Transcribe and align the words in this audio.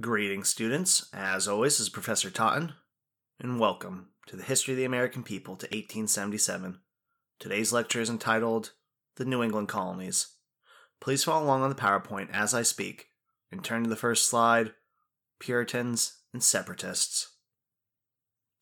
Greetings, 0.00 0.48
students. 0.48 1.08
As 1.12 1.46
always, 1.46 1.78
is 1.78 1.88
Professor 1.88 2.28
Totten, 2.28 2.72
and 3.38 3.60
welcome 3.60 4.08
to 4.26 4.34
the 4.34 4.42
History 4.42 4.74
of 4.74 4.78
the 4.78 4.84
American 4.84 5.22
People 5.22 5.54
to 5.54 5.66
1877. 5.66 6.80
Today's 7.38 7.72
lecture 7.72 8.00
is 8.00 8.10
entitled 8.10 8.72
The 9.18 9.24
New 9.24 9.40
England 9.40 9.68
Colonies. 9.68 10.34
Please 11.00 11.22
follow 11.22 11.44
along 11.44 11.62
on 11.62 11.68
the 11.68 11.76
PowerPoint 11.76 12.28
as 12.32 12.52
I 12.52 12.62
speak, 12.62 13.10
and 13.52 13.62
turn 13.62 13.84
to 13.84 13.88
the 13.88 13.94
first 13.94 14.26
slide 14.26 14.74
Puritans 15.38 16.22
and 16.32 16.42
Separatists. 16.42 17.33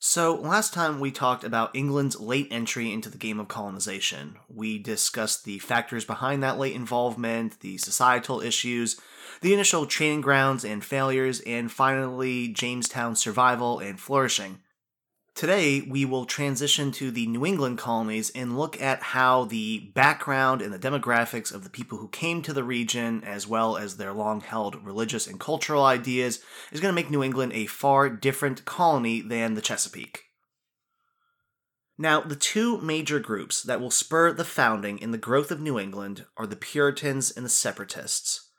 So, 0.04 0.34
last 0.34 0.74
time 0.74 0.98
we 0.98 1.12
talked 1.12 1.44
about 1.44 1.76
England's 1.76 2.18
late 2.18 2.48
entry 2.50 2.92
into 2.92 3.08
the 3.08 3.16
game 3.16 3.38
of 3.38 3.46
colonization. 3.46 4.36
We 4.48 4.76
discussed 4.76 5.44
the 5.44 5.60
factors 5.60 6.04
behind 6.04 6.42
that 6.42 6.58
late 6.58 6.74
involvement, 6.74 7.60
the 7.60 7.78
societal 7.78 8.40
issues, 8.40 9.00
the 9.42 9.54
initial 9.54 9.86
training 9.86 10.22
grounds 10.22 10.64
and 10.64 10.84
failures, 10.84 11.38
and 11.46 11.70
finally, 11.70 12.48
Jamestown's 12.48 13.20
survival 13.20 13.78
and 13.78 14.00
flourishing. 14.00 14.58
Today, 15.34 15.80
we 15.80 16.04
will 16.04 16.26
transition 16.26 16.92
to 16.92 17.10
the 17.10 17.26
New 17.26 17.46
England 17.46 17.78
colonies 17.78 18.30
and 18.34 18.58
look 18.58 18.80
at 18.80 19.02
how 19.02 19.44
the 19.44 19.90
background 19.94 20.60
and 20.60 20.72
the 20.72 20.78
demographics 20.78 21.52
of 21.52 21.64
the 21.64 21.70
people 21.70 21.98
who 21.98 22.08
came 22.08 22.42
to 22.42 22.52
the 22.52 22.62
region, 22.62 23.24
as 23.24 23.46
well 23.46 23.78
as 23.78 23.96
their 23.96 24.12
long 24.12 24.42
held 24.42 24.84
religious 24.84 25.26
and 25.26 25.40
cultural 25.40 25.84
ideas, 25.84 26.40
is 26.70 26.80
going 26.80 26.92
to 26.92 26.94
make 26.94 27.10
New 27.10 27.22
England 27.22 27.52
a 27.54 27.66
far 27.66 28.10
different 28.10 28.66
colony 28.66 29.22
than 29.22 29.54
the 29.54 29.62
Chesapeake. 29.62 30.24
Now, 31.96 32.20
the 32.20 32.36
two 32.36 32.78
major 32.80 33.18
groups 33.18 33.62
that 33.62 33.80
will 33.80 33.90
spur 33.90 34.32
the 34.32 34.44
founding 34.44 35.02
and 35.02 35.14
the 35.14 35.18
growth 35.18 35.50
of 35.50 35.60
New 35.60 35.78
England 35.78 36.26
are 36.36 36.46
the 36.46 36.56
Puritans 36.56 37.30
and 37.30 37.44
the 37.44 37.50
Separatists. 37.50 38.50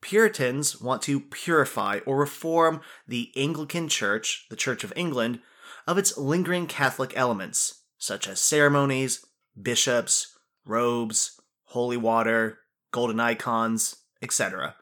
Puritans 0.00 0.80
want 0.80 1.02
to 1.02 1.20
purify 1.20 2.00
or 2.06 2.16
reform 2.16 2.80
the 3.06 3.32
Anglican 3.36 3.88
Church, 3.88 4.46
the 4.50 4.56
Church 4.56 4.82
of 4.82 4.92
England, 4.96 5.40
of 5.86 5.98
its 5.98 6.16
lingering 6.16 6.66
Catholic 6.66 7.12
elements, 7.16 7.82
such 7.98 8.28
as 8.28 8.40
ceremonies, 8.40 9.24
bishops, 9.60 10.36
robes, 10.64 11.40
holy 11.66 11.96
water, 11.96 12.58
golden 12.90 13.20
icons, 13.20 13.96
etc. 14.22 14.74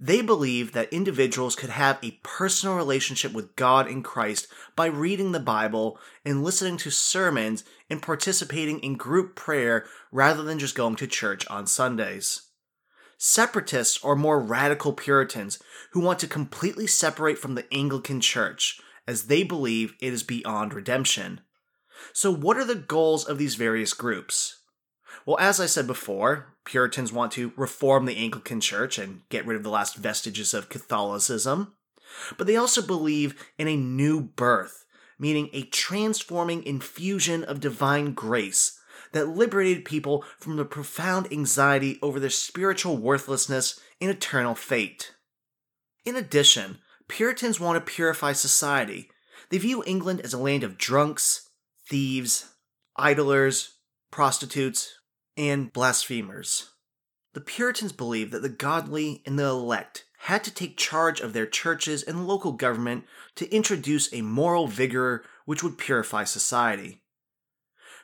They 0.00 0.22
believe 0.22 0.72
that 0.72 0.92
individuals 0.92 1.54
could 1.54 1.70
have 1.70 1.98
a 2.02 2.18
personal 2.22 2.76
relationship 2.76 3.32
with 3.32 3.56
God 3.56 3.88
in 3.88 4.02
Christ 4.02 4.48
by 4.74 4.86
reading 4.86 5.32
the 5.32 5.40
Bible 5.40 5.98
and 6.24 6.42
listening 6.42 6.76
to 6.78 6.90
sermons 6.90 7.64
and 7.88 8.02
participating 8.02 8.78
in 8.80 8.94
group 8.94 9.36
prayer 9.36 9.86
rather 10.10 10.42
than 10.42 10.58
just 10.58 10.74
going 10.74 10.96
to 10.96 11.06
church 11.06 11.46
on 11.48 11.66
Sundays. 11.66 12.42
Separatists 13.18 14.02
are 14.04 14.16
more 14.16 14.40
radical 14.40 14.92
Puritans 14.92 15.58
who 15.92 16.00
want 16.00 16.18
to 16.18 16.26
completely 16.26 16.86
separate 16.86 17.38
from 17.38 17.54
the 17.54 17.72
Anglican 17.72 18.20
Church, 18.20 18.80
as 19.06 19.26
they 19.26 19.42
believe 19.42 19.94
it 20.00 20.12
is 20.12 20.22
beyond 20.22 20.74
redemption. 20.74 21.40
So, 22.12 22.32
what 22.32 22.56
are 22.56 22.64
the 22.64 22.74
goals 22.74 23.24
of 23.24 23.38
these 23.38 23.54
various 23.54 23.92
groups? 23.92 24.60
Well, 25.24 25.38
as 25.40 25.60
I 25.60 25.66
said 25.66 25.86
before, 25.86 26.54
Puritans 26.64 27.12
want 27.12 27.32
to 27.32 27.52
reform 27.56 28.06
the 28.06 28.16
Anglican 28.16 28.60
Church 28.60 28.98
and 28.98 29.22
get 29.28 29.46
rid 29.46 29.56
of 29.56 29.62
the 29.62 29.70
last 29.70 29.96
vestiges 29.96 30.54
of 30.54 30.68
Catholicism. 30.68 31.74
But 32.36 32.46
they 32.46 32.56
also 32.56 32.82
believe 32.82 33.34
in 33.58 33.68
a 33.68 33.76
new 33.76 34.20
birth, 34.20 34.84
meaning 35.18 35.50
a 35.52 35.62
transforming 35.62 36.62
infusion 36.64 37.42
of 37.44 37.60
divine 37.60 38.12
grace 38.12 38.78
that 39.12 39.28
liberated 39.28 39.84
people 39.84 40.24
from 40.38 40.56
the 40.56 40.64
profound 40.64 41.32
anxiety 41.32 41.98
over 42.02 42.20
their 42.20 42.30
spiritual 42.30 42.96
worthlessness 42.96 43.80
and 44.00 44.10
eternal 44.10 44.54
fate. 44.54 45.14
In 46.04 46.16
addition, 46.16 46.78
Puritans 47.08 47.60
want 47.60 47.76
to 47.76 47.92
purify 47.92 48.32
society. 48.32 49.10
They 49.50 49.58
view 49.58 49.82
England 49.86 50.20
as 50.22 50.32
a 50.32 50.38
land 50.38 50.64
of 50.64 50.78
drunks, 50.78 51.48
thieves, 51.88 52.52
idlers, 52.96 53.74
prostitutes, 54.10 54.98
and 55.36 55.72
blasphemers. 55.72 56.70
The 57.34 57.40
Puritans 57.40 57.92
believed 57.92 58.32
that 58.32 58.42
the 58.42 58.48
godly 58.48 59.22
and 59.26 59.38
the 59.38 59.44
elect 59.44 60.06
had 60.20 60.42
to 60.44 60.50
take 60.50 60.76
charge 60.76 61.20
of 61.20 61.32
their 61.32 61.46
churches 61.46 62.02
and 62.02 62.26
local 62.26 62.52
government 62.52 63.04
to 63.36 63.54
introduce 63.54 64.12
a 64.12 64.22
moral 64.22 64.66
vigor 64.66 65.22
which 65.44 65.62
would 65.62 65.78
purify 65.78 66.24
society. 66.24 67.02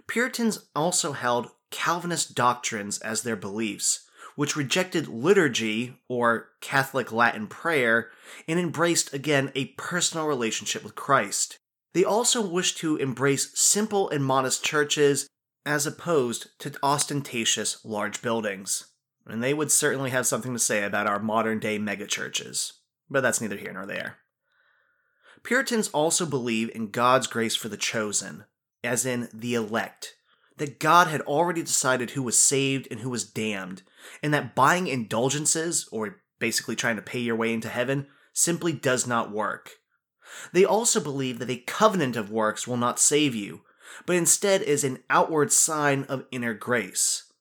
Puritans 0.07 0.67
also 0.77 1.13
held 1.13 1.51
Calvinist 1.71 2.35
doctrines 2.35 2.99
as 2.99 3.23
their 3.23 3.37
beliefs, 3.37 4.07
which 4.37 4.57
rejected 4.57 5.09
liturgy 5.09 5.97
or 6.09 6.51
Catholic 6.61 7.13
Latin 7.13 7.47
prayer 7.47 8.11
and 8.49 8.59
embraced 8.59 9.13
again 9.13 9.53
a 9.55 9.67
personal 9.77 10.27
relationship 10.27 10.83
with 10.83 10.95
Christ. 10.95 11.59
They 11.93 12.05
also 12.05 12.41
wished 12.41 12.79
to 12.79 12.97
embrace 12.97 13.51
simple 13.55 14.09
and 14.11 14.25
modest 14.25 14.65
churches 14.65 15.29
as 15.65 15.87
opposed 15.87 16.59
to 16.61 16.73
ostentatious 16.83 17.85
large 17.85 18.23
buildings. 18.23 18.87
And 19.27 19.43
they 19.43 19.55
would 19.55 19.71
certainly 19.71 20.11
have 20.11 20.27
something 20.27 20.53
to 20.53 20.59
say 20.59 20.83
about 20.83 21.07
our 21.07 21.21
modern 21.21 21.61
day 21.61 21.79
megachurches. 21.79 22.73
But 23.09 23.21
that's 23.21 23.41
neither 23.41 23.57
here 23.57 23.73
nor 23.73 23.87
there. 23.87 24.17
Puritans 25.43 25.89
also 25.89 26.25
believe 26.25 26.71
in 26.75 26.91
God's 26.91 27.27
grace 27.27 27.55
for 27.55 27.69
the 27.69 27.77
chosen, 27.77 28.45
as 28.83 29.05
in 29.05 29.29
the 29.33 29.55
elect, 29.55 30.15
that 30.57 30.79
God 30.79 31.09
had 31.09 31.21
already 31.23 31.63
decided 31.63 32.11
who 32.11 32.23
was 32.23 32.39
saved 32.39 32.89
and 32.91 33.01
who 33.01 33.11
was 33.11 33.25
damned, 33.25 33.83
and 34.23 34.33
that 34.35 34.55
buying 34.55 34.87
indulgences, 34.87 35.89
or 35.93 36.23
basically 36.39 36.77
trying 36.77 36.97
to 36.97 37.03
pay 37.03 37.21
your 37.21 37.37
way 37.37 37.53
into 37.53 37.69
heaven, 37.69 38.07
simply 38.33 38.73
does 38.73 39.07
not 39.07 39.31
work. 39.31 39.73
They 40.53 40.65
also 40.65 41.01
believe 41.01 41.39
that 41.39 41.51
a 41.51 41.59
covenant 41.59 42.17
of 42.17 42.31
works 42.31 42.67
will 42.67 42.77
not 42.77 42.99
save 42.99 43.35
you, 43.35 43.63
but 44.07 44.17
instead 44.17 44.63
is 44.63 44.85
an 44.85 45.03
outward 45.11 45.53
sign 45.53 46.05
of 46.05 46.25
inner 46.31 46.55
grace. 46.55 47.33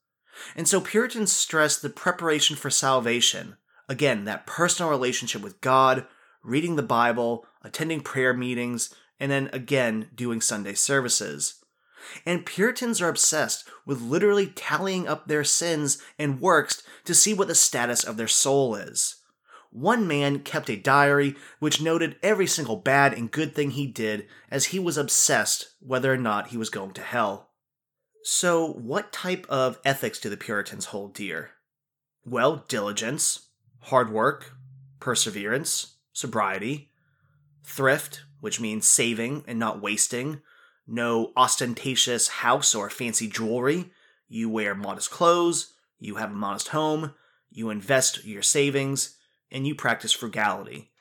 And 0.55 0.67
so 0.67 0.81
Puritans 0.81 1.31
stress 1.31 1.77
the 1.77 1.89
preparation 1.89 2.55
for 2.55 2.69
salvation, 2.69 3.57
again, 3.87 4.25
that 4.25 4.47
personal 4.47 4.89
relationship 4.89 5.41
with 5.41 5.61
God, 5.61 6.05
reading 6.43 6.75
the 6.75 6.83
Bible, 6.83 7.45
attending 7.63 8.01
prayer 8.01 8.33
meetings, 8.33 8.93
and 9.19 9.31
then 9.31 9.49
again 9.53 10.09
doing 10.15 10.41
Sunday 10.41 10.73
services. 10.73 11.60
And 12.25 12.45
Puritans 12.45 13.01
are 13.01 13.09
obsessed 13.09 13.67
with 13.85 14.01
literally 14.01 14.47
tallying 14.47 15.07
up 15.07 15.27
their 15.27 15.43
sins 15.43 16.01
and 16.17 16.41
works 16.41 16.83
to 17.05 17.13
see 17.13 17.33
what 17.33 17.47
the 17.47 17.55
status 17.55 18.03
of 18.03 18.17
their 18.17 18.27
soul 18.27 18.75
is. 18.75 19.15
One 19.71 20.05
man 20.05 20.39
kept 20.39 20.69
a 20.69 20.75
diary 20.75 21.35
which 21.59 21.81
noted 21.81 22.17
every 22.21 22.47
single 22.47 22.75
bad 22.75 23.13
and 23.13 23.31
good 23.31 23.55
thing 23.55 23.71
he 23.71 23.87
did 23.87 24.27
as 24.49 24.65
he 24.65 24.79
was 24.79 24.97
obsessed 24.97 25.75
whether 25.79 26.13
or 26.13 26.17
not 26.17 26.47
he 26.47 26.57
was 26.57 26.69
going 26.69 26.91
to 26.93 27.01
hell. 27.01 27.51
So, 28.23 28.73
what 28.73 29.11
type 29.11 29.47
of 29.49 29.79
ethics 29.83 30.19
do 30.19 30.29
the 30.29 30.37
Puritans 30.37 30.85
hold 30.85 31.13
dear? 31.13 31.51
Well, 32.25 32.65
diligence, 32.67 33.47
hard 33.79 34.11
work, 34.11 34.53
perseverance, 34.99 35.95
sobriety, 36.13 36.91
thrift, 37.63 38.23
which 38.39 38.59
means 38.59 38.85
saving 38.85 39.43
and 39.47 39.57
not 39.57 39.81
wasting, 39.81 40.41
no 40.87 41.31
ostentatious 41.37 42.27
house 42.27 42.75
or 42.75 42.89
fancy 42.89 43.27
jewelry. 43.27 43.91
You 44.27 44.49
wear 44.49 44.75
modest 44.75 45.11
clothes, 45.11 45.73
you 45.99 46.15
have 46.15 46.31
a 46.31 46.35
modest 46.35 46.69
home, 46.69 47.13
you 47.49 47.69
invest 47.69 48.25
your 48.25 48.41
savings, 48.41 49.17
and 49.51 49.67
you 49.67 49.75
practice 49.75 50.13
frugality. 50.13 50.91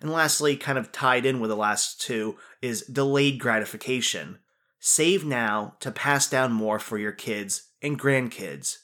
And 0.00 0.10
lastly, 0.10 0.56
kind 0.56 0.78
of 0.78 0.92
tied 0.92 1.26
in 1.26 1.40
with 1.40 1.50
the 1.50 1.56
last 1.56 2.00
two, 2.00 2.36
is 2.62 2.82
delayed 2.82 3.38
gratification. 3.38 4.38
Save 4.78 5.24
now 5.26 5.74
to 5.80 5.90
pass 5.90 6.28
down 6.28 6.52
more 6.52 6.78
for 6.78 6.96
your 6.96 7.12
kids 7.12 7.68
and 7.82 8.00
grandkids. 8.00 8.78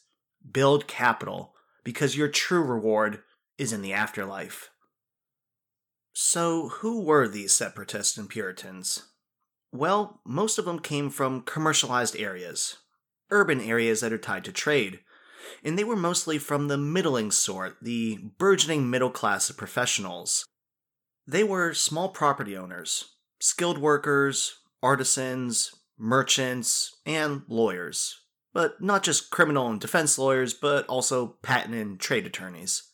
Build 0.51 0.87
capital, 0.87 1.55
because 1.85 2.17
your 2.17 2.29
true 2.29 2.63
reward 2.63 3.21
is 3.57 3.73
in 3.73 3.81
the 3.81 3.95
afterlife. 3.95 4.71
So, 6.13 6.69
who 6.69 7.03
were 7.03 7.29
these 7.29 7.53
separatists 7.53 8.19
and 8.19 8.29
Puritans? 8.29 9.05
Well, 9.73 10.21
most 10.25 10.59
of 10.59 10.65
them 10.65 10.79
came 10.79 11.11
from 11.11 11.43
commercialized 11.43 12.17
areas, 12.17 12.77
urban 13.31 13.61
areas 13.61 14.01
that 14.01 14.13
are 14.13 14.19
tied 14.19 14.45
to 14.45 14.53
trade, 14.53 15.01
and 15.63 15.79
they 15.79 15.85
were 15.85 15.97
mostly 15.97 16.39
from 16.39 16.69
the 16.69 16.79
middling 16.79 17.31
sort, 17.31 17.77
the 17.83 18.19
burgeoning 18.39 18.89
middle 18.89 19.11
class 19.11 19.51
of 19.51 19.57
professionals. 19.57 20.45
They 21.27 21.45
were 21.45 21.75
small 21.75 22.09
property 22.09 22.57
owners, 22.57 23.17
skilled 23.41 23.79
workers, 23.79 24.61
artisans, 24.83 25.75
merchants, 25.99 26.97
and 27.05 27.43
lawyers. 27.49 28.21
But 28.53 28.81
not 28.81 29.03
just 29.03 29.31
criminal 29.31 29.69
and 29.69 29.81
defense 29.81 30.19
lawyers, 30.19 30.55
but 30.55 30.87
also 30.87 31.37
patent 31.43 31.75
and 31.75 32.01
trade 32.01 32.27
attorneys. 32.27 32.85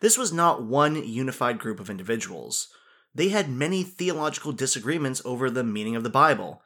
This 0.00 0.18
was 0.18 0.32
not 0.32 0.62
one 0.62 1.02
unified 1.02 1.58
group 1.58 1.80
of 1.80 1.88
individuals 1.88 2.68
they 3.16 3.30
had 3.30 3.48
many 3.48 3.82
theological 3.82 4.52
disagreements 4.52 5.22
over 5.24 5.48
the 5.48 5.64
meaning 5.64 5.96
of 5.96 6.02
the 6.02 6.10
Bible. 6.10 6.60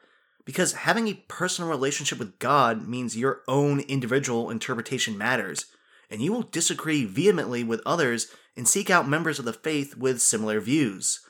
Because 0.44 0.72
having 0.72 1.06
a 1.06 1.22
personal 1.28 1.70
relationship 1.70 2.18
with 2.18 2.40
God 2.40 2.88
means 2.88 3.16
your 3.16 3.42
own 3.46 3.80
individual 3.80 4.50
interpretation 4.50 5.16
matters, 5.16 5.66
and 6.10 6.20
you 6.20 6.32
will 6.32 6.42
disagree 6.42 7.04
vehemently 7.04 7.62
with 7.62 7.80
others 7.86 8.26
and 8.56 8.66
seek 8.66 8.90
out 8.90 9.08
members 9.08 9.38
of 9.38 9.44
the 9.44 9.52
faith 9.52 9.96
with 9.96 10.20
similar 10.20 10.60
views. 10.60 11.20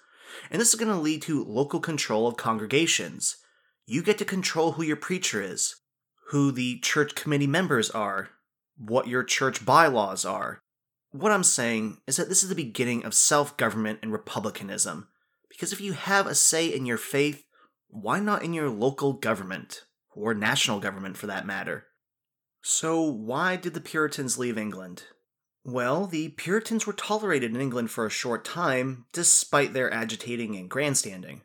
And 0.51 0.59
this 0.59 0.71
is 0.71 0.81
going 0.81 0.91
to 0.91 0.99
lead 0.99 1.21
to 1.23 1.45
local 1.45 1.81
control 1.81 2.27
of 2.27 2.39
congregations. 2.39 3.37
You 3.85 4.03
get 4.03 4.17
to 4.19 4.25
control 4.25 4.73
who 4.73 4.83
your 4.83 4.97
preacher 4.97 5.43
is, 5.43 5.75
who 6.31 6.51
the 6.51 6.79
church 6.79 7.15
committee 7.15 7.47
members 7.47 7.91
are, 7.91 8.31
what 8.79 9.07
your 9.07 9.25
church 9.25 9.67
bylaws 9.67 10.25
are. 10.25 10.63
What 11.13 11.33
I'm 11.33 11.45
saying 11.45 11.99
is 12.07 12.17
that 12.17 12.29
this 12.29 12.43
is 12.43 12.49
the 12.49 12.55
beginning 12.55 13.05
of 13.05 13.15
self 13.15 13.57
government 13.57 13.99
and 14.03 14.13
republicanism. 14.13 15.09
Because 15.49 15.73
if 15.73 15.81
you 15.81 15.93
have 15.93 16.27
a 16.27 16.35
say 16.35 16.67
in 16.69 16.87
your 16.87 16.99
faith, 16.99 17.45
why 17.89 18.21
not 18.21 18.43
in 18.45 18.53
your 18.53 18.71
local 18.71 19.13
government? 19.13 19.85
Or 20.13 20.35
national 20.35 20.81
government 20.81 21.17
for 21.17 21.27
that 21.27 21.47
matter? 21.47 21.87
So, 22.63 23.03
why 23.03 23.57
did 23.57 23.75
the 23.75 23.81
Puritans 23.81 24.39
leave 24.39 24.59
England? 24.59 25.05
Well, 25.65 26.07
the 26.07 26.31
Puritans 26.31 26.87
were 26.87 26.93
tolerated 26.93 27.55
in 27.55 27.61
England 27.61 27.91
for 27.91 28.07
a 28.07 28.11
short 28.11 28.45
time, 28.45 29.07
despite 29.13 29.73
their 29.73 29.93
agitating 29.93 30.57
and 30.57 30.71
grandstanding. 30.71 31.43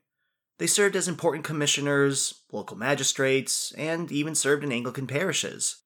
They 0.57 0.67
served 0.67 0.95
as 0.95 1.07
important 1.07 1.43
commissioners, 1.43 2.43
local 2.51 2.77
magistrates, 2.77 3.73
and 3.73 4.11
even 4.11 4.35
served 4.35 4.63
in 4.63 4.71
Anglican 4.71 5.07
parishes. 5.07 5.83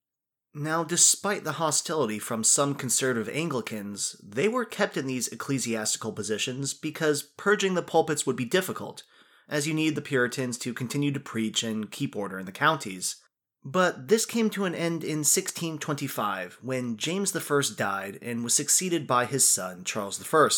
Now, 0.62 0.84
despite 0.84 1.46
the 1.46 1.54
hostility 1.54 2.20
from 2.20 2.44
some 2.44 2.76
conservative 2.76 3.34
Anglicans, 3.34 4.18
they 4.22 4.50
were 4.50 4.66
kept 4.66 4.98
in 4.98 5.08
these 5.08 5.30
ecclesiastical 5.30 6.12
positions 6.12 6.74
because 6.74 7.24
purging 7.24 7.76
the 7.76 7.82
pulpits 7.82 8.26
would 8.26 8.36
be 8.36 8.44
difficult, 8.44 9.04
as 9.48 9.70
you 9.70 9.74
need 9.74 9.96
the 9.96 10.02
Puritans 10.02 10.58
to 10.58 10.74
continue 10.74 11.14
to 11.14 11.20
preach 11.22 11.64
and 11.64 11.90
keep 11.90 12.14
order 12.14 12.38
in 12.38 12.46
the 12.46 12.52
counties. 12.52 13.16
But 13.64 14.10
this 14.10 14.26
came 14.26 14.50
to 14.50 14.66
an 14.66 14.76
end 14.76 15.02
in 15.02 15.20
1625 15.20 16.58
when 16.62 16.98
James 16.98 17.34
I 17.34 17.62
died 17.78 18.20
and 18.22 18.44
was 18.44 18.54
succeeded 18.54 19.08
by 19.08 19.24
his 19.24 19.48
son 19.48 19.86
Charles 19.86 20.22
I. 20.22 20.50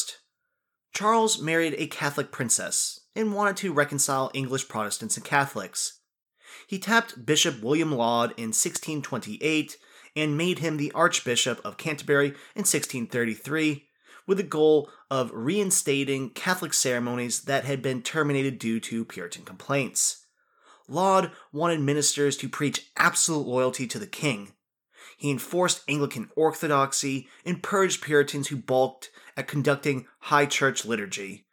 Charles 0.96 1.40
married 1.40 1.76
a 1.78 1.86
Catholic 1.86 2.32
princess 2.32 3.02
and 3.16 3.36
wanted 3.36 3.58
to 3.58 3.72
reconcile 3.72 4.32
English 4.34 4.68
Protestants 4.68 5.16
and 5.16 5.24
Catholics. 5.24 6.00
He 6.66 6.80
tapped 6.80 7.24
Bishop 7.24 7.62
William 7.62 7.92
Laud 7.92 8.32
in 8.32 8.48
1628 8.48 9.78
and 10.16 10.38
made 10.38 10.60
him 10.60 10.78
the 10.78 10.92
Archbishop 10.94 11.60
of 11.66 11.78
Canterbury 11.78 12.28
in 12.56 12.64
1633 12.64 13.88
with 14.28 14.38
the 14.38 14.44
goal 14.44 14.90
of 15.10 15.32
reinstating 15.34 16.30
Catholic 16.30 16.74
ceremonies 16.74 17.42
that 17.44 17.66
had 17.66 17.82
been 17.82 18.02
terminated 18.02 18.60
due 18.60 18.80
to 18.80 19.06
Puritan 19.06 19.44
complaints. 19.44 20.26
Laud 20.88 21.32
wanted 21.52 21.80
ministers 21.80 22.38
to 22.38 22.50
preach 22.50 22.92
absolute 22.98 23.48
loyalty 23.48 23.88
to 23.88 24.00
the 24.00 24.08
king. 24.08 24.54
He 25.18 25.32
enforced 25.32 25.84
Anglican 25.88 26.30
orthodoxy 26.36 27.28
and 27.46 27.64
purged 27.64 28.02
Puritans 28.02 28.48
who 28.48 28.58
balked 28.58 29.10
at 29.38 29.48
conducting 29.48 30.08
high 30.20 30.46
church 30.46 30.86
liturgy. 30.86 31.46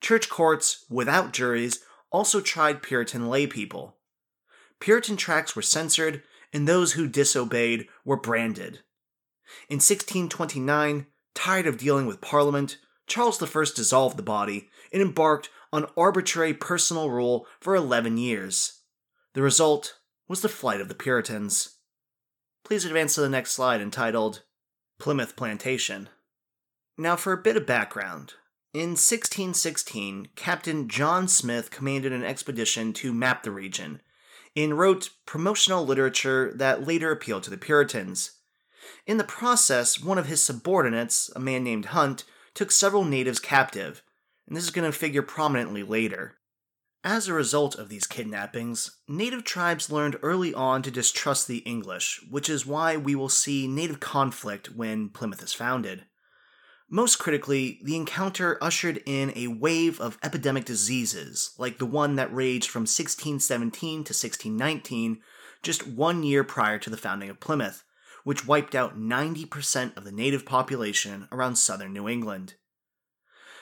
Church 0.00 0.28
courts, 0.28 0.84
without 0.90 1.32
juries, 1.32 1.80
also 2.10 2.40
tried 2.40 2.82
Puritan 2.82 3.22
laypeople. 3.22 3.92
Puritan 4.80 5.16
tracts 5.16 5.54
were 5.54 5.62
censored, 5.62 6.22
and 6.54 6.68
those 6.68 6.92
who 6.92 7.08
disobeyed 7.08 7.88
were 8.04 8.16
branded. 8.16 8.78
In 9.68 9.76
1629, 9.76 11.06
tired 11.34 11.66
of 11.66 11.76
dealing 11.76 12.06
with 12.06 12.20
Parliament, 12.20 12.78
Charles 13.06 13.42
I 13.42 13.64
dissolved 13.74 14.16
the 14.16 14.22
body 14.22 14.70
and 14.92 15.02
embarked 15.02 15.50
on 15.72 15.90
arbitrary 15.96 16.54
personal 16.54 17.10
rule 17.10 17.46
for 17.60 17.74
11 17.74 18.16
years. 18.16 18.82
The 19.34 19.42
result 19.42 19.98
was 20.28 20.40
the 20.40 20.48
flight 20.48 20.80
of 20.80 20.88
the 20.88 20.94
Puritans. 20.94 21.76
Please 22.64 22.84
advance 22.84 23.16
to 23.16 23.20
the 23.20 23.28
next 23.28 23.52
slide 23.52 23.80
entitled 23.80 24.42
Plymouth 24.98 25.36
Plantation. 25.36 26.08
Now, 26.96 27.16
for 27.16 27.32
a 27.32 27.42
bit 27.42 27.56
of 27.56 27.66
background. 27.66 28.34
In 28.72 28.90
1616, 28.90 30.28
Captain 30.36 30.88
John 30.88 31.28
Smith 31.28 31.70
commanded 31.70 32.12
an 32.12 32.24
expedition 32.24 32.92
to 32.94 33.12
map 33.12 33.42
the 33.42 33.50
region 33.50 34.00
and 34.56 34.78
wrote 34.78 35.10
promotional 35.26 35.84
literature 35.84 36.52
that 36.54 36.86
later 36.86 37.10
appealed 37.10 37.42
to 37.44 37.50
the 37.50 37.56
Puritans. 37.56 38.32
In 39.06 39.18
the 39.18 39.24
process, 39.24 40.02
one 40.02 40.18
of 40.18 40.26
his 40.26 40.42
subordinates, 40.42 41.30
a 41.34 41.40
man 41.40 41.64
named 41.64 41.86
Hunt, 41.86 42.24
took 42.54 42.70
several 42.70 43.04
natives 43.04 43.40
captive, 43.40 44.02
and 44.46 44.56
this 44.56 44.64
is 44.64 44.70
going 44.70 44.90
to 44.90 44.96
figure 44.96 45.22
prominently 45.22 45.82
later. 45.82 46.36
As 47.02 47.28
a 47.28 47.34
result 47.34 47.74
of 47.74 47.90
these 47.90 48.06
kidnappings, 48.06 48.98
native 49.06 49.44
tribes 49.44 49.90
learned 49.90 50.16
early 50.22 50.54
on 50.54 50.80
to 50.82 50.90
distrust 50.90 51.46
the 51.46 51.58
English, 51.58 52.24
which 52.30 52.48
is 52.48 52.64
why 52.64 52.96
we 52.96 53.14
will 53.14 53.28
see 53.28 53.66
native 53.66 54.00
conflict 54.00 54.70
when 54.70 55.10
Plymouth 55.10 55.42
is 55.42 55.52
founded. 55.52 56.06
Most 56.90 57.16
critically, 57.16 57.80
the 57.82 57.96
encounter 57.96 58.58
ushered 58.62 59.02
in 59.06 59.32
a 59.34 59.48
wave 59.48 60.00
of 60.00 60.18
epidemic 60.22 60.64
diseases, 60.64 61.54
like 61.58 61.78
the 61.78 61.86
one 61.86 62.16
that 62.16 62.34
raged 62.34 62.70
from 62.70 62.82
1617 62.82 64.04
to 64.04 64.12
1619, 64.12 65.20
just 65.62 65.86
one 65.86 66.22
year 66.22 66.44
prior 66.44 66.78
to 66.78 66.90
the 66.90 66.96
founding 66.96 67.30
of 67.30 67.40
Plymouth, 67.40 67.84
which 68.22 68.46
wiped 68.46 68.74
out 68.74 68.98
90% 68.98 69.96
of 69.96 70.04
the 70.04 70.12
native 70.12 70.44
population 70.44 71.26
around 71.32 71.56
southern 71.56 71.92
New 71.92 72.08
England. 72.08 72.54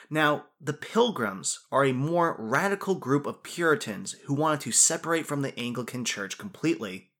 Now, 0.09 0.45
the 0.59 0.73
Pilgrims 0.73 1.59
are 1.71 1.85
a 1.85 1.93
more 1.93 2.35
radical 2.37 2.95
group 2.95 3.25
of 3.25 3.41
Puritans 3.41 4.15
who 4.25 4.33
wanted 4.33 4.61
to 4.61 4.71
separate 4.71 5.25
from 5.25 5.41
the 5.41 5.57
Anglican 5.57 6.05
Church 6.05 6.37
completely. 6.37 7.11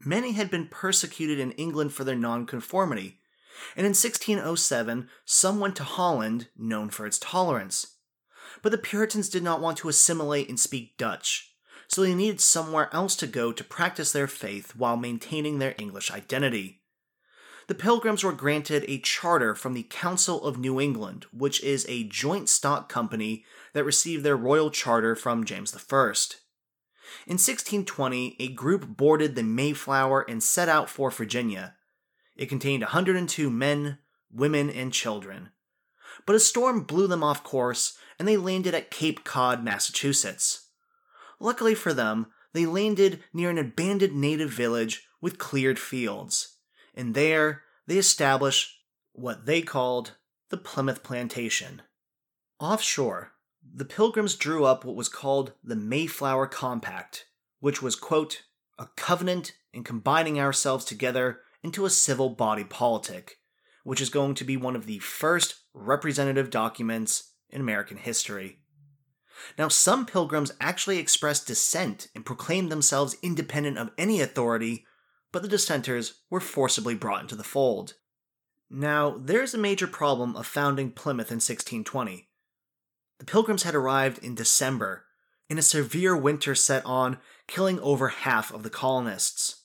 Many 0.00 0.32
had 0.32 0.50
been 0.50 0.68
persecuted 0.68 1.38
in 1.38 1.52
England 1.52 1.92
for 1.92 2.04
their 2.04 2.16
nonconformity, 2.16 3.17
and 3.76 3.86
in 3.86 3.90
1607 3.90 5.08
some 5.24 5.60
went 5.60 5.76
to 5.76 5.84
Holland, 5.84 6.48
known 6.56 6.90
for 6.90 7.06
its 7.06 7.18
tolerance. 7.18 7.96
But 8.62 8.72
the 8.72 8.78
Puritans 8.78 9.28
did 9.28 9.42
not 9.42 9.60
want 9.60 9.78
to 9.78 9.88
assimilate 9.88 10.48
and 10.48 10.58
speak 10.58 10.96
Dutch, 10.96 11.54
so 11.86 12.02
they 12.02 12.14
needed 12.14 12.40
somewhere 12.40 12.88
else 12.92 13.14
to 13.16 13.26
go 13.26 13.52
to 13.52 13.64
practice 13.64 14.12
their 14.12 14.26
faith 14.26 14.74
while 14.76 14.96
maintaining 14.96 15.58
their 15.58 15.74
English 15.78 16.10
identity 16.10 16.78
the 17.68 17.74
Pilgrims 17.74 18.24
were 18.24 18.32
granted 18.32 18.86
a 18.88 18.98
charter 18.98 19.54
from 19.54 19.74
the 19.74 19.86
Council 19.90 20.42
of 20.42 20.58
New 20.58 20.80
England, 20.80 21.26
which 21.32 21.62
is 21.62 21.84
a 21.86 22.04
joint 22.04 22.48
stock 22.48 22.88
company 22.88 23.44
that 23.74 23.84
received 23.84 24.24
their 24.24 24.38
royal 24.38 24.70
charter 24.70 25.14
from 25.14 25.44
James 25.44 25.74
I. 25.74 26.12
In 27.26 27.34
1620, 27.34 28.36
a 28.40 28.48
group 28.48 28.96
boarded 28.96 29.34
the 29.34 29.42
Mayflower 29.42 30.22
and 30.22 30.42
set 30.42 30.70
out 30.70 30.88
for 30.88 31.10
Virginia. 31.10 31.74
It 32.38 32.48
contained 32.48 32.82
102 32.82 33.50
men, 33.50 33.98
women, 34.32 34.70
and 34.70 34.90
children. 34.92 35.50
But 36.24 36.36
a 36.36 36.40
storm 36.40 36.84
blew 36.84 37.06
them 37.06 37.22
off 37.22 37.44
course, 37.44 37.98
and 38.18 38.26
they 38.26 38.38
landed 38.38 38.74
at 38.74 38.90
Cape 38.90 39.24
Cod, 39.24 39.62
Massachusetts. 39.62 40.70
Luckily 41.38 41.74
for 41.74 41.92
them, 41.92 42.28
they 42.54 42.64
landed 42.64 43.22
near 43.34 43.50
an 43.50 43.58
abandoned 43.58 44.18
native 44.18 44.50
village 44.50 45.06
with 45.20 45.36
cleared 45.36 45.78
fields 45.78 46.54
and 46.98 47.14
there 47.14 47.62
they 47.86 47.96
established 47.96 48.80
what 49.12 49.46
they 49.46 49.62
called 49.62 50.16
the 50.50 50.56
Plymouth 50.56 51.04
Plantation. 51.04 51.80
Offshore, 52.58 53.32
the 53.62 53.84
Pilgrims 53.84 54.34
drew 54.34 54.64
up 54.64 54.84
what 54.84 54.96
was 54.96 55.08
called 55.08 55.52
the 55.62 55.76
Mayflower 55.76 56.48
Compact, 56.48 57.26
which 57.60 57.80
was, 57.80 57.94
quote, 57.94 58.42
a 58.78 58.88
covenant 58.96 59.52
in 59.72 59.84
combining 59.84 60.40
ourselves 60.40 60.84
together 60.84 61.40
into 61.62 61.84
a 61.84 61.90
civil 61.90 62.30
body 62.30 62.64
politic, 62.64 63.38
which 63.84 64.00
is 64.00 64.10
going 64.10 64.34
to 64.34 64.44
be 64.44 64.56
one 64.56 64.76
of 64.76 64.86
the 64.86 64.98
first 64.98 65.56
representative 65.74 66.50
documents 66.50 67.32
in 67.50 67.60
American 67.60 67.96
history. 67.96 68.58
Now, 69.56 69.68
some 69.68 70.04
pilgrims 70.04 70.52
actually 70.60 70.98
expressed 70.98 71.46
dissent 71.46 72.08
and 72.14 72.26
proclaimed 72.26 72.70
themselves 72.70 73.16
independent 73.22 73.78
of 73.78 73.90
any 73.96 74.20
authority 74.20 74.84
but 75.32 75.42
the 75.42 75.48
dissenters 75.48 76.20
were 76.30 76.40
forcibly 76.40 76.94
brought 76.94 77.22
into 77.22 77.36
the 77.36 77.44
fold. 77.44 77.94
Now, 78.70 79.16
there's 79.18 79.54
a 79.54 79.58
major 79.58 79.86
problem 79.86 80.36
of 80.36 80.46
founding 80.46 80.90
Plymouth 80.90 81.30
in 81.30 81.36
1620. 81.36 82.28
The 83.18 83.24
Pilgrims 83.24 83.62
had 83.62 83.74
arrived 83.74 84.22
in 84.22 84.34
December, 84.34 85.04
and 85.50 85.58
a 85.58 85.62
severe 85.62 86.16
winter 86.16 86.54
set 86.54 86.84
on, 86.84 87.18
killing 87.46 87.80
over 87.80 88.08
half 88.08 88.52
of 88.52 88.62
the 88.62 88.70
colonists. 88.70 89.57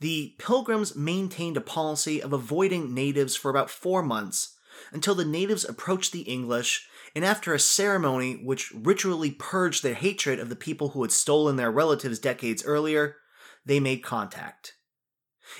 The 0.00 0.34
Pilgrims 0.38 0.94
maintained 0.94 1.56
a 1.56 1.62
policy 1.62 2.22
of 2.22 2.32
avoiding 2.32 2.92
natives 2.92 3.34
for 3.34 3.50
about 3.50 3.70
four 3.70 4.02
months 4.02 4.56
until 4.92 5.14
the 5.14 5.24
natives 5.24 5.64
approached 5.64 6.12
the 6.12 6.22
English, 6.22 6.86
and 7.14 7.24
after 7.24 7.54
a 7.54 7.58
ceremony 7.58 8.34
which 8.34 8.72
ritually 8.72 9.30
purged 9.30 9.82
their 9.82 9.94
hatred 9.94 10.38
of 10.38 10.50
the 10.50 10.56
people 10.56 10.90
who 10.90 11.02
had 11.02 11.12
stolen 11.12 11.56
their 11.56 11.70
relatives 11.70 12.18
decades 12.18 12.64
earlier, 12.64 13.16
they 13.64 13.80
made 13.80 14.02
contact. 14.02 14.74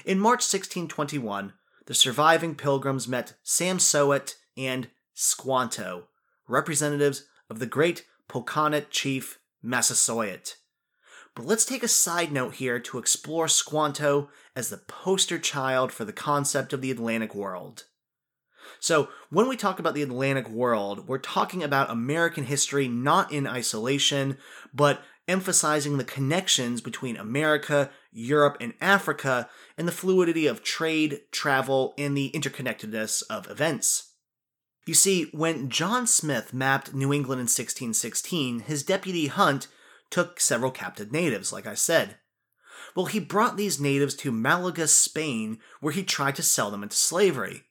In 0.05 0.19
March 0.19 0.40
1621, 0.40 1.55
the 1.87 1.95
surviving 1.95 2.55
pilgrims 2.55 3.09
met 3.09 3.35
Samoset 3.43 4.35
and 4.57 4.90
Squanto, 5.14 6.09
representatives 6.47 7.25
of 7.49 7.59
the 7.59 7.66
great 7.66 8.05
Pokanoket 8.28 8.90
chief 8.90 9.38
Massasoit. 9.62 10.57
But 11.37 11.45
let's 11.45 11.66
take 11.66 11.83
a 11.83 11.88
side 11.88 12.33
note 12.33 12.55
here 12.55 12.81
to 12.81 12.99
explore 12.99 13.47
Squanto 13.47 14.31
as 14.57 14.71
the 14.71 14.78
poster 14.78 15.38
child 15.38 15.93
for 15.93 16.07
the 16.07 16.12
concept 16.12 16.73
of 16.73 16.81
the 16.81 16.90
Atlantic 16.90 17.35
world. 17.35 17.85
So, 18.81 19.11
when 19.31 19.47
we 19.47 19.57
talk 19.57 19.78
about 19.78 19.95
the 19.95 20.02
Atlantic 20.02 20.49
world, 20.49 21.07
we're 21.07 21.19
talking 21.19 21.62
about 21.62 21.90
American 21.90 22.45
history 22.45 22.88
not 22.88 23.31
in 23.31 23.47
isolation, 23.47 24.38
but 24.73 25.02
emphasizing 25.28 25.99
the 25.99 26.05
connections 26.05 26.81
between 26.81 27.16
America, 27.16 27.90
Europe, 28.11 28.57
and 28.59 28.73
Africa, 28.81 29.49
and 29.76 29.87
the 29.87 29.93
fluidity 29.93 30.47
of 30.47 30.64
trade, 30.64 31.21
travel, 31.33 31.95
and 31.99 32.16
the 32.16 32.31
interconnectedness 32.35 33.23
of 33.28 33.49
events. 33.50 34.14
You 34.87 34.95
see, 34.95 35.25
when 35.33 35.69
John 35.69 36.07
Smith 36.07 36.55
mapped 36.55 36.95
New 36.95 37.12
England 37.12 37.40
in 37.40 37.45
1616, 37.45 38.61
his 38.61 38.83
deputy 38.83 39.26
Hunt 39.26 39.69
took 40.11 40.41
several 40.41 40.71
captive 40.71 41.13
natives, 41.13 41.53
like 41.53 41.67
I 41.67 41.75
said. 41.75 42.17
Well, 42.95 43.07
he 43.07 43.21
brought 43.21 43.57
these 43.57 43.81
natives 43.81 44.15
to 44.17 44.33
Malaga, 44.33 44.89
Spain, 44.89 45.59
where 45.81 45.93
he 45.93 46.03
tried 46.03 46.37
to 46.37 46.43
sell 46.43 46.71
them 46.71 46.83
into 46.83 46.97
slavery. 46.97 47.65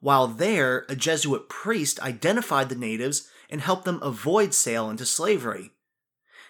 While 0.00 0.28
there, 0.28 0.86
a 0.88 0.96
Jesuit 0.96 1.48
priest 1.48 2.00
identified 2.00 2.68
the 2.68 2.74
natives 2.74 3.28
and 3.50 3.60
helped 3.60 3.84
them 3.84 4.00
avoid 4.02 4.54
sale 4.54 4.88
into 4.88 5.04
slavery. 5.04 5.72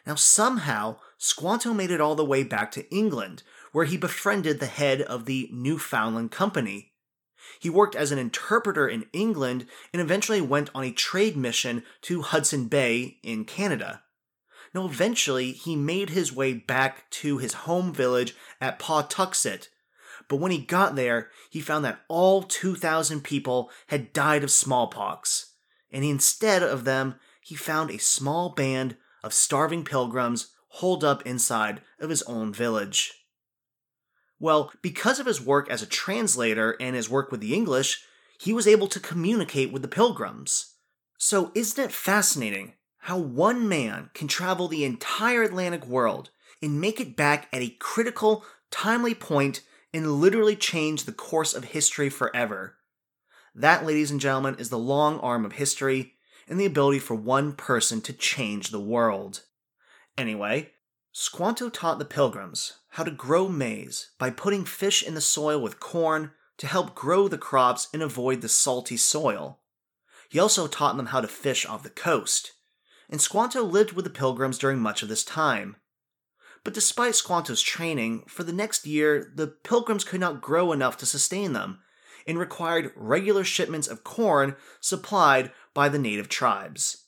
Now, 0.07 0.15
somehow, 0.15 0.97
Squanto 1.19 1.75
made 1.75 1.91
it 1.91 2.01
all 2.01 2.15
the 2.15 2.25
way 2.25 2.43
back 2.43 2.71
to 2.73 2.89
England, 2.95 3.43
where 3.73 3.85
he 3.85 3.97
befriended 3.97 4.59
the 4.59 4.67
head 4.67 5.03
of 5.03 5.27
the 5.27 5.51
Newfoundland 5.53 6.31
Company. 6.31 6.93
He 7.59 7.69
worked 7.69 7.95
as 7.95 8.11
an 8.11 8.19
interpreter 8.19 8.89
in 8.89 9.07
England 9.13 9.67
and 9.93 10.01
eventually 10.01 10.41
went 10.41 10.71
on 10.75 10.85
a 10.85 10.93
trade 10.93 11.37
mission 11.37 11.83
to 12.03 12.23
Hudson 12.23 12.69
Bay 12.69 13.19
in 13.23 13.45
Canada. 13.45 14.03
Now, 14.75 14.85
eventually, 14.87 15.53
he 15.53 15.75
made 15.75 16.11
his 16.11 16.33
way 16.33 16.53
back 16.55 17.11
to 17.11 17.39
his 17.39 17.55
home 17.65 17.93
village 17.93 18.37
at 18.61 18.79
Patuxet, 18.79 19.69
but 20.29 20.37
when 20.37 20.53
he 20.53 20.59
got 20.59 20.95
there, 20.95 21.31
he 21.51 21.61
found 21.61 21.85
that 21.85 22.03
all 22.07 22.45
2,000 22.45 23.23
people 23.25 23.71
had 23.89 24.13
died 24.13 24.45
of 24.45 24.51
smallpox, 24.51 25.55
and 25.91 26.05
instead 26.05 26.63
of 26.63 26.85
them, 26.85 27.17
he 27.43 27.57
found 27.57 27.91
a 27.91 27.99
small 27.99 28.51
band 28.51 28.97
of 29.25 29.35
starving 29.35 29.85
pilgrims 29.85 30.53
holed 30.75 31.03
up 31.03 31.27
inside 31.27 31.81
of 31.99 32.11
his 32.11 32.23
own 32.23 32.53
village. 32.53 33.13
Well, 34.39 34.73
because 34.83 35.19
of 35.19 35.27
his 35.27 35.41
work 35.41 35.69
as 35.69 35.83
a 35.83 35.87
translator 35.87 36.77
and 36.81 36.95
his 36.95 37.11
work 37.11 37.33
with 37.33 37.41
the 37.41 37.55
English, 37.55 38.05
he 38.39 38.53
was 38.53 38.69
able 38.69 38.87
to 38.87 39.01
communicate 39.01 39.73
with 39.73 39.83
the 39.83 39.89
pilgrims. 39.89 40.77
So, 41.19 41.51
isn't 41.55 41.85
it 41.85 41.93
fascinating 41.93 42.75
how 43.01 43.19
one 43.19 43.69
man 43.69 44.11
can 44.15 44.29
travel 44.29 44.69
the 44.69 44.85
entire 44.85 45.43
Atlantic 45.43 45.87
world 45.87 46.31
and 46.63 46.81
make 46.81 47.01
it 47.01 47.17
back 47.17 47.49
at 47.53 47.63
a 47.63 47.77
critical, 47.79 48.45
timely 48.71 49.15
point 49.15 49.63
and 49.93 50.21
literally 50.21 50.55
change 50.55 51.05
the 51.05 51.13
course 51.13 51.55
of 51.55 51.65
history 51.65 52.09
forever? 52.09 52.77
That, 53.55 53.85
ladies 53.85 54.11
and 54.11 54.21
gentlemen, 54.21 54.57
is 54.59 54.69
the 54.69 54.79
long 54.79 55.19
arm 55.21 55.45
of 55.45 55.53
history 55.53 56.15
and 56.47 56.61
the 56.61 56.67
ability 56.67 56.99
for 56.99 57.15
one 57.15 57.53
person 57.53 58.01
to 58.03 58.13
change 58.13 58.71
the 58.71 58.81
world. 58.81 59.43
Anyway, 60.17 60.71
Squanto 61.13 61.69
taught 61.69 61.99
the 61.99 62.05
pilgrims 62.05 62.75
how 62.91 63.03
to 63.03 63.11
grow 63.11 63.49
maize 63.49 64.11
by 64.19 64.31
putting 64.31 64.65
fish 64.65 65.03
in 65.03 65.15
the 65.15 65.21
soil 65.21 65.61
with 65.61 65.81
corn 65.81 66.33
to 66.59 66.67
help 66.67 66.95
grow 66.95 67.27
the 67.27 67.39
crops 67.39 67.89
and 67.93 68.03
avoid 68.03 68.43
the 68.43 68.49
salty 68.49 68.97
soil. 68.97 69.61
He 70.29 70.39
also 70.39 70.69
taught 70.69 70.97
them 70.97 71.07
how 71.07 71.21
to 71.21 71.27
fish 71.27 71.67
off 71.67 71.83
the 71.83 71.91
coast, 71.91 72.53
and 73.11 73.21
Squanto 73.21 73.63
lived 73.63 73.93
with 73.93 74.05
the 74.05 74.11
pilgrims 74.11 74.57
during 74.57 74.79
much 74.79 75.03
of 75.03 75.09
this 75.09 75.25
time. 75.25 75.77
But 76.65 76.75
despite 76.75 77.17
Squanto's 77.17 77.61
training, 77.61 78.25
for 78.29 78.45
the 78.45 78.53
next 78.53 78.87
year, 78.87 79.33
the 79.35 79.49
pilgrims 79.49 80.05
could 80.05 80.21
not 80.21 80.41
grow 80.41 80.73
enough 80.73 80.97
to 80.99 81.07
sustain 81.07 81.53
them, 81.53 81.81
and 82.27 82.39
required 82.39 82.93
regular 82.95 83.45
shipments 83.45 83.89
of 83.89 84.05
corn 84.05 84.55
supplied 84.81 85.51
by 85.75 85.89
the 85.89 85.99
native 85.99 86.29
tribes. 86.29 87.07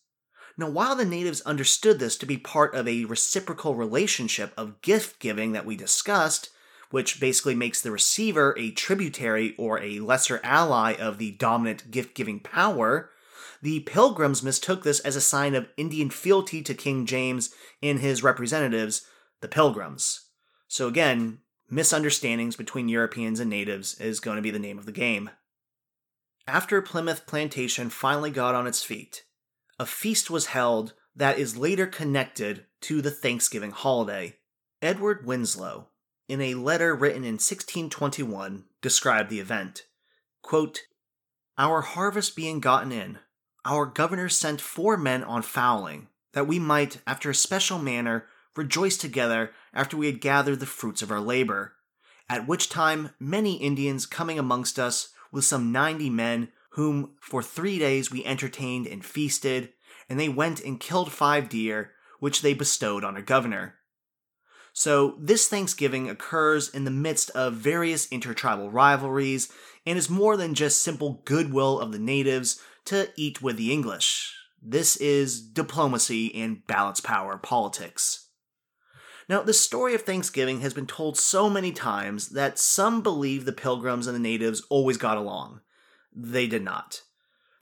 Now, 0.56 0.68
while 0.68 0.96
the 0.96 1.04
natives 1.04 1.40
understood 1.42 1.98
this 1.98 2.16
to 2.18 2.26
be 2.26 2.36
part 2.36 2.74
of 2.74 2.88
a 2.88 3.04
reciprocal 3.04 3.74
relationship 3.74 4.52
of 4.56 4.80
gift 4.82 5.18
giving 5.20 5.52
that 5.52 5.64
we 5.64 5.76
discussed, 5.76 6.50
which 6.90 7.20
basically 7.20 7.54
makes 7.54 7.80
the 7.80 7.90
receiver 7.90 8.54
a 8.58 8.70
tributary 8.70 9.54
or 9.56 9.80
a 9.80 10.00
lesser 10.00 10.40
ally 10.42 10.92
of 10.94 11.18
the 11.18 11.30
dominant 11.32 11.90
gift 11.90 12.14
giving 12.14 12.40
power, 12.40 13.10
the 13.62 13.80
pilgrims 13.80 14.42
mistook 14.42 14.82
this 14.82 14.98
as 15.00 15.14
a 15.14 15.20
sign 15.20 15.54
of 15.54 15.68
Indian 15.76 16.10
fealty 16.10 16.62
to 16.62 16.74
King 16.74 17.06
James 17.06 17.54
and 17.80 18.00
his 18.00 18.22
representatives, 18.22 19.06
the 19.40 19.48
pilgrims. 19.48 20.28
So, 20.66 20.88
again, 20.88 21.38
misunderstandings 21.70 22.56
between 22.56 22.88
Europeans 22.88 23.38
and 23.38 23.48
natives 23.48 23.98
is 24.00 24.20
going 24.20 24.36
to 24.36 24.42
be 24.42 24.50
the 24.50 24.58
name 24.58 24.78
of 24.78 24.86
the 24.86 24.92
game. 24.92 25.30
After 26.46 26.82
Plymouth 26.82 27.24
Plantation 27.24 27.88
finally 27.88 28.32
got 28.32 28.56
on 28.56 28.66
its 28.66 28.82
feet, 28.82 29.22
a 29.78 29.86
feast 29.86 30.28
was 30.28 30.46
held 30.46 30.94
that 31.14 31.38
is 31.38 31.56
later 31.56 31.86
connected 31.86 32.66
to 32.80 33.00
the 33.00 33.12
Thanksgiving 33.12 33.70
holiday. 33.70 34.38
Edward 34.80 35.24
Winslow, 35.24 35.88
in 36.28 36.40
a 36.40 36.54
letter 36.54 36.96
written 36.96 37.22
in 37.22 37.34
1621, 37.34 38.64
described 38.80 39.30
the 39.30 39.38
event. 39.38 39.86
Quote, 40.42 40.80
Our 41.56 41.82
harvest 41.82 42.34
being 42.34 42.58
gotten 42.58 42.90
in, 42.90 43.18
our 43.64 43.86
governor 43.86 44.28
sent 44.28 44.60
four 44.60 44.96
men 44.96 45.22
on 45.22 45.42
fowling, 45.42 46.08
that 46.32 46.46
we 46.46 46.58
might, 46.58 47.00
after 47.06 47.30
a 47.30 47.34
special 47.34 47.78
manner, 47.78 48.26
rejoice 48.56 48.96
together 48.96 49.52
after 49.72 49.96
we 49.96 50.06
had 50.06 50.20
gathered 50.20 50.60
the 50.60 50.66
fruits 50.66 51.02
of 51.02 51.10
our 51.10 51.20
labor. 51.20 51.74
At 52.28 52.46
which 52.46 52.68
time 52.68 53.10
many 53.18 53.56
Indians 53.56 54.06
coming 54.06 54.38
amongst 54.38 54.78
us 54.78 55.10
with 55.30 55.44
some 55.44 55.72
ninety 55.72 56.10
men, 56.10 56.48
whom 56.70 57.12
for 57.20 57.42
three 57.42 57.78
days 57.78 58.10
we 58.10 58.24
entertained 58.24 58.86
and 58.86 59.04
feasted, 59.04 59.72
and 60.08 60.18
they 60.18 60.28
went 60.28 60.60
and 60.60 60.80
killed 60.80 61.12
five 61.12 61.48
deer, 61.48 61.92
which 62.20 62.42
they 62.42 62.54
bestowed 62.54 63.04
on 63.04 63.16
our 63.16 63.22
governor. 63.22 63.76
So, 64.74 65.16
this 65.18 65.48
Thanksgiving 65.48 66.08
occurs 66.08 66.70
in 66.70 66.84
the 66.84 66.90
midst 66.90 67.28
of 67.30 67.52
various 67.54 68.10
intertribal 68.10 68.70
rivalries 68.70 69.52
and 69.84 69.98
is 69.98 70.08
more 70.08 70.36
than 70.38 70.54
just 70.54 70.82
simple 70.82 71.20
goodwill 71.26 71.78
of 71.78 71.92
the 71.92 71.98
natives 71.98 72.58
to 72.86 73.10
eat 73.16 73.42
with 73.42 73.56
the 73.56 73.72
English. 73.72 74.34
This 74.60 74.96
is 74.96 75.40
diplomacy 75.40 76.34
and 76.34 76.66
balance 76.66 77.00
power 77.00 77.36
politics. 77.36 78.28
Now, 79.28 79.42
the 79.42 79.54
story 79.54 79.94
of 79.94 80.02
Thanksgiving 80.02 80.60
has 80.60 80.74
been 80.74 80.86
told 80.86 81.16
so 81.16 81.48
many 81.48 81.72
times 81.72 82.30
that 82.30 82.58
some 82.58 83.02
believe 83.02 83.44
the 83.44 83.52
pilgrims 83.52 84.06
and 84.06 84.14
the 84.14 84.20
natives 84.20 84.62
always 84.68 84.98
got 84.98 85.16
along. 85.16 85.60
They 86.14 86.46
did 86.46 86.62
not. 86.62 87.02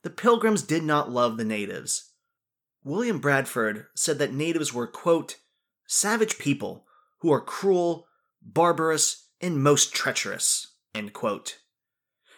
The 0.02 0.10
pilgrims 0.10 0.62
did 0.62 0.82
not 0.82 1.10
love 1.10 1.36
the 1.36 1.44
natives. 1.44 2.12
William 2.82 3.18
Bradford 3.18 3.86
said 3.94 4.18
that 4.18 4.32
natives 4.32 4.72
were, 4.72 4.86
quote, 4.86 5.36
savage 5.86 6.38
people 6.38 6.86
who 7.18 7.30
are 7.32 7.40
cruel, 7.40 8.06
barbarous, 8.42 9.28
and 9.40 9.62
most 9.62 9.94
treacherous, 9.94 10.74
end 10.94 11.12
quote. 11.12 11.58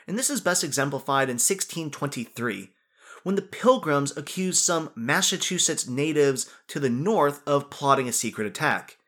And 0.07 0.19
this 0.19 0.31
is 0.31 0.41
best 0.41 0.65
exemplified 0.65 1.29
in 1.29 1.35
1623, 1.35 2.71
when 3.23 3.37
the 3.37 3.43
Pilgrims 3.43 4.17
accused 4.17 4.65
some 4.65 4.91
Massachusetts 4.97 5.89
natives 5.89 6.51
to 6.69 6.81
the 6.81 6.91
north 6.91 7.41
of 7.47 7.71
plotting 7.71 8.09
a 8.09 8.13
secret 8.13 8.47
attack 8.47 8.99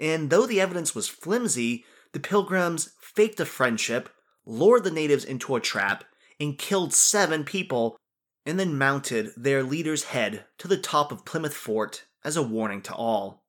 and 0.00 0.30
though 0.30 0.46
the 0.46 0.60
evidence 0.60 0.94
was 0.94 1.08
flimsy, 1.08 1.84
the 2.12 2.18
pilgrims 2.18 2.94
faked 3.00 3.38
a 3.38 3.44
friendship, 3.44 4.08
lured 4.46 4.82
the 4.82 4.90
natives 4.90 5.24
into 5.24 5.54
a 5.54 5.60
trap, 5.60 6.04
and 6.40 6.58
killed 6.58 6.94
seven 6.94 7.44
people, 7.44 7.98
and 8.46 8.58
then 8.58 8.78
mounted 8.78 9.30
their 9.36 9.62
leader's 9.62 10.04
head 10.04 10.46
to 10.56 10.66
the 10.66 10.78
top 10.78 11.12
of 11.12 11.26
Plymouth 11.26 11.54
Fort 11.54 12.06
as 12.24 12.36
a 12.36 12.42
warning 12.42 12.80
to 12.80 12.94
all. 12.94 13.44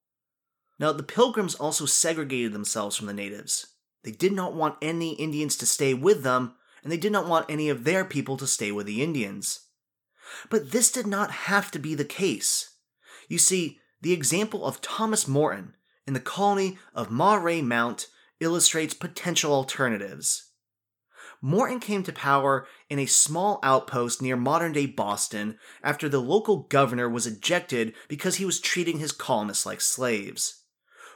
Now, 0.77 0.91
the 0.91 1.03
pilgrims 1.03 1.55
also 1.55 1.85
segregated 1.85 2.51
themselves 2.51 2.97
from 2.97 3.07
the 3.07 3.13
natives. 3.13 3.67
They 4.03 4.11
did 4.11 4.33
not 4.33 4.53
want 4.53 4.77
any 4.81 5.13
Indians 5.13 5.55
to 5.57 5.65
stay 5.65 5.93
with 5.93 6.23
them, 6.23 6.55
and 6.83 6.91
they 6.91 6.97
did 6.97 7.11
not 7.11 7.27
want 7.27 7.49
any 7.49 7.69
of 7.69 7.83
their 7.83 8.05
people 8.05 8.37
to 8.37 8.47
stay 8.47 8.71
with 8.71 8.85
the 8.85 9.03
Indians. 9.03 9.67
But 10.49 10.71
this 10.71 10.91
did 10.91 11.07
not 11.07 11.31
have 11.31 11.71
to 11.71 11.79
be 11.79 11.95
the 11.95 12.05
case. 12.05 12.75
You 13.27 13.37
see, 13.37 13.79
the 14.01 14.13
example 14.13 14.65
of 14.65 14.81
Thomas 14.81 15.27
Morton 15.27 15.75
in 16.07 16.13
the 16.13 16.19
colony 16.19 16.77
of 16.93 17.11
Moray 17.11 17.61
Mount 17.61 18.07
illustrates 18.39 18.93
potential 18.93 19.53
alternatives. 19.53 20.51
Morton 21.41 21.79
came 21.79 22.03
to 22.03 22.13
power 22.13 22.67
in 22.89 22.99
a 22.99 23.07
small 23.07 23.59
outpost 23.63 24.21
near 24.21 24.35
modern 24.35 24.73
day 24.73 24.85
Boston 24.85 25.57
after 25.83 26.07
the 26.07 26.21
local 26.21 26.63
governor 26.63 27.09
was 27.09 27.25
ejected 27.25 27.93
because 28.07 28.35
he 28.35 28.45
was 28.45 28.59
treating 28.59 28.99
his 28.99 29.11
colonists 29.11 29.65
like 29.65 29.81
slaves. 29.81 30.63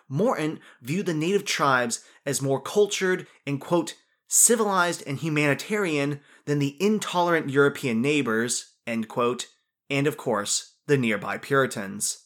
Morton 0.09 0.59
viewed 0.81 1.05
the 1.05 1.13
native 1.13 1.45
tribes 1.45 2.03
as 2.25 2.41
more 2.41 2.61
cultured 2.61 3.27
and, 3.45 3.61
quote, 3.61 3.95
civilized 4.27 5.03
and 5.05 5.19
humanitarian 5.19 6.19
than 6.45 6.59
the 6.59 6.77
intolerant 6.79 7.49
European 7.49 8.01
neighbors, 8.01 8.73
quote, 9.07 9.47
and 9.89 10.07
of 10.07 10.17
course, 10.17 10.75
the 10.87 10.97
nearby 10.97 11.37
Puritans. 11.37 12.25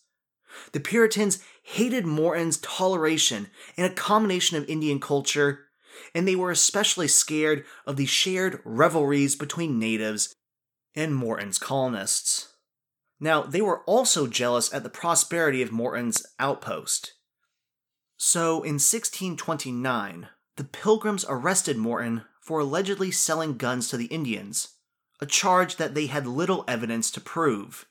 The 0.72 0.80
Puritans 0.80 1.40
hated 1.64 2.06
Morton's 2.06 2.58
toleration 2.58 3.48
and 3.78 3.86
a 3.86 3.96
combination 3.96 4.58
of 4.58 4.68
Indian 4.68 5.00
culture, 5.00 5.68
and 6.16 6.28
they 6.28 6.36
were 6.36 6.52
especially 6.52 7.08
scared 7.08 7.66
of 7.86 7.98
the 7.98 8.06
shared 8.06 8.60
revelries 8.66 9.36
between 9.36 9.80
natives 9.80 10.34
and 10.96 11.16
Morton's 11.16 11.60
colonists. 11.60 12.56
Now, 13.20 13.44
they 13.44 13.62
were 13.62 13.84
also 13.84 14.28
jealous 14.28 14.74
at 14.74 14.84
the 14.84 14.90
prosperity 14.90 15.62
of 15.62 15.72
Morton's 15.72 16.26
outpost. 16.40 17.14
So, 18.18 18.64
in 18.64 18.76
1629, 18.76 20.30
the 20.60 20.66
Pilgrims 20.66 21.24
arrested 21.30 21.78
Morton 21.78 22.26
for 22.42 22.60
allegedly 22.60 23.12
selling 23.12 23.56
guns 23.56 23.88
to 23.88 23.96
the 23.96 24.08
Indians, 24.08 24.74
a 25.22 25.26
charge 25.26 25.78
that 25.78 25.96
they 25.96 26.08
had 26.08 26.28
little 26.28 26.66
evidence 26.68 27.10
to 27.12 27.22
prove. 27.22 27.86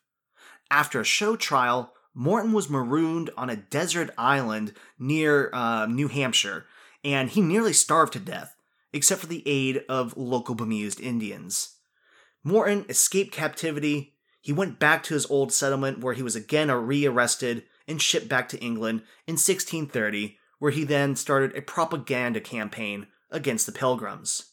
After 0.70 1.00
a 1.00 1.04
show 1.04 1.34
trial, 1.34 1.94
Morton 2.12 2.52
was 2.52 2.68
marooned 2.68 3.30
on 3.38 3.48
a 3.48 3.56
desert 3.56 4.10
island 4.18 4.74
near 4.98 5.48
uh, 5.54 5.86
New 5.86 6.08
Hampshire, 6.08 6.66
and 7.02 7.30
he 7.30 7.40
nearly 7.40 7.72
starved 7.72 8.12
to 8.12 8.18
death, 8.18 8.54
except 8.92 9.22
for 9.22 9.28
the 9.28 9.42
aid 9.46 9.82
of 9.88 10.14
local 10.18 10.54
bemused 10.54 11.00
Indians. 11.00 11.76
Morton 12.44 12.84
escaped 12.90 13.32
captivity. 13.32 14.12
He 14.42 14.52
went 14.52 14.78
back 14.78 15.02
to 15.04 15.14
his 15.14 15.24
old 15.30 15.54
settlement 15.54 16.00
where 16.00 16.12
he 16.12 16.22
was 16.22 16.36
again 16.36 16.70
rearrested 16.70 17.64
and 17.86 18.02
shipped 18.02 18.28
back 18.28 18.46
to 18.50 18.60
England 18.60 19.00
in 19.26 19.36
1630, 19.36 20.37
where 20.58 20.72
he 20.72 20.84
then 20.84 21.16
started 21.16 21.56
a 21.56 21.62
propaganda 21.62 22.40
campaign 22.40 23.06
against 23.30 23.66
the 23.66 23.72
Pilgrims. 23.72 24.52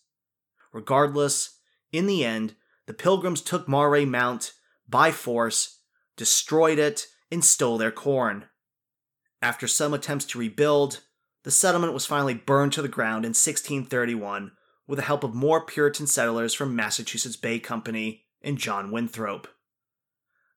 Regardless, 0.74 1.58
in 1.92 2.08
the 2.08 2.26
end, 2.26 2.56
the 2.86 2.94
Pilgrims 2.94 3.42
took 3.42 3.68
Moray 3.68 4.06
Mount 4.06 4.54
by 4.88 5.12
force, 5.12 5.80
destroyed 6.16 6.78
it, 6.78 7.08
and 7.32 7.44
stole 7.44 7.78
their 7.78 7.92
corn. 7.92 8.46
After 9.42 9.68
some 9.68 9.94
attempts 9.94 10.26
to 10.26 10.40
rebuild, 10.40 11.02
the 11.44 11.52
settlement 11.52 11.94
was 11.94 12.06
finally 12.06 12.34
burned 12.34 12.74
to 12.74 12.82
the 12.82 12.88
ground 12.88 13.26
in 13.26 13.30
1631 13.30 14.52
with 14.88 14.98
the 14.98 15.04
help 15.04 15.24
of 15.24 15.34
more 15.34 15.62
Puritan 15.66 16.08
settlers 16.08 16.54
from 16.54 16.76
Massachusetts 16.76 17.36
Bay 17.36 17.60
Company 17.60 18.26
and 18.42 18.58
John 18.58 18.92
Winthrop. 18.92 19.48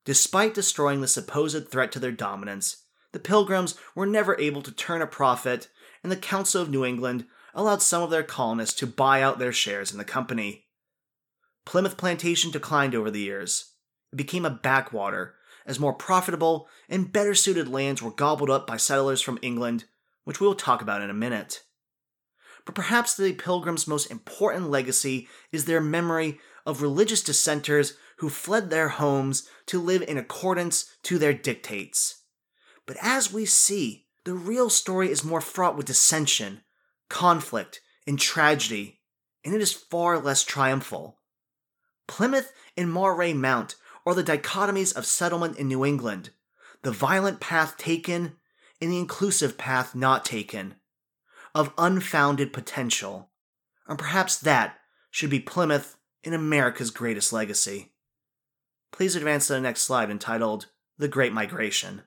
Despite 0.04 0.54
destroying 0.54 1.00
the 1.00 1.08
supposed 1.08 1.70
threat 1.70 1.92
to 1.92 1.98
their 1.98 2.12
dominance, 2.12 2.84
the 3.12 3.18
Pilgrims 3.18 3.76
were 3.94 4.06
never 4.06 4.38
able 4.38 4.62
to 4.62 4.72
turn 4.72 5.02
a 5.02 5.06
profit, 5.06 5.68
and 6.02 6.12
the 6.12 6.16
Council 6.16 6.60
of 6.60 6.70
New 6.70 6.84
England 6.84 7.26
allowed 7.54 7.82
some 7.82 8.02
of 8.02 8.10
their 8.10 8.22
colonists 8.22 8.78
to 8.78 8.86
buy 8.86 9.22
out 9.22 9.38
their 9.38 9.52
shares 9.52 9.90
in 9.90 9.98
the 9.98 10.04
company. 10.04 10.66
Plymouth 11.64 11.96
Plantation 11.96 12.50
declined 12.50 12.94
over 12.94 13.10
the 13.10 13.20
years. 13.20 13.72
It 14.12 14.16
became 14.16 14.44
a 14.44 14.50
backwater 14.50 15.34
as 15.66 15.78
more 15.78 15.92
profitable 15.92 16.66
and 16.88 17.12
better 17.12 17.34
suited 17.34 17.68
lands 17.68 18.02
were 18.02 18.10
gobbled 18.10 18.50
up 18.50 18.66
by 18.66 18.78
settlers 18.78 19.20
from 19.20 19.38
England, 19.42 19.84
which 20.24 20.40
we 20.40 20.46
will 20.46 20.54
talk 20.54 20.80
about 20.80 21.02
in 21.02 21.10
a 21.10 21.14
minute. 21.14 21.62
But 22.64 22.74
perhaps 22.74 23.14
the 23.14 23.32
Pilgrims' 23.34 23.86
most 23.86 24.10
important 24.10 24.70
legacy 24.70 25.28
is 25.52 25.64
their 25.64 25.80
memory 25.80 26.40
of 26.66 26.82
religious 26.82 27.22
dissenters 27.22 27.94
who 28.18 28.28
fled 28.28 28.70
their 28.70 28.88
homes 28.88 29.48
to 29.66 29.80
live 29.80 30.02
in 30.02 30.18
accordance 30.18 30.96
to 31.04 31.18
their 31.18 31.32
dictates. 31.32 32.17
But 32.88 32.96
as 33.02 33.30
we 33.30 33.44
see, 33.44 34.06
the 34.24 34.32
real 34.32 34.70
story 34.70 35.10
is 35.10 35.22
more 35.22 35.42
fraught 35.42 35.76
with 35.76 35.86
dissension, 35.86 36.62
conflict, 37.10 37.82
and 38.06 38.18
tragedy, 38.18 39.02
and 39.44 39.54
it 39.54 39.60
is 39.60 39.74
far 39.74 40.18
less 40.18 40.42
triumphal. 40.42 41.18
Plymouth 42.06 42.50
and 42.78 42.90
Moray 42.90 43.34
Mount 43.34 43.76
are 44.06 44.14
the 44.14 44.24
dichotomies 44.24 44.96
of 44.96 45.04
settlement 45.04 45.58
in 45.58 45.68
New 45.68 45.84
England, 45.84 46.30
the 46.80 46.90
violent 46.90 47.40
path 47.40 47.76
taken 47.76 48.36
and 48.80 48.90
the 48.90 48.98
inclusive 48.98 49.58
path 49.58 49.94
not 49.94 50.24
taken, 50.24 50.76
of 51.54 51.74
unfounded 51.76 52.54
potential. 52.54 53.28
And 53.86 53.98
perhaps 53.98 54.38
that 54.38 54.78
should 55.10 55.28
be 55.28 55.40
Plymouth 55.40 55.98
in 56.24 56.32
America's 56.32 56.90
greatest 56.90 57.34
legacy. 57.34 57.92
Please 58.92 59.14
advance 59.14 59.48
to 59.48 59.52
the 59.52 59.60
next 59.60 59.82
slide 59.82 60.10
entitled 60.10 60.68
The 60.96 61.08
Great 61.08 61.34
Migration. 61.34 62.04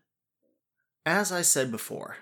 As 1.06 1.32
I 1.32 1.42
said 1.42 1.72
before, 1.72 2.18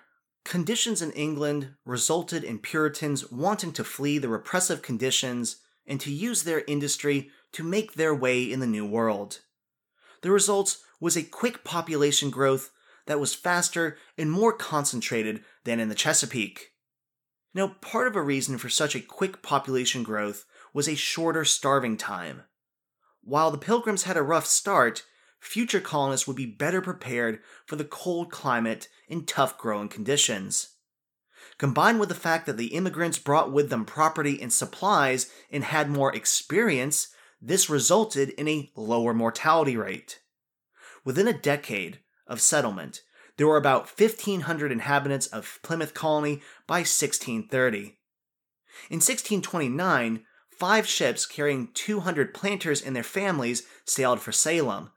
conditions 0.46 1.02
in 1.02 1.12
England 1.12 1.76
resulted 1.86 2.46
in 2.46 2.60
Puritans 2.60 3.30
wanting 3.30 3.74
to 3.74 3.84
flee 3.84 4.18
the 4.18 4.30
repressive 4.30 4.82
conditions 4.82 5.58
and 5.86 6.00
to 6.00 6.12
use 6.12 6.44
their 6.44 6.64
industry 6.66 7.30
to 7.52 7.64
make 7.64 7.94
their 7.94 8.16
way 8.16 8.44
in 8.50 8.62
the 8.62 8.68
New 8.68 8.86
World. 8.86 9.40
The 10.22 10.32
result 10.32 10.78
was 11.02 11.18
a 11.18 11.24
quick 11.24 11.66
population 11.66 12.30
growth 12.30 12.72
that 13.06 13.20
was 13.20 13.34
faster 13.34 13.98
and 14.18 14.32
more 14.32 14.54
concentrated 14.54 15.44
than 15.66 15.82
in 15.82 15.90
the 15.90 15.96
Chesapeake. 15.96 16.72
Now, 17.54 17.76
part 17.82 18.08
of 18.08 18.16
a 18.16 18.22
reason 18.22 18.58
for 18.58 18.70
such 18.70 18.96
a 18.96 19.02
quick 19.02 19.42
population 19.42 20.04
growth 20.04 20.46
was 20.74 20.88
a 20.88 20.96
shorter 20.96 21.44
starving 21.44 21.98
time. 21.98 22.44
While 23.22 23.52
the 23.52 23.58
Pilgrims 23.58 24.04
had 24.04 24.16
a 24.16 24.22
rough 24.22 24.46
start, 24.46 25.04
future 25.40 25.80
colonists 25.80 26.28
would 26.28 26.36
be 26.36 26.46
better 26.46 26.82
prepared 26.82 27.40
for 27.66 27.76
the 27.76 27.86
cold 27.86 28.32
climate 28.32 28.88
and 29.10 29.28
tough 29.28 29.58
growing 29.58 29.88
conditions. 29.88 30.76
Combined 31.58 32.00
with 32.00 32.10
the 32.10 32.16
fact 32.16 32.46
that 32.46 32.58
the 32.58 32.68
immigrants 32.68 33.18
brought 33.18 33.52
with 33.52 33.70
them 33.70 33.86
property 33.86 34.42
and 34.42 34.52
supplies 34.52 35.30
and 35.52 35.64
had 35.64 35.90
more 35.90 36.16
experience, 36.16 37.10
this 37.42 37.70
resulted 37.70 38.30
in 38.30 38.48
a 38.48 38.72
lower 38.76 39.14
mortality 39.14 39.78
rate. 39.78 40.22
Within 41.04 41.28
a 41.28 41.34
decade 41.34 42.00
of 42.28 42.42
settlement, 42.42 43.02
there 43.38 43.48
were 43.48 43.58
about 43.58 43.90
1,500 44.00 44.72
inhabitants 44.72 45.28
of 45.28 45.60
Plymouth 45.64 45.94
Colony 45.94 46.42
by 46.68 46.80
1630. 46.80 47.98
In 48.90 48.98
1629, 48.98 50.26
five 50.50 50.86
ships 50.86 51.26
carrying 51.26 51.70
200 51.74 52.34
planters 52.34 52.82
and 52.82 52.96
their 52.96 53.04
families 53.04 53.64
sailed 53.86 54.20
for 54.20 54.34
Salem, 54.34 54.92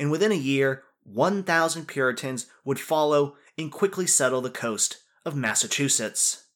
and 0.00 0.10
within 0.10 0.32
a 0.32 0.34
year, 0.34 0.82
1,000 1.04 1.86
Puritans 1.86 2.46
would 2.64 2.80
follow 2.80 3.36
and 3.58 3.70
quickly 3.70 4.06
settle 4.06 4.40
the 4.40 4.48
coast 4.48 5.02
of 5.26 5.36
Massachusetts. 5.36 6.46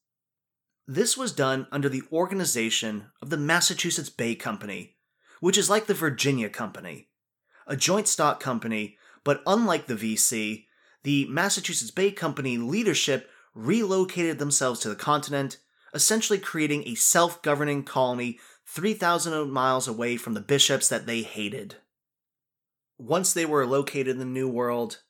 This 0.88 1.16
was 1.16 1.30
done 1.30 1.66
under 1.70 1.90
the 1.90 2.02
organization 2.10 3.10
of 3.20 3.28
the 3.28 3.36
Massachusetts 3.36 4.08
Bay 4.08 4.34
Company, 4.34 4.96
which 5.40 5.58
is 5.58 5.68
like 5.68 5.86
the 5.86 5.94
Virginia 5.94 6.48
Company, 6.48 7.08
a 7.66 7.76
joint 7.76 8.08
stock 8.08 8.40
company, 8.40 8.96
but 9.24 9.42
unlike 9.46 9.86
the 9.86 9.94
VC, 9.94 10.64
the 11.02 11.26
Massachusetts 11.26 11.90
Bay 11.90 12.10
Company 12.10 12.56
leadership 12.56 13.28
relocated 13.54 14.38
themselves 14.38 14.80
to 14.80 14.88
the 14.88 14.96
continent, 14.96 15.58
essentially 15.92 16.38
creating 16.38 16.88
a 16.88 16.94
self 16.94 17.42
governing 17.42 17.82
colony 17.84 18.38
3,000 18.66 19.50
miles 19.50 19.86
away 19.86 20.16
from 20.16 20.32
the 20.32 20.40
bishops 20.40 20.88
that 20.88 21.04
they 21.04 21.20
hated. 21.20 21.76
Once 22.98 23.32
they 23.32 23.44
were 23.44 23.66
located 23.66 24.08
in 24.08 24.18
the 24.18 24.24
New 24.24 24.48
World, 24.48 25.02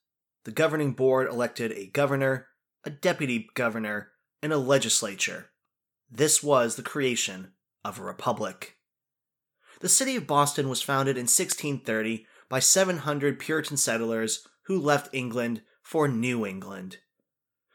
the 0.44 0.50
governing 0.50 0.92
board 0.92 1.28
elected 1.28 1.72
a 1.72 1.86
governor, 1.86 2.48
a 2.84 2.90
deputy 2.90 3.48
governor, 3.54 4.12
and 4.42 4.52
a 4.52 4.58
legislature. 4.58 5.50
This 6.10 6.42
was 6.42 6.76
the 6.76 6.82
creation 6.82 7.52
of 7.84 7.98
a 7.98 8.02
republic. 8.02 8.78
The 9.80 9.88
city 9.88 10.16
of 10.16 10.26
Boston 10.26 10.68
was 10.68 10.80
founded 10.80 11.16
in 11.16 11.24
1630 11.24 12.26
by 12.48 12.58
700 12.58 13.38
Puritan 13.38 13.76
settlers 13.76 14.46
who 14.66 14.78
left 14.80 15.12
England 15.12 15.62
for 15.82 16.08
New 16.08 16.46
England. 16.46 16.98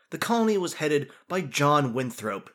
The 0.09 0.17
colony 0.17 0.57
was 0.57 0.75
headed 0.75 1.11
by 1.27 1.41
John 1.41 1.93
Winthrop, 1.93 2.49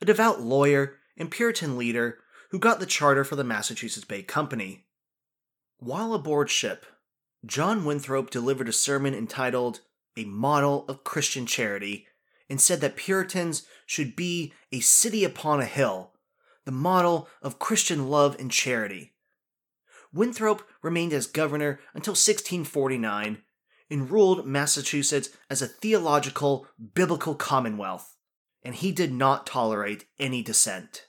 a 0.00 0.04
devout 0.04 0.40
lawyer 0.40 0.96
and 1.16 1.30
Puritan 1.30 1.78
leader 1.78 2.18
who 2.50 2.58
got 2.58 2.80
the 2.80 2.86
charter 2.86 3.22
for 3.22 3.36
the 3.36 3.44
Massachusetts 3.44 4.06
Bay 4.06 4.22
Company. 4.22 4.86
While 5.78 6.14
aboard 6.14 6.50
ship, 6.50 6.86
John 7.46 7.84
Winthrop 7.84 8.30
delivered 8.30 8.68
a 8.68 8.72
sermon 8.72 9.14
entitled 9.14 9.80
A 10.16 10.24
Model 10.24 10.84
of 10.88 11.04
Christian 11.04 11.46
Charity 11.46 12.06
and 12.50 12.60
said 12.60 12.80
that 12.80 12.96
Puritans 12.96 13.66
should 13.86 14.16
be 14.16 14.52
a 14.72 14.80
city 14.80 15.24
upon 15.24 15.60
a 15.60 15.66
hill 15.66 16.12
the 16.64 16.72
model 16.72 17.28
of 17.42 17.60
Christian 17.60 18.10
love 18.10 18.36
and 18.40 18.50
charity. 18.50 19.14
Winthrop 20.12 20.66
remained 20.82 21.12
as 21.12 21.28
governor 21.28 21.78
until 21.94 22.12
1649 22.12 23.42
and 23.88 24.10
ruled 24.10 24.46
Massachusetts 24.46 25.28
as 25.48 25.62
a 25.62 25.68
theological, 25.68 26.66
biblical 26.94 27.36
commonwealth, 27.36 28.16
and 28.64 28.74
he 28.74 28.90
did 28.90 29.12
not 29.12 29.46
tolerate 29.46 30.06
any 30.18 30.42
dissent. 30.42 31.06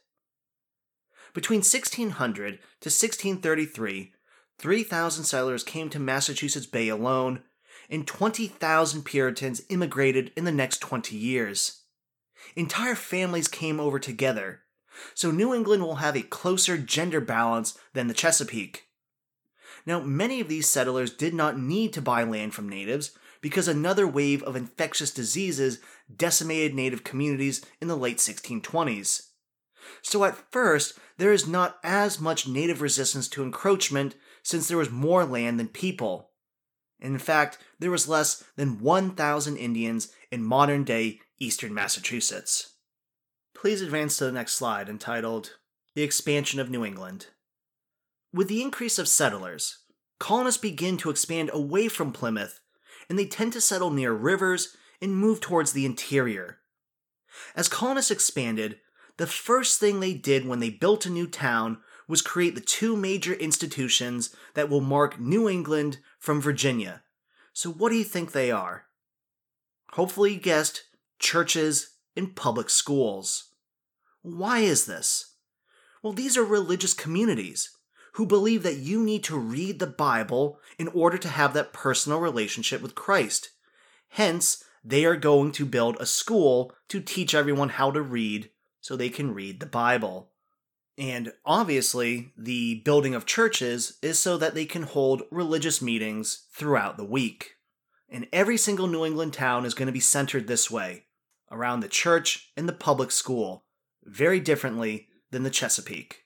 Between 1.34 1.60
1600 1.60 2.60
to 2.82 2.89
1633, 2.89 4.13
3,000 4.59 5.23
settlers 5.23 5.63
came 5.63 5.89
to 5.89 5.99
Massachusetts 5.99 6.65
Bay 6.65 6.89
alone, 6.89 7.43
and 7.89 8.07
20,000 8.07 9.03
Puritans 9.03 9.61
immigrated 9.69 10.31
in 10.35 10.45
the 10.45 10.51
next 10.51 10.79
20 10.79 11.15
years. 11.15 11.83
Entire 12.55 12.95
families 12.95 13.47
came 13.47 13.79
over 13.79 13.99
together, 13.99 14.61
so 15.13 15.31
New 15.31 15.53
England 15.53 15.83
will 15.83 15.95
have 15.95 16.15
a 16.15 16.21
closer 16.21 16.77
gender 16.77 17.21
balance 17.21 17.77
than 17.93 18.07
the 18.07 18.13
Chesapeake. 18.13 18.85
Now, 19.85 20.01
many 20.01 20.41
of 20.41 20.49
these 20.49 20.67
settlers 20.67 21.13
did 21.13 21.33
not 21.33 21.59
need 21.59 21.93
to 21.93 22.01
buy 22.01 22.23
land 22.23 22.53
from 22.53 22.67
natives 22.67 23.11
because 23.41 23.67
another 23.67 24.07
wave 24.07 24.43
of 24.43 24.55
infectious 24.55 25.11
diseases 25.11 25.79
decimated 26.13 26.73
native 26.73 27.03
communities 27.03 27.63
in 27.79 27.87
the 27.87 27.95
late 27.95 28.17
1620s. 28.17 29.27
So 30.01 30.23
at 30.23 30.51
first, 30.51 30.97
there 31.17 31.31
is 31.31 31.47
not 31.47 31.77
as 31.83 32.19
much 32.19 32.47
native 32.47 32.81
resistance 32.81 33.27
to 33.29 33.43
encroachment 33.43 34.15
since 34.47 34.69
there 34.69 34.77
was 34.77 34.89
more 34.89 35.25
land 35.25 35.60
than 35.60 35.67
people. 35.67 36.29
In 37.01 37.19
fact, 37.19 37.57
there 37.79 37.91
was 37.91 38.07
less 38.07 38.45
than 38.55 38.79
1,000 38.79 39.57
Indians 39.57 40.07
in 40.31 40.41
modern 40.41 40.86
day 40.86 41.19
eastern 41.38 41.73
Massachusetts. 41.73 42.75
Please 43.53 43.81
advance 43.81 44.15
to 44.17 44.23
the 44.23 44.31
next 44.31 44.53
slide 44.53 44.88
entitled 44.88 45.57
The 45.95 46.03
Expansion 46.03 46.62
of 46.62 46.69
New 46.69 46.86
England. 46.86 47.27
With 48.33 48.47
the 48.47 48.62
increase 48.62 48.97
of 48.97 49.10
settlers, 49.10 49.79
colonists 50.17 50.62
begin 50.62 50.95
to 50.99 51.10
expand 51.10 51.49
away 51.51 51.89
from 51.89 52.13
Plymouth, 52.13 52.62
and 53.10 53.19
they 53.19 53.25
tend 53.25 53.51
to 53.51 53.60
settle 53.60 53.89
near 53.89 54.13
rivers 54.13 54.77
and 55.01 55.13
move 55.13 55.41
towards 55.41 55.73
the 55.73 55.86
interior. 55.86 56.60
As 57.53 57.67
colonists 57.67 58.12
expanded, 58.12 58.79
the 59.17 59.27
first 59.27 59.77
thing 59.77 59.99
they 59.99 60.13
did 60.13 60.47
when 60.47 60.62
they 60.62 60.69
built 60.69 61.05
a 61.05 61.10
new 61.10 61.27
town 61.27 61.79
was 62.07 62.21
create 62.21 62.55
the 62.55 62.61
two 62.61 62.95
major 62.95 63.33
institutions 63.33 64.35
that 64.53 64.69
will 64.69 64.81
mark 64.81 65.19
New 65.19 65.49
England 65.49 65.99
from 66.19 66.41
Virginia. 66.41 67.03
So, 67.53 67.69
what 67.71 67.89
do 67.89 67.95
you 67.95 68.03
think 68.03 68.31
they 68.31 68.51
are? 68.51 68.85
Hopefully, 69.93 70.33
you 70.33 70.39
guessed 70.39 70.83
churches 71.19 71.95
and 72.15 72.35
public 72.35 72.69
schools. 72.69 73.51
Why 74.21 74.59
is 74.59 74.85
this? 74.85 75.35
Well, 76.01 76.13
these 76.13 76.37
are 76.37 76.43
religious 76.43 76.93
communities 76.93 77.71
who 78.13 78.25
believe 78.25 78.63
that 78.63 78.77
you 78.77 79.03
need 79.03 79.23
to 79.23 79.37
read 79.37 79.79
the 79.79 79.87
Bible 79.87 80.59
in 80.79 80.87
order 80.89 81.17
to 81.17 81.29
have 81.29 81.53
that 81.53 81.73
personal 81.73 82.19
relationship 82.19 82.81
with 82.81 82.95
Christ. 82.95 83.51
Hence, 84.09 84.63
they 84.83 85.05
are 85.05 85.15
going 85.15 85.51
to 85.53 85.65
build 85.65 85.97
a 85.99 86.05
school 86.05 86.73
to 86.89 87.01
teach 87.01 87.35
everyone 87.35 87.69
how 87.69 87.91
to 87.91 88.01
read 88.01 88.49
so 88.81 88.95
they 88.95 89.09
can 89.09 89.33
read 89.33 89.59
the 89.59 89.65
Bible. 89.65 90.31
And 90.97 91.33
obviously, 91.45 92.31
the 92.36 92.81
building 92.83 93.13
of 93.13 93.25
churches 93.25 93.97
is 94.01 94.17
so 94.17 94.36
that 94.38 94.55
they 94.55 94.65
can 94.65 94.83
hold 94.83 95.23
religious 95.29 95.81
meetings 95.81 96.47
throughout 96.51 96.97
the 96.97 97.05
week. 97.05 97.51
And 98.10 98.27
every 98.33 98.57
single 98.57 98.88
New 98.88 99.05
England 99.05 99.33
town 99.33 99.65
is 99.65 99.73
going 99.73 99.88
to 99.88 99.91
be 99.91 99.99
centered 99.99 100.47
this 100.47 100.71
way 100.71 101.05
around 101.51 101.79
the 101.79 101.88
church 101.88 102.51
and 102.57 102.67
the 102.67 102.73
public 102.73 103.12
school, 103.12 103.65
very 104.03 104.39
differently 104.39 105.07
than 105.31 105.43
the 105.43 105.49
Chesapeake. 105.49 106.23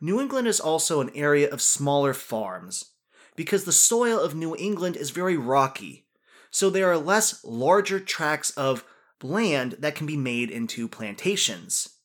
New 0.00 0.20
England 0.20 0.48
is 0.48 0.60
also 0.60 1.00
an 1.00 1.10
area 1.14 1.50
of 1.50 1.60
smaller 1.60 2.14
farms, 2.14 2.92
because 3.36 3.64
the 3.64 3.72
soil 3.72 4.18
of 4.18 4.34
New 4.34 4.56
England 4.56 4.96
is 4.96 5.10
very 5.10 5.36
rocky, 5.36 6.06
so 6.50 6.70
there 6.70 6.90
are 6.90 6.98
less 6.98 7.44
larger 7.44 8.00
tracts 8.00 8.50
of 8.52 8.84
land 9.22 9.76
that 9.80 9.94
can 9.94 10.06
be 10.06 10.16
made 10.16 10.50
into 10.50 10.88
plantations. 10.88 11.99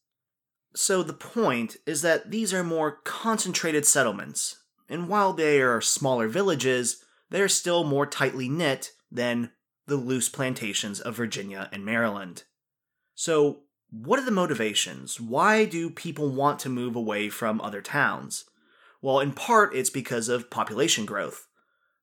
So 0.75 1.03
the 1.03 1.13
point 1.13 1.77
is 1.85 2.01
that 2.01 2.31
these 2.31 2.53
are 2.53 2.63
more 2.63 2.99
concentrated 3.03 3.85
settlements, 3.85 4.57
and 4.89 5.07
while 5.07 5.31
they 5.31 5.61
are 5.61 5.79
smaller 5.79 6.27
villages, 6.27 7.03
they 7.29 7.41
are 7.41 7.47
still 7.47 7.85
more 7.85 8.05
tightly 8.05 8.49
knit 8.49 8.91
than 9.09 9.51
the 9.88 9.95
loose 9.95 10.27
plantations 10.27 10.99
of 10.99 11.15
Virginia 11.15 11.69
and 11.71 11.85
Maryland. 11.85 12.43
So, 13.13 13.61
what 13.89 14.19
are 14.19 14.25
the 14.25 14.31
motivations? 14.31 15.21
Why 15.21 15.63
do 15.63 15.89
people 15.89 16.29
want 16.29 16.59
to 16.59 16.69
move 16.69 16.95
away 16.95 17.29
from 17.29 17.61
other 17.61 17.81
towns? 17.81 18.43
Well, 19.01 19.21
in 19.21 19.31
part, 19.31 19.73
it's 19.75 19.89
because 19.89 20.27
of 20.27 20.49
population 20.49 21.05
growth. 21.05 21.47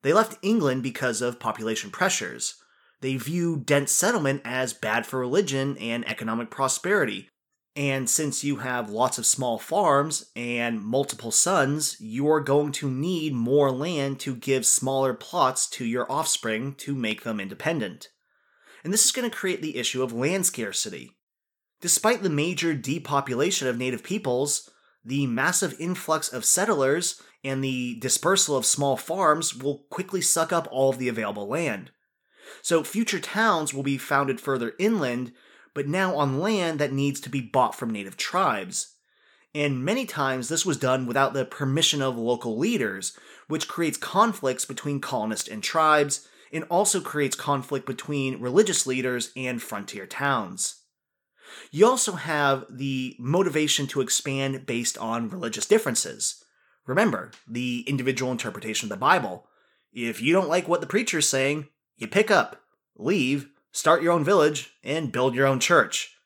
They 0.03 0.15
left 0.15 0.39
England 0.41 0.83
because 0.83 1.21
of 1.21 1.41
population 1.41 1.91
pressures. 1.91 2.55
They 3.03 3.17
view 3.17 3.63
dense 3.63 3.93
settlement 3.93 4.43
as 4.45 4.73
bad 4.73 5.05
for 5.05 5.19
religion 5.19 5.77
and 5.79 6.09
economic 6.09 6.51
prosperity. 6.51 7.29
And 7.75 8.09
since 8.11 8.45
you 8.45 8.57
have 8.57 8.91
lots 8.91 9.17
of 9.17 9.25
small 9.25 9.59
farms 9.59 10.31
and 10.37 10.83
multiple 10.83 11.31
sons, 11.31 11.97
you're 12.01 12.41
going 12.41 12.73
to 12.73 12.91
need 12.91 13.33
more 13.33 13.71
land 13.71 14.21
to 14.21 14.35
give 14.35 14.67
smaller 14.67 15.15
plots 15.15 15.67
to 15.71 15.87
your 15.87 16.11
offspring 16.13 16.75
to 16.77 16.95
make 16.95 17.23
them 17.23 17.41
independent. 17.41 18.09
And 18.85 18.93
this 18.93 19.07
is 19.07 19.13
going 19.13 19.29
to 19.29 19.35
create 19.35 19.63
the 19.63 19.79
issue 19.79 20.03
of 20.03 20.13
land 20.13 20.45
scarcity. 20.45 21.17
Despite 21.81 22.23
the 22.23 22.31
major 22.31 22.75
depopulation 22.75 23.69
of 23.69 23.79
native 23.79 24.03
peoples, 24.03 24.71
the 25.05 25.27
massive 25.27 25.75
influx 25.81 26.33
of 26.33 26.45
settlers 26.45 27.21
and 27.43 27.65
the 27.65 27.99
dispersal 28.01 28.57
of 28.57 28.67
small 28.67 28.97
farms 28.97 29.57
will 29.57 29.85
quickly 29.91 30.21
suck 30.21 30.53
up 30.53 30.69
all 30.71 30.91
of 30.91 30.99
the 30.99 31.09
available 31.09 31.49
land. 31.49 31.91
So 32.61 32.85
future 32.85 33.19
towns 33.19 33.73
will 33.73 33.83
be 33.83 33.99
founded 33.99 34.41
further 34.41 34.75
inland, 34.79 35.33
but 35.75 35.87
now 35.87 36.17
on 36.17 36.41
land 36.41 36.79
that 36.79 36.93
needs 36.93 37.21
to 37.21 37.31
be 37.31 37.41
bought 37.41 37.75
from 37.75 37.91
native 37.91 38.17
tribes. 38.17 38.95
And 39.55 39.85
many 39.85 40.07
times 40.07 40.49
this 40.49 40.65
was 40.65 40.79
done 40.79 41.07
without 41.07 41.35
the 41.35 41.45
permission 41.45 42.01
of 42.01 42.17
local 42.17 42.57
leaders, 42.57 43.17
which 43.49 43.69
creates 43.69 43.99
conflicts 43.99 44.65
between 44.65 45.01
colonists 45.01 45.49
and 45.49 45.63
tribes, 45.63 46.27
and 46.53 46.65
also 46.65 47.01
creates 47.01 47.37
conflict 47.37 47.87
between 47.87 48.41
religious 48.41 48.87
leaders 48.87 49.31
and 49.37 49.61
frontier 49.61 50.07
towns. 50.07 50.83
You 51.71 51.87
also 51.87 52.13
have 52.13 52.65
the 52.71 53.17
motivation 53.19 53.87
to 53.89 54.01
expand 54.01 54.65
based 54.67 54.97
on 54.99 55.29
religious 55.29 55.67
differences. 55.67 56.43
Remember, 56.87 57.31
the 57.47 57.85
individual 57.87 58.33
interpretation 58.33 58.87
of 58.87 58.91
the 58.91 59.01
Bible. 59.01 59.47
If 59.93 60.23
you 60.23 60.33
don't 60.33 60.49
like 60.49 60.67
what 60.67 60.81
the 60.81 60.87
preacher 60.87 61.19
is 61.19 61.29
saying, 61.29 61.69
you 61.97 62.09
pick 62.09 62.31
up, 62.31 62.63
leave, 62.97 63.49
start 63.73 64.03
your 64.03 64.13
own 64.13 64.25
village, 64.25 64.75
and 64.85 65.13
build 65.13 65.35
your 65.35 65.47
own 65.47 65.59
church. 65.61 66.17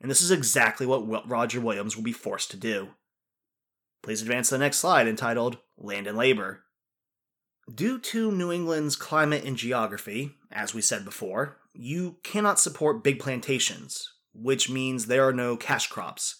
And 0.00 0.10
this 0.10 0.20
is 0.20 0.30
exactly 0.30 0.86
what 0.86 1.28
Roger 1.28 1.60
Williams 1.60 1.96
will 1.96 2.04
be 2.04 2.12
forced 2.12 2.50
to 2.50 2.56
do. 2.56 2.88
Please 4.02 4.22
advance 4.22 4.50
to 4.50 4.54
the 4.54 4.58
next 4.58 4.78
slide 4.78 5.08
entitled 5.08 5.58
Land 5.78 6.06
and 6.06 6.18
Labor. 6.18 6.64
Due 7.72 7.98
to 7.98 8.30
New 8.30 8.52
England's 8.52 8.94
climate 8.94 9.44
and 9.44 9.56
geography, 9.56 10.36
as 10.52 10.74
we 10.74 10.82
said 10.82 11.04
before, 11.04 11.56
you 11.72 12.16
cannot 12.22 12.60
support 12.60 13.02
big 13.02 13.18
plantations, 13.18 14.12
which 14.34 14.70
means 14.70 15.06
there 15.06 15.26
are 15.26 15.32
no 15.32 15.56
cash 15.56 15.88
crops. 15.88 16.36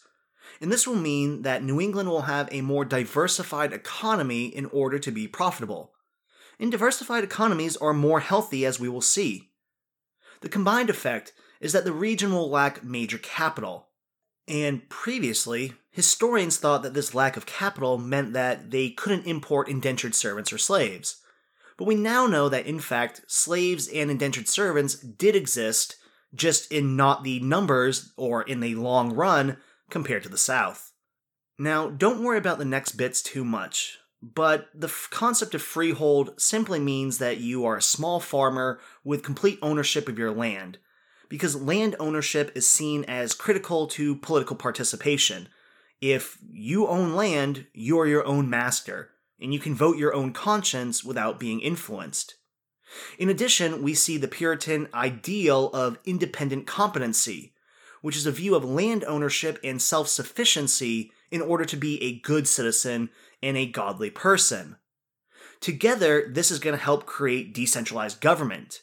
And 0.61 0.71
this 0.71 0.87
will 0.87 0.97
mean 0.97 1.43
that 1.43 1.65
New 1.65 1.81
England 1.81 2.09
will 2.09 2.23
have 2.23 2.49
a 2.53 2.61
more 2.61 2.85
diversified 2.85 3.73
economy 3.73 4.47
in 4.47 4.67
order 4.67 4.99
to 4.99 5.11
be 5.11 5.27
profitable 5.27 5.93
and 6.59 6.71
diversified 6.71 7.25
economies 7.25 7.77
are 7.77 7.93
more 7.93 8.21
healthy, 8.21 8.65
as 8.65 8.81
we 8.81 8.89
will 8.89 9.03
see. 9.03 9.51
The 10.47 10.53
combined 10.53 10.91
effect 10.91 11.33
is 11.61 11.73
that 11.73 11.85
the 11.85 11.93
region 11.93 12.31
will 12.31 12.49
lack 12.49 12.85
major 12.85 13.19
capital. 13.19 13.89
And 14.47 14.89
previously, 14.89 15.73
historians 15.91 16.57
thought 16.57 16.85
that 16.85 16.95
this 16.95 17.17
lack 17.17 17.37
of 17.37 17.47
capital 17.47 17.99
meant 17.99 18.33
that 18.35 18.71
they 18.71 18.91
couldn't 18.91 19.27
import 19.27 19.69
indentured 19.69 20.15
servants 20.15 20.53
or 20.53 20.59
slaves. 20.59 21.21
But 21.77 21.87
we 21.87 21.97
now 21.97 22.29
know 22.29 22.49
that, 22.49 22.65
in 22.65 22.79
fact, 22.79 23.23
slaves 23.27 23.89
and 23.89 24.09
indentured 24.09 24.47
servants 24.47 24.95
did 24.95 25.35
exist, 25.35 25.97
just 26.33 26.71
in 26.71 26.95
not 26.95 27.25
the 27.25 27.41
numbers 27.41 28.13
or 28.17 28.45
in 28.45 28.61
the 28.61 28.77
long 28.77 29.15
run 29.15 29.57
compared 29.91 30.23
to 30.23 30.29
the 30.29 30.39
South. 30.39 30.93
Now, 31.59 31.89
don't 31.89 32.23
worry 32.23 32.39
about 32.39 32.59
the 32.59 32.65
next 32.65 32.93
bits 32.93 33.21
too 33.21 33.45
much 33.45 33.99
but 34.35 34.69
the 34.75 34.89
f- 34.89 35.09
concept 35.11 35.55
of 35.55 35.63
freehold 35.63 36.41
simply 36.41 36.81
means 36.81 37.19
that 37.19 37.39
you 37.39 37.65
are 37.65 37.77
a 37.77 37.83
small 37.83 38.19
farmer 38.19 38.81
with 39.05 39.23
complete 39.23 39.59
ownership 39.63 40.09
of 40.09 40.19
your 40.19 40.33
land, 40.33 40.79
because 41.29 41.55
land 41.55 41.95
ownership 42.01 42.51
is 42.55 42.67
seen 42.67 43.05
as 43.05 43.35
critical 43.35 43.87
to 43.87 44.17
political 44.17 44.57
participation. 44.57 45.49
If 46.01 46.39
you 46.51 46.87
own 46.89 47.15
land, 47.15 47.67
you're 47.73 48.07
your 48.07 48.27
own 48.27 48.51
master, 48.51 49.11
and 49.41 49.55
you 49.55 49.61
can 49.61 49.75
vote 49.75 49.97
your 49.97 50.15
own 50.15 50.33
conscience 50.33 51.05
without 51.05 51.39
being 51.39 51.61
influenced. 51.61 52.35
In 53.19 53.29
addition, 53.29 53.83
we 53.83 53.95
see 53.95 54.17
the 54.17 54.29
Puritan 54.29 54.89
ideal 54.95 55.71
of 55.73 55.99
independent 56.05 56.67
competency, 56.67 57.53
which 58.03 58.17
is 58.17 58.27
a 58.27 58.33
view 58.33 58.55
of 58.55 58.65
land 58.65 59.05
ownership 59.05 59.59
and 59.63 59.81
self 59.81 60.09
sufficiency 60.09 61.13
in 61.31 61.43
order 61.43 61.65
to 61.65 61.77
be 61.77 62.03
a 62.03 62.21
good 62.21 62.47
citizen 62.47 63.11
and 63.43 63.57
a 63.57 63.67
godly 63.67 64.11
person. 64.11 64.77
Together, 65.61 66.29
this 66.31 66.51
is 66.51 66.59
going 66.59 66.77
to 66.77 66.83
help 66.83 67.07
create 67.07 67.55
decentralized 67.55 68.21
government. 68.21 68.83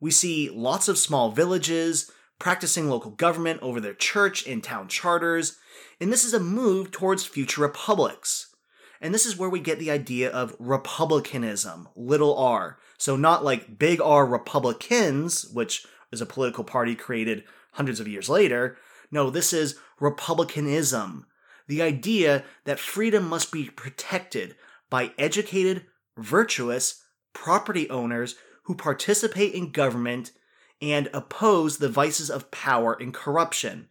We 0.00 0.10
see 0.10 0.48
lots 0.50 0.88
of 0.88 0.98
small 0.98 1.30
villages 1.30 2.10
practicing 2.38 2.88
local 2.88 3.10
government 3.10 3.60
over 3.62 3.80
their 3.80 3.94
church 3.94 4.46
and 4.46 4.62
town 4.62 4.88
charters, 4.88 5.58
and 6.00 6.12
this 6.12 6.24
is 6.24 6.34
a 6.34 6.40
move 6.40 6.90
towards 6.90 7.26
future 7.26 7.62
republics. 7.62 8.54
And 9.00 9.14
this 9.14 9.26
is 9.26 9.36
where 9.36 9.50
we 9.50 9.60
get 9.60 9.78
the 9.78 9.90
idea 9.90 10.30
of 10.30 10.56
republicanism, 10.58 11.88
little 11.94 12.36
r. 12.36 12.78
So, 12.96 13.16
not 13.16 13.44
like 13.44 13.78
big 13.78 14.00
R 14.00 14.26
Republicans, 14.26 15.48
which 15.52 15.86
is 16.10 16.20
a 16.20 16.26
political 16.26 16.64
party 16.64 16.96
created 16.96 17.44
hundreds 17.72 18.00
of 18.00 18.08
years 18.08 18.28
later. 18.28 18.76
No, 19.10 19.30
this 19.30 19.52
is 19.52 19.76
republicanism, 20.00 21.26
the 21.68 21.82
idea 21.82 22.44
that 22.64 22.80
freedom 22.80 23.28
must 23.28 23.52
be 23.52 23.70
protected 23.70 24.56
by 24.90 25.12
educated, 25.18 25.84
virtuous 26.16 27.04
property 27.32 27.88
owners 27.90 28.34
who 28.64 28.74
participate 28.74 29.54
in 29.54 29.70
government 29.70 30.32
and 30.80 31.08
oppose 31.12 31.78
the 31.78 31.88
vices 31.88 32.30
of 32.30 32.50
power 32.50 32.96
and 32.98 33.14
corruption. 33.14 33.88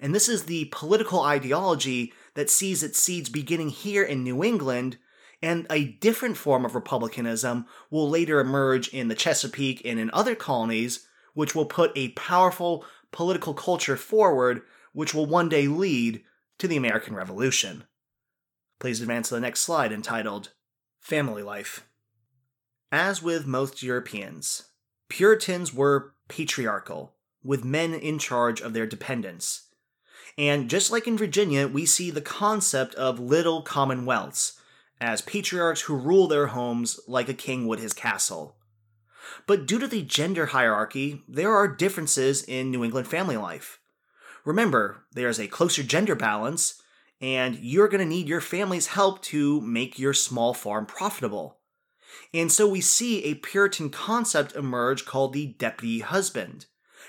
And 0.00 0.14
this 0.14 0.28
is 0.28 0.44
the 0.44 0.66
political 0.72 1.20
ideology 1.20 2.12
that 2.34 2.50
sees 2.50 2.82
its 2.82 2.98
seeds 2.98 3.28
beginning 3.28 3.68
here 3.68 4.02
in 4.02 4.24
New 4.24 4.42
England, 4.42 4.96
and 5.42 5.66
a 5.70 5.84
different 5.84 6.36
form 6.36 6.64
of 6.64 6.74
republicanism 6.74 7.66
will 7.90 8.08
later 8.08 8.40
emerge 8.40 8.88
in 8.88 9.08
the 9.08 9.14
Chesapeake 9.14 9.82
and 9.84 9.98
in 9.98 10.10
other 10.12 10.34
colonies, 10.34 11.06
which 11.34 11.54
will 11.54 11.66
put 11.66 11.92
a 11.96 12.10
powerful 12.10 12.84
political 13.12 13.52
culture 13.52 13.96
forward, 13.96 14.62
which 14.92 15.14
will 15.14 15.26
one 15.26 15.48
day 15.48 15.66
lead 15.68 16.22
to 16.60 16.68
the 16.68 16.76
American 16.76 17.14
Revolution. 17.14 17.84
Please 18.78 19.00
advance 19.00 19.28
to 19.28 19.34
the 19.34 19.40
next 19.40 19.60
slide 19.60 19.92
entitled 19.92 20.52
Family 21.00 21.42
Life. 21.42 21.86
As 22.92 23.22
with 23.22 23.46
most 23.46 23.82
Europeans, 23.82 24.68
Puritans 25.08 25.72
were 25.72 26.14
patriarchal, 26.28 27.14
with 27.42 27.64
men 27.64 27.94
in 27.94 28.18
charge 28.18 28.60
of 28.60 28.74
their 28.74 28.86
dependents. 28.86 29.68
And 30.36 30.68
just 30.68 30.90
like 30.90 31.06
in 31.06 31.16
Virginia, 31.16 31.66
we 31.66 31.86
see 31.86 32.10
the 32.10 32.20
concept 32.20 32.94
of 32.94 33.18
little 33.18 33.62
commonwealths, 33.62 34.60
as 35.00 35.22
patriarchs 35.22 35.82
who 35.82 35.96
rule 35.96 36.28
their 36.28 36.48
homes 36.48 37.00
like 37.08 37.30
a 37.30 37.34
king 37.34 37.66
would 37.66 37.78
his 37.78 37.94
castle. 37.94 38.56
But 39.46 39.66
due 39.66 39.78
to 39.78 39.88
the 39.88 40.02
gender 40.02 40.46
hierarchy, 40.46 41.22
there 41.26 41.54
are 41.54 41.66
differences 41.66 42.42
in 42.42 42.70
New 42.70 42.84
England 42.84 43.08
family 43.08 43.38
life. 43.38 43.79
Remember, 44.44 45.04
there's 45.12 45.38
a 45.38 45.46
closer 45.46 45.82
gender 45.82 46.14
balance, 46.14 46.82
and 47.20 47.56
you're 47.56 47.88
going 47.88 48.00
to 48.00 48.06
need 48.06 48.28
your 48.28 48.40
family's 48.40 48.88
help 48.88 49.22
to 49.22 49.60
make 49.60 49.98
your 49.98 50.14
small 50.14 50.54
farm 50.54 50.86
profitable. 50.86 51.58
And 52.32 52.50
so 52.50 52.68
we 52.68 52.80
see 52.80 53.24
a 53.24 53.34
Puritan 53.34 53.90
concept 53.90 54.54
emerge 54.54 55.04
called 55.04 55.32
the 55.32 55.54
deputy 55.58 56.00
husband, 56.00 56.66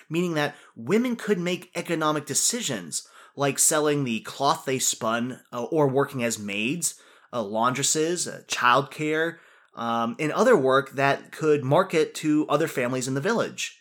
meaning 0.10 0.34
that 0.34 0.56
women 0.76 1.16
could 1.16 1.40
make 1.40 1.72
economic 1.76 2.26
decisions 2.26 3.08
like 3.36 3.60
selling 3.60 4.04
the 4.04 4.20
cloth 4.22 4.66
they 4.66 4.80
spun 4.80 5.40
uh, 5.54 5.64
or 5.64 5.88
working 5.88 6.24
as 6.24 6.38
maids, 6.38 6.96
uh, 7.32 7.42
laundresses, 7.42 8.28
uh, 8.28 8.42
childcare, 8.44 9.38
um, 9.76 10.16
and 10.20 10.32
other 10.34 10.58
work 10.58 10.92
that 10.92 11.32
could 11.32 11.64
market 11.64 12.14
to 12.16 12.46
other 12.50 12.68
families 12.68 13.08
in 13.08 13.14
the 13.14 13.22
village. 13.22 13.81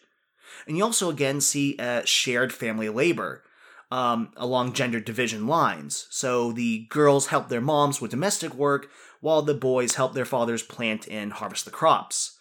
And 0.66 0.76
you 0.76 0.84
also 0.84 1.10
again 1.10 1.40
see 1.40 1.76
uh, 1.78 2.02
shared 2.04 2.52
family 2.52 2.88
labor 2.88 3.42
um, 3.90 4.32
along 4.36 4.72
gender 4.72 5.00
division 5.00 5.46
lines. 5.46 6.06
So 6.10 6.52
the 6.52 6.86
girls 6.90 7.28
help 7.28 7.48
their 7.48 7.60
moms 7.60 8.00
with 8.00 8.12
domestic 8.12 8.54
work, 8.54 8.88
while 9.20 9.42
the 9.42 9.54
boys 9.54 9.96
help 9.96 10.14
their 10.14 10.24
fathers 10.24 10.62
plant 10.62 11.08
and 11.08 11.32
harvest 11.32 11.64
the 11.64 11.70
crops. 11.70 12.38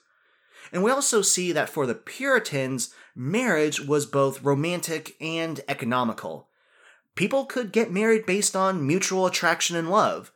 And 0.72 0.84
we 0.84 0.92
also 0.92 1.22
see 1.22 1.52
that 1.52 1.70
for 1.70 1.86
the 1.86 1.96
Puritans, 1.96 2.94
marriage 3.16 3.82
was 3.82 4.06
both 4.06 4.44
romantic 4.44 5.16
and 5.20 5.60
economical. 5.68 6.48
People 7.16 7.46
could 7.46 7.72
get 7.72 7.92
married 7.92 8.26
based 8.26 8.56
on 8.56 8.86
mutual 8.86 9.26
attraction 9.26 9.76
and 9.76 9.90
love, 9.90 10.32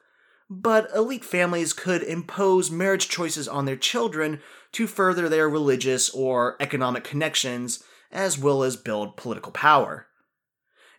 but 0.49 0.89
elite 0.93 1.23
families 1.23 1.71
could 1.71 2.03
impose 2.03 2.71
marriage 2.71 3.07
choices 3.07 3.47
on 3.47 3.65
their 3.65 3.77
children 3.77 4.41
to 4.73 4.88
further 4.88 5.29
their 5.29 5.49
religious 5.49 6.09
or 6.09 6.57
economic 6.59 7.03
connections, 7.03 7.83
as 8.12 8.38
well 8.38 8.63
as 8.63 8.75
build 8.75 9.17
political 9.17 9.51
power. 9.51 10.07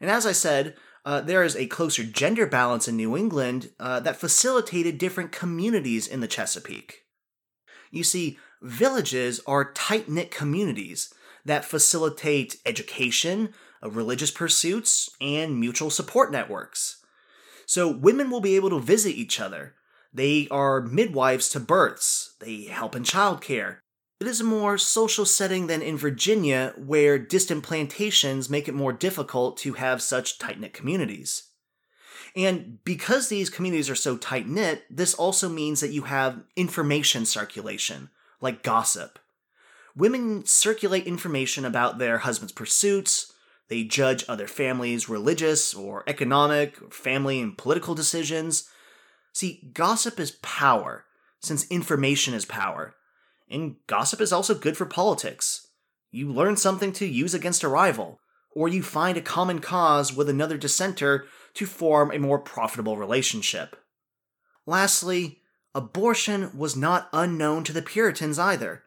And 0.00 0.10
as 0.10 0.26
I 0.26 0.32
said, 0.32 0.74
uh, 1.04 1.20
there 1.20 1.42
is 1.42 1.54
a 1.54 1.66
closer 1.66 2.02
gender 2.02 2.46
balance 2.46 2.88
in 2.88 2.96
New 2.96 3.16
England 3.16 3.70
uh, 3.78 4.00
that 4.00 4.16
facilitated 4.16 4.98
different 4.98 5.32
communities 5.32 6.06
in 6.06 6.20
the 6.20 6.28
Chesapeake. 6.28 7.02
You 7.90 8.04
see, 8.04 8.38
villages 8.62 9.40
are 9.46 9.72
tight 9.72 10.08
knit 10.08 10.30
communities 10.30 11.12
that 11.44 11.64
facilitate 11.64 12.56
education, 12.64 13.52
uh, 13.82 13.90
religious 13.90 14.30
pursuits, 14.30 15.10
and 15.20 15.60
mutual 15.60 15.90
support 15.90 16.32
networks. 16.32 17.04
So 17.66 17.88
women 17.90 18.30
will 18.30 18.40
be 18.40 18.56
able 18.56 18.70
to 18.70 18.80
visit 18.80 19.14
each 19.14 19.40
other. 19.40 19.74
They 20.14 20.48
are 20.50 20.80
midwives 20.80 21.48
to 21.50 21.60
births, 21.60 22.36
they 22.40 22.62
help 22.62 22.94
in 22.94 23.02
childcare, 23.02 23.78
it 24.24 24.28
is 24.28 24.40
a 24.40 24.44
more 24.44 24.78
social 24.78 25.26
setting 25.26 25.66
than 25.66 25.82
in 25.82 25.98
Virginia, 25.98 26.72
where 26.78 27.18
distant 27.18 27.62
plantations 27.62 28.48
make 28.48 28.68
it 28.68 28.74
more 28.74 28.92
difficult 28.92 29.56
to 29.58 29.74
have 29.74 30.00
such 30.00 30.38
tight 30.38 30.58
knit 30.58 30.72
communities. 30.72 31.50
And 32.36 32.78
because 32.84 33.28
these 33.28 33.50
communities 33.50 33.90
are 33.90 33.94
so 33.94 34.16
tight 34.16 34.48
knit, 34.48 34.84
this 34.88 35.14
also 35.14 35.48
means 35.48 35.80
that 35.80 35.92
you 35.92 36.02
have 36.02 36.42
information 36.56 37.26
circulation, 37.26 38.10
like 38.40 38.62
gossip. 38.62 39.18
Women 39.96 40.46
circulate 40.46 41.06
information 41.06 41.64
about 41.64 41.98
their 41.98 42.18
husband's 42.18 42.52
pursuits, 42.52 43.32
they 43.68 43.84
judge 43.84 44.24
other 44.28 44.46
families' 44.46 45.08
religious 45.08 45.74
or 45.74 46.02
economic, 46.06 46.92
family 46.92 47.40
and 47.40 47.58
political 47.58 47.94
decisions. 47.94 48.68
See, 49.34 49.68
gossip 49.74 50.20
is 50.20 50.38
power, 50.42 51.04
since 51.40 51.66
information 51.66 52.34
is 52.34 52.44
power. 52.44 52.94
And 53.50 53.76
gossip 53.88 54.20
is 54.20 54.32
also 54.32 54.54
good 54.54 54.76
for 54.76 54.86
politics. 54.86 55.66
You 56.12 56.32
learn 56.32 56.56
something 56.56 56.92
to 56.92 57.06
use 57.06 57.34
against 57.34 57.64
a 57.64 57.68
rival, 57.68 58.20
or 58.52 58.68
you 58.68 58.82
find 58.82 59.18
a 59.18 59.20
common 59.20 59.58
cause 59.58 60.14
with 60.14 60.28
another 60.28 60.56
dissenter 60.56 61.26
to 61.54 61.66
form 61.66 62.12
a 62.12 62.18
more 62.20 62.38
profitable 62.38 62.96
relationship. 62.96 63.76
Lastly, 64.66 65.40
abortion 65.74 66.56
was 66.56 66.76
not 66.76 67.08
unknown 67.12 67.64
to 67.64 67.72
the 67.72 67.82
Puritans 67.82 68.38
either. 68.38 68.84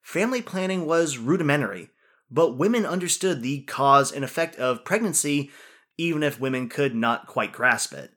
Family 0.00 0.40
planning 0.40 0.86
was 0.86 1.18
rudimentary, 1.18 1.90
but 2.30 2.56
women 2.56 2.86
understood 2.86 3.42
the 3.42 3.62
cause 3.62 4.12
and 4.12 4.24
effect 4.24 4.54
of 4.56 4.84
pregnancy 4.84 5.50
even 5.98 6.22
if 6.22 6.40
women 6.40 6.68
could 6.68 6.94
not 6.94 7.26
quite 7.26 7.52
grasp 7.52 7.92
it. 7.92 8.12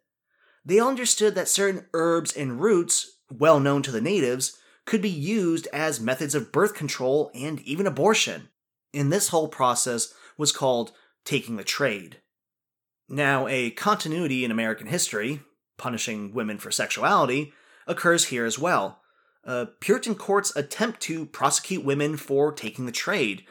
They 0.66 0.80
understood 0.80 1.36
that 1.36 1.50
certain 1.50 1.86
herbs 1.94 2.36
and 2.36 2.62
roots, 2.62 3.18
well 3.30 3.60
known 3.60 3.82
to 3.84 3.92
the 3.92 4.02
natives, 4.02 4.58
could 4.86 5.02
be 5.02 5.10
used 5.10 5.68
as 5.74 6.00
methods 6.00 6.36
of 6.36 6.52
birth 6.52 6.74
control 6.74 7.32
and 7.34 7.60
even 7.62 7.88
abortion. 7.88 8.50
And 8.94 9.12
this 9.12 9.30
whole 9.30 9.48
process 9.48 10.14
was 10.38 10.52
called 10.52 10.92
taking 11.26 11.56
the 11.56 11.64
trade. 11.64 12.18
Now, 13.10 13.48
a 13.48 13.72
continuity 13.72 14.46
in 14.46 14.52
American 14.52 14.88
history, 14.88 15.42
punishing 15.78 16.34
women 16.34 16.58
for 16.58 16.72
sexuality, 16.72 17.54
occurs 17.88 18.26
here 18.26 18.46
as 18.46 18.58
well. 18.58 19.02
Uh, 19.46 19.66
Puritan 19.80 20.16
courts 20.16 20.56
attempt 20.56 21.02
to 21.02 21.26
prosecute 21.26 21.84
women 21.84 22.16
for 22.16 22.52
taking 22.52 22.86
the 22.86 22.92
trade, 22.92 23.46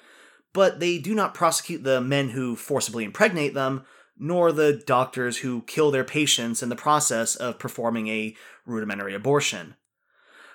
but 0.54 0.80
they 0.80 0.98
do 0.98 1.14
not 1.14 1.34
prosecute 1.34 1.84
the 1.84 2.00
men 2.00 2.30
who 2.30 2.56
forcibly 2.56 3.04
impregnate 3.04 3.54
them, 3.54 3.84
nor 4.18 4.52
the 4.52 4.82
doctors 4.86 5.38
who 5.38 5.62
kill 5.62 5.90
their 5.90 6.04
patients 6.04 6.62
in 6.62 6.68
the 6.68 6.76
process 6.76 7.34
of 7.34 7.58
performing 7.58 8.08
a 8.08 8.36
rudimentary 8.66 9.14
abortion. 9.14 9.74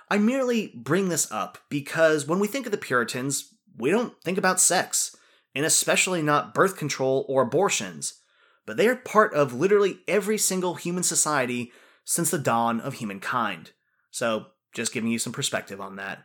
I 0.09 0.17
merely 0.17 0.71
bring 0.75 1.09
this 1.09 1.29
up 1.31 1.57
because 1.69 2.25
when 2.25 2.39
we 2.39 2.47
think 2.47 2.65
of 2.65 2.71
the 2.71 2.77
Puritans, 2.77 3.53
we 3.77 3.91
don't 3.91 4.13
think 4.23 4.37
about 4.37 4.59
sex, 4.59 5.15
and 5.53 5.65
especially 5.65 6.21
not 6.21 6.53
birth 6.53 6.77
control 6.77 7.25
or 7.27 7.41
abortions, 7.41 8.21
but 8.65 8.77
they 8.77 8.87
are 8.87 8.95
part 8.95 9.33
of 9.33 9.53
literally 9.53 9.99
every 10.07 10.37
single 10.37 10.75
human 10.75 11.03
society 11.03 11.71
since 12.05 12.29
the 12.31 12.37
dawn 12.37 12.79
of 12.79 12.95
humankind. 12.95 13.71
So, 14.11 14.47
just 14.73 14.93
giving 14.93 15.11
you 15.11 15.19
some 15.19 15.33
perspective 15.33 15.81
on 15.81 15.95
that. 15.97 16.23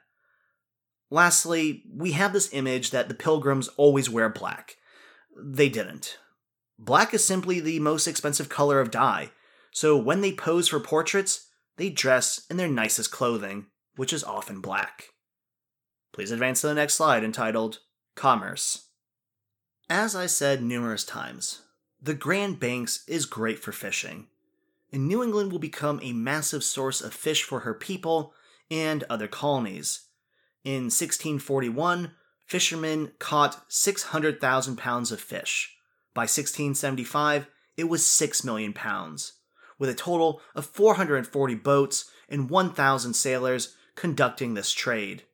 Lastly, 1.11 1.83
we 1.95 2.13
have 2.13 2.33
this 2.33 2.53
image 2.53 2.91
that 2.91 3.09
the 3.09 3.15
pilgrims 3.15 3.69
always 3.77 4.09
wear 4.09 4.29
black. 4.29 4.77
They 5.37 5.69
didn't. 5.69 6.19
Black 6.85 7.15
is 7.15 7.25
simply 7.25 7.61
the 7.61 7.79
most 7.79 8.09
expensive 8.09 8.49
color 8.49 8.81
of 8.81 8.91
dye, 8.91 9.31
so 9.71 9.97
when 9.97 10.21
they 10.21 10.33
pose 10.33 10.67
for 10.67 10.81
portraits, 10.81 11.47
they 11.77 11.89
dress 11.89 12.45
in 12.51 12.57
their 12.57 12.67
nicest 12.67 13.13
clothing 13.13 13.67
which 13.95 14.13
is 14.13 14.25
often 14.25 14.61
black. 14.61 15.11
Please 16.13 16.33
advance 16.33 16.61
to 16.61 16.67
the 16.67 16.75
next 16.75 16.95
slide 16.95 17.23
entitled 17.23 17.79
Commerce. 18.17 18.89
As 19.89 20.17
I 20.17 20.27
said 20.27 20.61
numerous 20.61 21.05
times, 21.05 21.63
the 22.03 22.15
Grand 22.15 22.59
Banks 22.59 23.05
is 23.07 23.27
great 23.27 23.61
for 23.61 23.71
fishing, 23.71 24.27
and 24.93 25.07
New 25.07 25.23
England 25.23 25.53
will 25.53 25.61
become 25.61 26.01
a 26.03 26.13
massive 26.13 26.65
source 26.65 27.01
of 27.01 27.15
fish 27.15 27.45
for 27.45 27.61
her 27.61 27.75
people 27.75 28.35
and 28.73 29.05
other 29.05 29.29
colonies. 29.29 30.09
In 30.65 30.87
1641, 30.87 32.11
fishermen 32.45 33.13
caught 33.21 33.63
600,000 33.69 34.77
pounds 34.77 35.13
of 35.13 35.21
fish. 35.21 35.77
By 36.15 36.23
1675, 36.23 37.47
it 37.77 37.85
was 37.85 38.07
6 38.07 38.45
million 38.45 38.73
pounds, 38.73 39.35
with 39.79 39.89
a 39.89 39.95
total 39.95 40.41
of 40.55 40.67
440 40.67 41.55
boats 41.57 42.11
and 42.29 42.51
1,000 42.51 43.15
sailors 43.15 43.75
conducting 43.95 44.55
this 44.55 44.73
trade. 44.73 45.25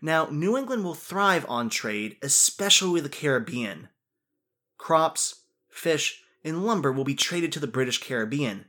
Now, 0.00 0.28
New 0.30 0.56
England 0.56 0.84
will 0.84 0.94
thrive 0.94 1.46
on 1.48 1.68
trade, 1.68 2.16
especially 2.22 2.90
with 2.90 3.04
the 3.04 3.08
Caribbean. 3.08 3.88
Crops, 4.78 5.42
fish, 5.68 6.22
and 6.44 6.64
lumber 6.64 6.90
will 6.90 7.04
be 7.04 7.14
traded 7.14 7.52
to 7.52 7.60
the 7.60 7.68
British 7.68 7.98
Caribbean. 7.98 8.66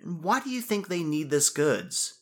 And 0.00 0.22
why 0.22 0.40
do 0.40 0.50
you 0.50 0.60
think 0.60 0.86
they 0.88 1.02
need 1.02 1.30
this 1.30 1.50
goods? 1.50 2.20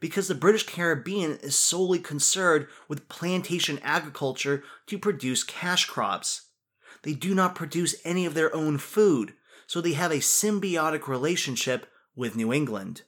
Because 0.00 0.28
the 0.28 0.34
British 0.34 0.66
Caribbean 0.66 1.38
is 1.42 1.56
solely 1.56 1.98
concerned 1.98 2.66
with 2.88 3.08
plantation 3.08 3.78
agriculture 3.82 4.62
to 4.86 4.98
produce 4.98 5.42
cash 5.42 5.86
crops. 5.86 6.45
They 7.06 7.14
do 7.14 7.36
not 7.36 7.54
produce 7.54 7.94
any 8.04 8.26
of 8.26 8.34
their 8.34 8.52
own 8.52 8.78
food, 8.78 9.32
so 9.68 9.80
they 9.80 9.92
have 9.92 10.10
a 10.10 10.16
symbiotic 10.16 11.06
relationship 11.06 11.86
with 12.16 12.34
New 12.34 12.52
England. 12.52 13.02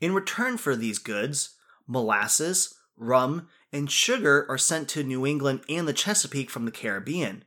In 0.00 0.14
return 0.14 0.56
for 0.56 0.74
these 0.74 0.98
goods, 0.98 1.54
molasses, 1.86 2.74
rum, 2.96 3.48
and 3.70 3.90
sugar 3.90 4.46
are 4.48 4.56
sent 4.56 4.88
to 4.88 5.04
New 5.04 5.26
England 5.26 5.60
and 5.68 5.86
the 5.86 5.92
Chesapeake 5.92 6.48
from 6.48 6.64
the 6.64 6.70
Caribbean. 6.70 7.44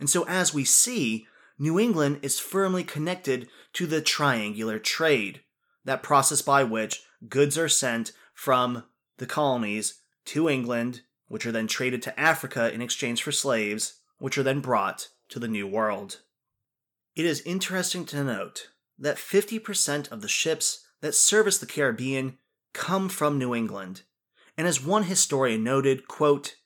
And 0.00 0.08
so, 0.08 0.24
as 0.26 0.54
we 0.54 0.64
see, 0.64 1.26
New 1.58 1.78
England 1.78 2.20
is 2.22 2.40
firmly 2.40 2.82
connected 2.82 3.48
to 3.74 3.86
the 3.86 4.00
triangular 4.00 4.78
trade, 4.78 5.42
that 5.84 6.02
process 6.02 6.40
by 6.40 6.64
which 6.64 7.02
goods 7.28 7.58
are 7.58 7.68
sent 7.68 8.12
from 8.32 8.84
the 9.18 9.26
colonies 9.26 10.00
to 10.24 10.48
England, 10.48 11.02
which 11.28 11.44
are 11.44 11.52
then 11.52 11.66
traded 11.66 12.00
to 12.00 12.18
Africa 12.18 12.72
in 12.72 12.80
exchange 12.80 13.22
for 13.22 13.30
slaves, 13.30 14.00
which 14.18 14.38
are 14.38 14.42
then 14.42 14.60
brought 14.60 15.08
to 15.28 15.38
the 15.38 15.48
New 15.48 15.66
World. 15.66 16.20
It 17.14 17.24
is 17.24 17.40
interesting 17.42 18.04
to 18.06 18.24
note 18.24 18.68
that 18.98 19.16
50% 19.16 20.10
of 20.10 20.22
the 20.22 20.28
ships 20.28 20.86
that 21.00 21.14
service 21.14 21.58
the 21.58 21.66
Caribbean 21.66 22.38
come 22.72 23.08
from 23.08 23.38
New 23.38 23.54
England. 23.54 24.02
And 24.56 24.66
as 24.66 24.84
one 24.84 25.04
historian 25.04 25.62
noted, 25.64 26.08
quote, 26.08 26.56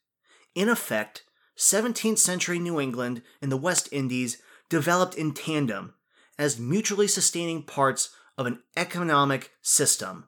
in 0.55 0.69
effect, 0.69 1.25
17th 1.57 2.19
century 2.19 2.59
New 2.59 2.81
England 2.81 3.23
and 3.43 3.51
the 3.51 3.57
West 3.57 3.89
Indies 3.93 4.41
developed 4.69 5.15
in 5.15 5.33
tandem 5.33 5.95
as 6.39 6.59
mutually 6.59 7.07
sustaining 7.07 7.63
parts 7.63 8.15
of 8.39 8.47
an 8.47 8.61
economic 8.77 9.51
system. 9.61 10.27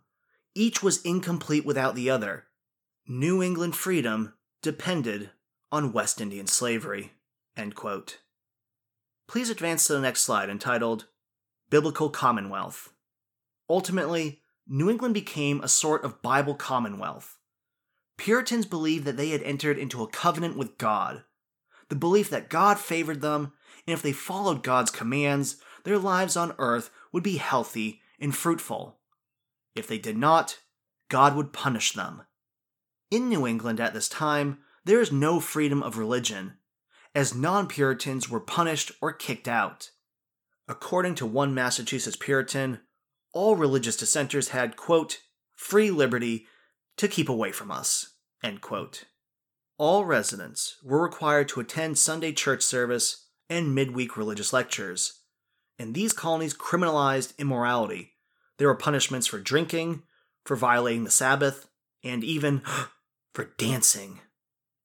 Each 0.54 0.82
was 0.82 1.00
incomplete 1.02 1.64
without 1.64 1.94
the 1.94 2.10
other. 2.10 2.44
New 3.08 3.42
England 3.42 3.74
freedom 3.74 4.34
depended 4.62 5.30
on 5.72 5.92
West 5.92 6.20
Indian 6.20 6.46
slavery. 6.46 7.12
Please 9.26 9.50
advance 9.50 9.86
to 9.86 9.94
the 9.94 10.00
next 10.00 10.20
slide 10.20 10.50
entitled 10.50 11.06
Biblical 11.70 12.10
Commonwealth. 12.10 12.92
Ultimately, 13.68 14.40
New 14.68 14.90
England 14.90 15.14
became 15.14 15.62
a 15.62 15.68
sort 15.68 16.04
of 16.04 16.20
Bible 16.20 16.54
commonwealth. 16.54 17.38
Puritans 18.18 18.66
believed 18.66 19.06
that 19.06 19.16
they 19.16 19.30
had 19.30 19.42
entered 19.42 19.78
into 19.78 20.02
a 20.02 20.08
covenant 20.08 20.56
with 20.56 20.76
God, 20.76 21.24
the 21.88 21.96
belief 21.96 22.28
that 22.30 22.50
God 22.50 22.78
favored 22.78 23.22
them, 23.22 23.52
and 23.86 23.94
if 23.94 24.02
they 24.02 24.12
followed 24.12 24.62
God's 24.62 24.90
commands, 24.90 25.56
their 25.84 25.98
lives 25.98 26.36
on 26.36 26.54
earth 26.58 26.90
would 27.10 27.22
be 27.22 27.38
healthy 27.38 28.00
and 28.20 28.36
fruitful. 28.36 28.98
If 29.74 29.88
they 29.88 29.98
did 29.98 30.16
not, 30.16 30.58
God 31.08 31.34
would 31.34 31.52
punish 31.52 31.92
them. 31.92 32.22
In 33.10 33.28
New 33.28 33.46
England 33.46 33.80
at 33.80 33.94
this 33.94 34.08
time, 34.08 34.58
there 34.84 35.00
is 35.00 35.12
no 35.12 35.40
freedom 35.40 35.82
of 35.82 35.98
religion, 35.98 36.54
as 37.14 37.34
non 37.34 37.66
Puritans 37.66 38.28
were 38.28 38.40
punished 38.40 38.92
or 39.00 39.12
kicked 39.12 39.48
out. 39.48 39.90
According 40.68 41.16
to 41.16 41.26
one 41.26 41.54
Massachusetts 41.54 42.16
Puritan, 42.16 42.80
all 43.32 43.56
religious 43.56 43.96
dissenters 43.96 44.48
had, 44.48 44.76
quote, 44.76 45.18
free 45.54 45.90
liberty 45.90 46.46
to 46.96 47.08
keep 47.08 47.28
away 47.28 47.52
from 47.52 47.70
us, 47.70 48.14
end 48.42 48.60
quote. 48.60 49.04
All 49.78 50.04
residents 50.04 50.76
were 50.82 51.02
required 51.02 51.48
to 51.48 51.60
attend 51.60 51.98
Sunday 51.98 52.32
church 52.32 52.62
service 52.62 53.28
and 53.48 53.74
midweek 53.74 54.16
religious 54.16 54.52
lectures, 54.52 55.20
and 55.78 55.94
these 55.94 56.12
colonies 56.12 56.54
criminalized 56.54 57.36
immorality. 57.38 58.12
There 58.58 58.68
were 58.68 58.74
punishments 58.74 59.26
for 59.26 59.38
drinking, 59.38 60.02
for 60.44 60.56
violating 60.56 61.04
the 61.04 61.10
Sabbath, 61.10 61.68
and 62.04 62.22
even 62.22 62.62
for 63.34 63.52
dancing. 63.56 64.20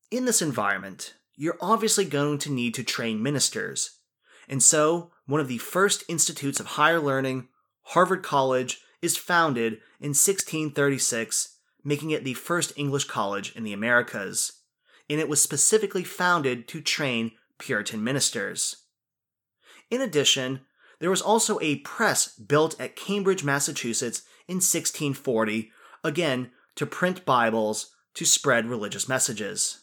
In 0.09 0.23
this 0.23 0.41
environment, 0.41 1.15
you're 1.35 1.57
obviously 1.59 2.05
going 2.05 2.37
to 2.39 2.51
need 2.51 2.73
to 2.75 2.83
train 2.83 3.21
ministers. 3.21 3.99
And 4.47 4.63
so, 4.63 5.11
one 5.25 5.41
of 5.41 5.49
the 5.49 5.57
first 5.57 6.05
institutes 6.07 6.61
of 6.61 6.65
higher 6.65 7.01
learning, 7.01 7.49
Harvard 7.87 8.23
College, 8.23 8.79
is 9.01 9.17
founded 9.17 9.73
in 9.99 10.11
1636, 10.11 11.57
making 11.83 12.11
it 12.11 12.23
the 12.23 12.35
first 12.35 12.71
English 12.77 13.03
college 13.03 13.53
in 13.53 13.65
the 13.65 13.73
Americas. 13.73 14.61
And 15.09 15.19
it 15.19 15.27
was 15.27 15.41
specifically 15.41 16.05
founded 16.05 16.69
to 16.69 16.79
train 16.79 17.33
Puritan 17.59 18.01
ministers. 18.01 18.83
In 19.91 19.99
addition, 19.99 20.61
there 20.99 21.09
was 21.09 21.21
also 21.21 21.59
a 21.59 21.79
press 21.79 22.29
built 22.29 22.79
at 22.79 22.95
Cambridge, 22.95 23.43
Massachusetts 23.43 24.21
in 24.47 24.55
1640, 24.55 25.69
again 26.01 26.51
to 26.75 26.85
print 26.85 27.25
Bibles 27.25 27.93
to 28.13 28.23
spread 28.23 28.67
religious 28.67 29.09
messages. 29.09 29.81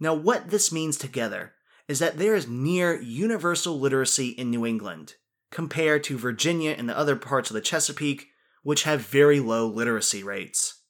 Now, 0.00 0.14
what 0.14 0.50
this 0.50 0.72
means 0.72 0.96
together 0.96 1.52
is 1.88 1.98
that 1.98 2.18
there 2.18 2.34
is 2.34 2.48
near 2.48 3.00
universal 3.00 3.78
literacy 3.78 4.28
in 4.28 4.50
New 4.50 4.64
England, 4.64 5.14
compared 5.50 6.04
to 6.04 6.18
Virginia 6.18 6.74
and 6.76 6.88
the 6.88 6.96
other 6.96 7.16
parts 7.16 7.50
of 7.50 7.54
the 7.54 7.60
Chesapeake, 7.60 8.28
which 8.62 8.84
have 8.84 9.00
very 9.00 9.40
low 9.40 9.66
literacy 9.66 10.22
rates. 10.22 10.82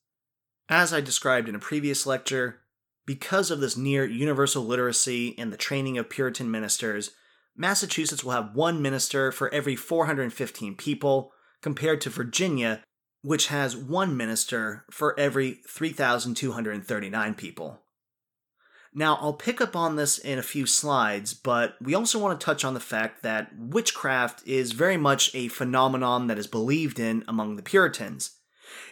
As 0.68 0.92
I 0.92 1.00
described 1.00 1.48
in 1.48 1.54
a 1.54 1.60
previous 1.60 2.06
lecture, 2.06 2.60
because 3.04 3.50
of 3.50 3.60
this 3.60 3.76
near 3.76 4.04
universal 4.04 4.64
literacy 4.64 5.36
and 5.38 5.52
the 5.52 5.56
training 5.56 5.98
of 5.98 6.08
Puritan 6.08 6.50
ministers, 6.50 7.10
Massachusetts 7.56 8.22
will 8.22 8.32
have 8.32 8.54
one 8.54 8.80
minister 8.80 9.32
for 9.32 9.52
every 9.52 9.76
415 9.76 10.76
people, 10.76 11.32
compared 11.60 12.00
to 12.00 12.10
Virginia, 12.10 12.82
which 13.22 13.48
has 13.48 13.76
one 13.76 14.16
minister 14.16 14.84
for 14.90 15.18
every 15.18 15.60
3,239 15.68 17.34
people. 17.34 17.81
Now, 18.94 19.16
I'll 19.20 19.32
pick 19.32 19.60
up 19.60 19.74
on 19.74 19.96
this 19.96 20.18
in 20.18 20.38
a 20.38 20.42
few 20.42 20.66
slides, 20.66 21.32
but 21.32 21.76
we 21.80 21.94
also 21.94 22.18
want 22.18 22.38
to 22.38 22.44
touch 22.44 22.62
on 22.62 22.74
the 22.74 22.80
fact 22.80 23.22
that 23.22 23.50
witchcraft 23.56 24.46
is 24.46 24.72
very 24.72 24.98
much 24.98 25.34
a 25.34 25.48
phenomenon 25.48 26.26
that 26.26 26.38
is 26.38 26.46
believed 26.46 26.98
in 26.98 27.24
among 27.26 27.56
the 27.56 27.62
Puritans. 27.62 28.36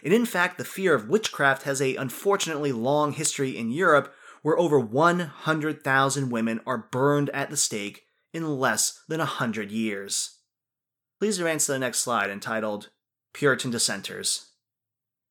And 0.03 0.13
in 0.13 0.25
fact, 0.25 0.57
the 0.57 0.65
fear 0.65 0.95
of 0.95 1.07
witchcraft 1.07 1.63
has 1.63 1.81
a 1.81 1.95
unfortunately 1.95 2.71
long 2.71 3.13
history 3.13 3.55
in 3.55 3.69
Europe 3.71 4.13
where 4.41 4.57
over 4.57 4.79
100,000 4.79 6.29
women 6.29 6.61
are 6.65 6.87
burned 6.91 7.29
at 7.29 7.51
the 7.51 7.57
stake 7.57 8.03
in 8.33 8.59
less 8.59 9.03
than 9.07 9.19
a 9.19 9.25
hundred 9.25 9.71
years. 9.71 10.39
Please 11.19 11.37
advance 11.37 11.67
to 11.67 11.73
the 11.73 11.79
next 11.79 11.99
slide 11.99 12.31
entitled 12.31 12.89
Puritan 13.33 13.69
Dissenters. 13.69 14.47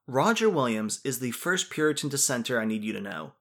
Roger 0.07 0.49
Williams 0.49 1.01
is 1.05 1.19
the 1.19 1.33
first 1.33 1.71
Puritan 1.71 2.09
dissenter 2.09 2.61
I 2.61 2.65
need 2.65 2.85
you 2.85 2.93
to 2.93 3.01
know. 3.01 3.33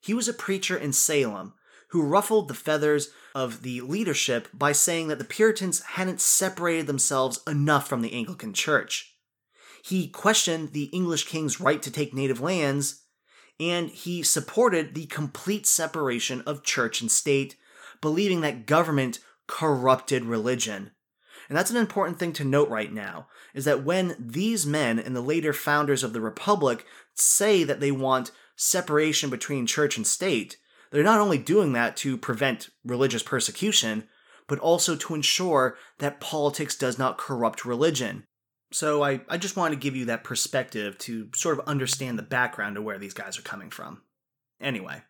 He 0.00 0.14
was 0.14 0.28
a 0.28 0.34
preacher 0.34 0.76
in 0.76 0.92
Salem 0.92 1.54
who 1.88 2.02
ruffled 2.02 2.48
the 2.48 2.54
feathers 2.54 3.10
of 3.34 3.62
the 3.62 3.80
leadership 3.80 4.48
by 4.54 4.72
saying 4.72 5.08
that 5.08 5.18
the 5.18 5.24
Puritans 5.24 5.82
hadn't 5.82 6.20
separated 6.20 6.86
themselves 6.86 7.40
enough 7.46 7.88
from 7.88 8.00
the 8.00 8.12
Anglican 8.12 8.52
Church. 8.52 9.16
He 9.82 10.08
questioned 10.08 10.72
the 10.72 10.84
English 10.84 11.26
king's 11.26 11.60
right 11.60 11.82
to 11.82 11.90
take 11.90 12.14
native 12.14 12.40
lands, 12.40 13.02
and 13.58 13.90
he 13.90 14.22
supported 14.22 14.94
the 14.94 15.06
complete 15.06 15.66
separation 15.66 16.42
of 16.42 16.62
church 16.62 17.00
and 17.00 17.10
state, 17.10 17.56
believing 18.00 18.40
that 18.40 18.66
government 18.66 19.18
corrupted 19.46 20.24
religion. 20.24 20.92
And 21.48 21.58
that's 21.58 21.70
an 21.70 21.76
important 21.76 22.18
thing 22.18 22.32
to 22.34 22.44
note 22.44 22.68
right 22.68 22.92
now, 22.92 23.26
is 23.52 23.64
that 23.64 23.84
when 23.84 24.14
these 24.18 24.64
men 24.64 24.98
and 25.00 25.16
the 25.16 25.20
later 25.20 25.52
founders 25.52 26.04
of 26.04 26.12
the 26.12 26.20
Republic 26.20 26.86
say 27.14 27.64
that 27.64 27.80
they 27.80 27.90
want 27.90 28.30
separation 28.60 29.30
between 29.30 29.66
church 29.66 29.96
and 29.96 30.06
state, 30.06 30.58
they're 30.90 31.02
not 31.02 31.20
only 31.20 31.38
doing 31.38 31.72
that 31.72 31.96
to 31.96 32.18
prevent 32.18 32.68
religious 32.84 33.22
persecution, 33.22 34.06
but 34.46 34.58
also 34.58 34.96
to 34.96 35.14
ensure 35.14 35.78
that 35.98 36.20
politics 36.20 36.76
does 36.76 36.98
not 36.98 37.16
corrupt 37.16 37.64
religion. 37.64 38.24
So 38.70 39.02
I, 39.02 39.22
I 39.28 39.38
just 39.38 39.56
wanted 39.56 39.76
to 39.76 39.80
give 39.80 39.96
you 39.96 40.04
that 40.06 40.24
perspective 40.24 40.98
to 40.98 41.30
sort 41.34 41.58
of 41.58 41.66
understand 41.66 42.18
the 42.18 42.22
background 42.22 42.76
of 42.76 42.84
where 42.84 42.98
these 42.98 43.14
guys 43.14 43.38
are 43.38 43.42
coming 43.42 43.70
from. 43.70 44.02
Anyway, 44.60 45.02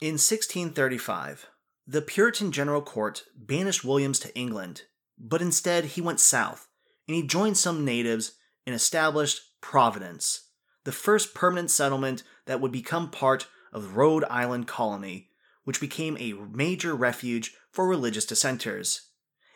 in 0.00 0.14
1635, 0.14 1.46
the 1.86 2.02
Puritan 2.02 2.52
General 2.52 2.82
Court 2.82 3.24
banished 3.34 3.84
Williams 3.84 4.18
to 4.18 4.36
England, 4.36 4.82
but 5.18 5.40
instead 5.40 5.84
he 5.84 6.02
went 6.02 6.20
south 6.20 6.68
and 7.08 7.14
he 7.14 7.26
joined 7.26 7.56
some 7.56 7.84
natives 7.86 8.32
and 8.66 8.74
established 8.74 9.40
Providence, 9.62 10.45
the 10.86 10.92
first 10.92 11.34
permanent 11.34 11.68
settlement 11.68 12.22
that 12.46 12.60
would 12.60 12.70
become 12.70 13.10
part 13.10 13.48
of 13.72 13.82
the 13.82 13.88
Rhode 13.88 14.24
Island 14.30 14.68
colony, 14.68 15.30
which 15.64 15.80
became 15.80 16.16
a 16.16 16.32
major 16.32 16.94
refuge 16.94 17.56
for 17.72 17.88
religious 17.88 18.24
dissenters. 18.24 19.10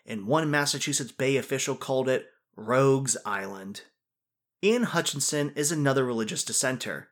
And 0.04 0.26
one 0.26 0.50
Massachusetts 0.50 1.12
Bay 1.12 1.36
official 1.36 1.76
called 1.76 2.08
it 2.08 2.26
Rogues 2.56 3.16
Island. 3.24 3.82
Anne 4.60 4.82
Hutchinson 4.82 5.52
is 5.54 5.70
another 5.70 6.04
religious 6.04 6.42
dissenter. 6.42 7.10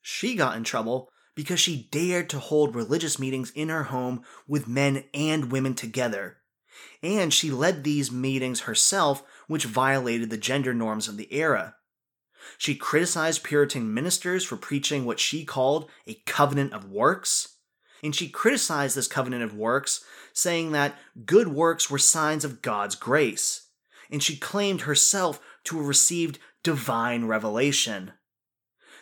She 0.00 0.36
got 0.36 0.56
in 0.56 0.62
trouble 0.62 1.10
because 1.34 1.58
she 1.58 1.88
dared 1.90 2.30
to 2.30 2.38
hold 2.38 2.76
religious 2.76 3.18
meetings 3.18 3.50
in 3.50 3.70
her 3.70 3.84
home 3.84 4.22
with 4.46 4.68
men 4.68 5.02
and 5.12 5.50
women 5.50 5.74
together. 5.74 6.36
And 7.02 7.34
she 7.34 7.50
led 7.50 7.82
these 7.82 8.12
meetings 8.12 8.60
herself, 8.60 9.24
which 9.48 9.64
violated 9.64 10.30
the 10.30 10.38
gender 10.38 10.72
norms 10.72 11.08
of 11.08 11.16
the 11.16 11.34
era. 11.34 11.74
She 12.58 12.74
criticized 12.74 13.44
Puritan 13.44 13.92
ministers 13.92 14.44
for 14.44 14.56
preaching 14.56 15.04
what 15.04 15.20
she 15.20 15.44
called 15.44 15.90
a 16.06 16.14
covenant 16.26 16.72
of 16.72 16.90
works, 16.90 17.56
and 18.02 18.14
she 18.14 18.28
criticized 18.28 18.96
this 18.96 19.06
covenant 19.06 19.42
of 19.42 19.54
works, 19.54 20.04
saying 20.32 20.72
that 20.72 20.96
good 21.24 21.48
works 21.48 21.90
were 21.90 21.98
signs 21.98 22.44
of 22.44 22.62
God's 22.62 22.94
grace, 22.94 23.68
and 24.10 24.22
she 24.22 24.36
claimed 24.36 24.82
herself 24.82 25.40
to 25.64 25.76
have 25.76 25.86
received 25.86 26.38
divine 26.62 27.26
revelation. 27.26 28.12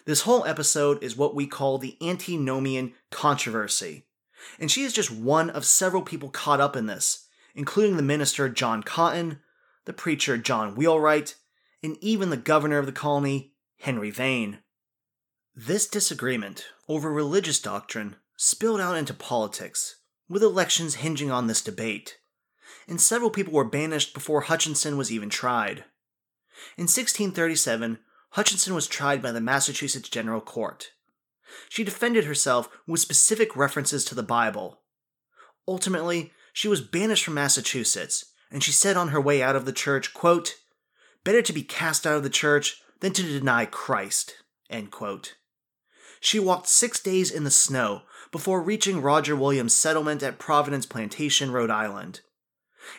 This 0.05 0.23
whole 0.23 0.45
episode 0.45 1.03
is 1.03 1.17
what 1.17 1.35
we 1.35 1.47
call 1.47 1.79
the 1.79 1.97
antinomian 2.03 2.95
controversy, 3.11 4.07
and 4.59 4.71
she 4.71 4.83
is 4.83 4.93
just 4.93 5.11
one 5.11 5.51
of 5.51 5.65
several 5.65 6.03
people 6.03 6.31
caught 6.31 6.61
up 6.61 6.77
in 6.77 6.87
this, 6.87 7.27
including 7.55 7.97
the 7.97 8.03
minister 8.03 8.49
John 8.49 8.83
Cotton, 8.83 9.41
the 9.85 9.93
preacher 9.93 10.37
John 10.39 10.75
Wheelwright, 10.75 11.37
and 11.83 11.97
even 12.01 12.31
the 12.31 12.37
governor 12.37 12.79
of 12.79 12.87
the 12.87 12.93
colony, 12.93 13.53
Henry 13.81 14.11
Vane. 14.11 14.59
This 15.55 15.87
disagreement 15.87 16.67
over 16.89 17.13
religious 17.13 17.61
doctrine 17.61 18.17
spilled 18.37 18.81
out 18.81 18.97
into 18.97 19.15
politics, 19.15 19.97
with 20.29 20.43
elections 20.43 20.97
hinging 20.97 21.31
on 21.31 21.47
this 21.47 21.63
debate, 21.63 22.19
and 22.89 23.01
several 23.01 23.31
people 23.31 23.53
were 23.53 23.65
banished 23.65 24.15
before 24.15 24.43
Hutchinson 24.43 24.97
was 24.97 25.13
even 25.13 25.29
tried. 25.29 25.85
In 26.77 26.85
1637, 26.85 27.99
Hutchinson 28.31 28.75
was 28.75 28.87
tried 28.87 29.23
by 29.23 29.33
the 29.33 29.41
Massachusetts 29.41 30.09
General 30.09 30.41
Court. 30.41 30.93
She 31.69 31.85
defended 31.85 32.25
herself 32.25 32.69
with 32.87 33.01
specific 33.01 33.57
references 33.57 34.05
to 34.05 34.15
the 34.15 34.23
Bible. 34.23 34.81
Ultimately, 35.67 36.33
she 36.53 36.69
was 36.69 36.81
banished 36.81 37.25
from 37.25 37.35
Massachusetts, 37.35 38.27
and 38.51 38.63
she 38.63 38.73
said 38.73 38.97
on 38.97 39.09
her 39.09 39.21
way 39.21 39.43
out 39.43 39.57
of 39.57 39.65
the 39.65 39.73
church, 39.73 40.15
quote, 40.15 40.57
Better 41.25 41.43
to 41.43 41.53
be 41.53 41.63
cast 41.63 42.07
out 42.07 42.17
of 42.17 42.23
the 42.23 42.31
church 42.31 42.81
than 43.01 43.13
to 43.13 43.23
deny 43.23 43.67
Christ. 43.67 44.37
She 46.21 46.39
walked 46.39 46.69
six 46.69 47.01
days 47.01 47.31
in 47.31 47.45
the 47.45 47.51
snow 47.51 48.03
before 48.31 48.63
reaching 48.63 49.03
Roger 49.03 49.35
Williams' 49.35 49.75
settlement 49.75 50.23
at 50.23 50.39
Providence 50.39 50.87
Plantation, 50.87 51.51
Rhode 51.51 51.71
Island. 51.71 52.21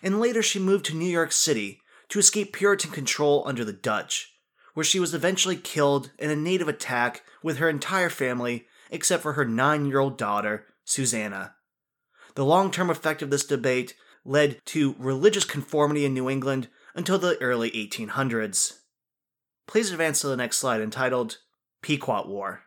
And 0.04 0.20
later 0.20 0.42
she 0.42 0.60
moved 0.60 0.86
to 0.86 0.96
New 0.96 1.10
York 1.10 1.32
City 1.32 1.80
to 2.10 2.20
escape 2.20 2.54
Puritan 2.54 2.92
control 2.92 3.44
under 3.46 3.64
the 3.64 3.74
Dutch, 3.74 4.34
where 4.74 4.84
she 4.84 5.00
was 5.00 5.14
eventually 5.14 5.56
killed 5.56 6.12
in 6.20 6.30
a 6.30 6.36
native 6.36 6.68
attack 6.68 7.24
with 7.42 7.58
her 7.58 7.70
entire 7.70 8.10
family 8.10 8.66
except 8.90 9.24
for 9.24 9.34
her 9.34 9.46
nine 9.46 9.86
year 9.86 10.00
old 10.00 10.18
daughter, 10.18 10.68
Susanna. 10.84 11.56
The 12.36 12.46
long 12.46 12.72
term 12.72 12.90
effect 12.90 13.22
of 13.22 13.30
this 13.30 13.46
debate 13.46 13.96
led 14.26 14.60
to 14.66 14.96
religious 15.00 15.46
conformity 15.46 16.06
in 16.06 16.14
New 16.14 16.30
England 16.30 16.68
until 16.96 17.18
the 17.18 17.42
early 17.42 17.72
1800s. 17.72 18.80
Please 19.68 19.92
advance 19.92 20.22
to 20.22 20.28
the 20.28 20.38
next 20.38 20.58
slide 20.58 20.82
entitled 20.82 21.38
Pequot 21.82 22.28
War. 22.28 22.64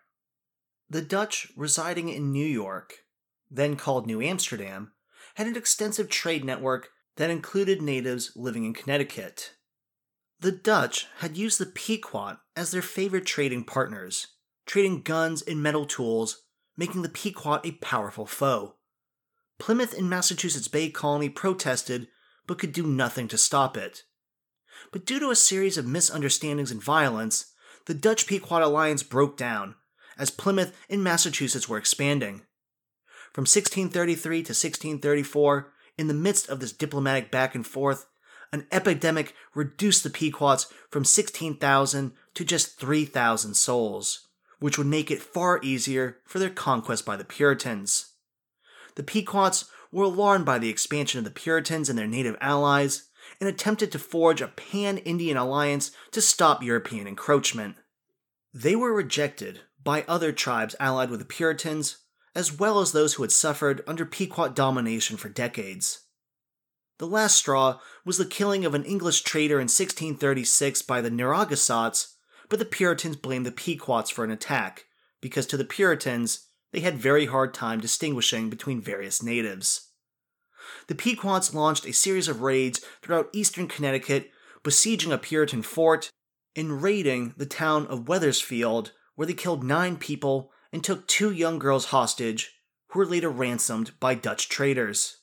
The 0.89 1.03
Dutch 1.03 1.49
residing 1.57 2.09
in 2.09 2.33
New 2.33 2.47
York, 2.47 3.05
then 3.51 3.77
called 3.77 4.07
New 4.07 4.20
Amsterdam, 4.22 4.93
had 5.35 5.47
an 5.47 5.57
extensive 5.57 6.09
trade 6.09 6.45
network 6.45 6.89
that 7.16 7.31
included 7.31 7.83
natives 7.83 8.33
living 8.37 8.64
in 8.64 8.75
Connecticut. 8.75 9.55
The 10.41 10.53
Dutch 10.53 11.07
had 11.18 11.37
used 11.37 11.59
the 11.59 11.66
Pequot 11.66 12.39
as 12.57 12.70
their 12.70 12.83
favorite 12.83 13.27
trading 13.27 13.64
partners, 13.64 14.29
trading 14.66 15.03
guns 15.03 15.43
and 15.43 15.62
metal 15.62 15.87
tools, 15.87 16.43
making 16.77 17.03
the 17.03 17.09
Pequot 17.09 17.61
a 17.64 17.72
powerful 17.72 18.27
foe. 18.27 18.75
Plymouth 19.59 19.95
in 19.95 20.09
Massachusetts 20.09 20.68
Bay 20.68 20.91
Colony 20.91 21.29
protested, 21.29 22.09
but 22.47 22.59
could 22.59 22.72
do 22.72 22.87
nothing 22.87 23.29
to 23.29 23.39
stop 23.39 23.77
it. 23.77 24.03
But 24.95 25.07
due 25.07 25.18
to 25.18 25.30
a 25.32 25.34
series 25.34 25.76
of 25.76 25.88
misunderstandings 25.88 26.70
and 26.70 26.80
violence, 26.80 27.47
the 27.86 27.95
Dutch 27.95 28.28
Pequot 28.28 28.62
alliance 28.62 29.03
broke 29.03 29.36
down 29.36 29.74
as 30.16 30.30
Plymouth 30.30 30.72
and 30.88 31.03
Massachusetts 31.03 31.68
were 31.68 31.78
expanding. 31.78 32.42
From 33.32 33.42
1633 33.42 34.36
to 34.36 34.51
1634, 34.51 35.72
in 35.99 36.07
the 36.07 36.14
midst 36.14 36.49
of 36.49 36.61
this 36.61 36.70
diplomatic 36.70 37.32
back 37.32 37.57
and 37.57 37.66
forth, 37.66 38.07
an 38.53 38.68
epidemic 38.70 39.34
reduced 39.53 40.05
the 40.05 40.11
Pequots 40.11 40.72
from 40.92 41.05
16,000 41.05 42.12
to 42.34 42.45
just 42.45 42.78
3,000 42.78 43.55
souls, 43.55 44.28
which 44.61 44.78
would 44.78 44.86
make 44.86 45.11
it 45.11 45.20
far 45.20 45.59
easier 45.61 46.18
for 46.24 46.38
their 46.38 46.51
conquest 46.51 47.05
by 47.05 47.16
the 47.16 47.24
Puritans. 47.24 48.12
The 48.95 49.03
Pequots 49.03 49.64
were 49.90 50.05
alarmed 50.05 50.47
by 50.47 50.61
the 50.61 50.68
expansion 50.68 51.18
of 51.18 51.24
the 51.24 51.32
Puritans 51.32 51.88
and 51.88 51.99
their 51.99 52.07
native 52.07 52.36
allies 52.40 53.09
and 53.41 53.49
attempted 53.49 53.91
to 53.93 53.99
forge 53.99 54.41
a 54.41 54.49
pan 54.49 54.99
Indian 54.99 55.37
alliance 55.37 55.91
to 56.12 56.20
stop 56.20 56.62
European 56.62 57.07
encroachment. 57.07 57.76
They 58.53 58.76
were 58.76 58.93
rejected 58.93 59.61
by 59.82 60.05
other 60.09 60.32
tribes 60.32 60.76
allied 60.80 61.11
with 61.11 61.20
the 61.20 61.26
Puritans, 61.26 61.99
as 62.35 62.59
well 62.59 62.80
as 62.80 62.93
those 62.93 63.14
who 63.14 63.22
had 63.22 63.32
suffered 63.32 63.82
under 63.87 64.07
Pequot 64.07 64.49
domination 64.49 65.16
for 65.16 65.28
decades. 65.28 66.01
The 66.99 67.07
last 67.07 67.37
straw 67.37 67.80
was 68.05 68.18
the 68.18 68.24
killing 68.24 68.64
of 68.64 68.74
an 68.74 68.85
English 68.85 69.22
trader 69.22 69.57
in 69.57 69.64
1636 69.64 70.82
by 70.82 71.01
the 71.01 71.11
Narragansetts, 71.11 72.16
but 72.49 72.59
the 72.59 72.64
Puritans 72.64 73.16
blamed 73.16 73.47
the 73.47 73.53
Pequots 73.53 74.11
for 74.11 74.24
an 74.24 74.30
attack, 74.30 74.85
because 75.20 75.47
to 75.47 75.57
the 75.57 75.64
Puritans, 75.64 76.47
they 76.72 76.80
had 76.80 76.99
very 76.99 77.26
hard 77.26 77.53
time 77.55 77.80
distinguishing 77.80 78.51
between 78.51 78.80
various 78.80 79.22
natives. 79.22 79.91
The 80.87 80.95
Pequots 80.95 81.55
launched 81.55 81.87
a 81.87 81.93
series 81.93 82.28
of 82.28 82.43
raids 82.43 82.85
throughout 83.03 83.30
eastern 83.32 83.68
Connecticut, 83.68 84.30
besieging 84.62 85.12
a 85.12 85.18
Puritan 85.18 85.62
fort 85.62 86.11
and 86.57 86.82
raiding 86.82 87.35
the 87.37 87.47
town 87.47 87.87
of 87.87 88.09
Wethersfield, 88.09 88.93
where 89.14 89.26
they 89.26 89.35
killed 89.35 89.64
nine 89.64 89.97
people 89.97 90.53
and 90.72 90.82
took 90.82 91.07
two 91.07 91.30
young 91.30 91.59
girls 91.59 91.87
hostage, 91.87 92.61
who 92.89 92.99
were 92.99 93.07
later 93.07 93.30
ransomed 93.30 93.93
by 93.99 94.14
Dutch 94.14 94.49
traders. 94.49 95.18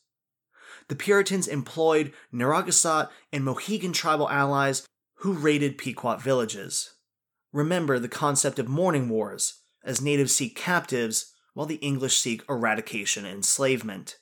The 0.87 0.95
Puritans 0.95 1.47
employed 1.47 2.11
Narragansett 2.31 3.09
and 3.31 3.45
Mohegan 3.45 3.93
tribal 3.93 4.29
allies 4.29 4.85
who 5.15 5.33
raided 5.33 5.77
Pequot 5.77 6.17
villages. 6.17 6.95
Remember 7.53 7.99
the 7.99 8.07
concept 8.07 8.59
of 8.59 8.67
mourning 8.67 9.07
wars, 9.07 9.61
as 9.83 10.01
natives 10.01 10.33
seek 10.33 10.55
captives 10.55 11.33
while 11.53 11.65
the 11.65 11.75
English 11.75 12.17
seek 12.17 12.43
eradication 12.49 13.25
and 13.25 13.37
enslavement. 13.37 14.17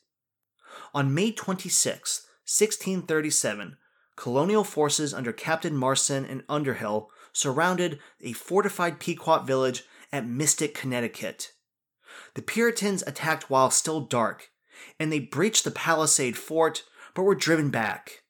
On 0.93 1.13
May 1.13 1.31
26, 1.31 2.25
1637, 2.45 3.77
colonial 4.15 4.63
forces 4.63 5.13
under 5.13 5.31
Captain 5.31 5.77
Mason 5.77 6.25
and 6.25 6.43
Underhill 6.49 7.09
surrounded 7.31 7.99
a 8.21 8.33
fortified 8.33 8.99
Pequot 8.99 9.43
village 9.43 9.83
at 10.11 10.27
Mystic, 10.27 10.73
Connecticut. 10.73 11.53
The 12.33 12.41
Puritans 12.41 13.03
attacked 13.05 13.49
while 13.49 13.69
still 13.69 14.01
dark, 14.01 14.49
and 14.99 15.11
they 15.11 15.19
breached 15.19 15.63
the 15.63 15.71
palisade 15.71 16.37
fort 16.37 16.83
but 17.13 17.23
were 17.23 17.35
driven 17.35 17.69
back. 17.69 18.23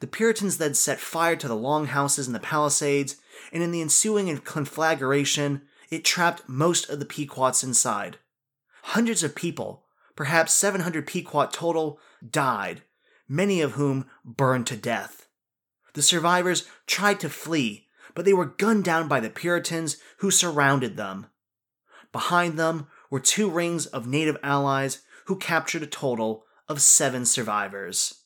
The 0.00 0.06
Puritans 0.06 0.58
then 0.58 0.74
set 0.74 1.00
fire 1.00 1.36
to 1.36 1.48
the 1.48 1.56
longhouses 1.56 2.26
and 2.26 2.34
the 2.34 2.40
palisades, 2.40 3.16
and 3.52 3.62
in 3.62 3.70
the 3.70 3.80
ensuing 3.80 4.36
conflagration, 4.38 5.62
it 5.90 6.04
trapped 6.04 6.48
most 6.48 6.90
of 6.90 6.98
the 6.98 7.06
Pequots 7.06 7.62
inside. 7.62 8.18
Hundreds 8.82 9.22
of 9.22 9.34
people, 9.34 9.85
perhaps 10.16 10.52
700 10.54 11.06
Pequot 11.06 11.50
total, 11.52 12.00
died, 12.28 12.82
many 13.28 13.60
of 13.60 13.72
whom 13.72 14.06
burned 14.24 14.66
to 14.66 14.76
death. 14.76 15.28
The 15.94 16.02
survivors 16.02 16.66
tried 16.86 17.20
to 17.20 17.28
flee, 17.28 17.86
but 18.14 18.24
they 18.24 18.32
were 18.32 18.46
gunned 18.46 18.84
down 18.84 19.08
by 19.08 19.20
the 19.20 19.30
Puritans 19.30 19.98
who 20.18 20.30
surrounded 20.30 20.96
them. 20.96 21.26
Behind 22.12 22.58
them 22.58 22.88
were 23.10 23.20
two 23.20 23.48
rings 23.48 23.86
of 23.86 24.06
native 24.06 24.38
allies 24.42 25.02
who 25.26 25.36
captured 25.36 25.82
a 25.82 25.86
total 25.86 26.44
of 26.68 26.80
seven 26.80 27.24
survivors. 27.24 28.24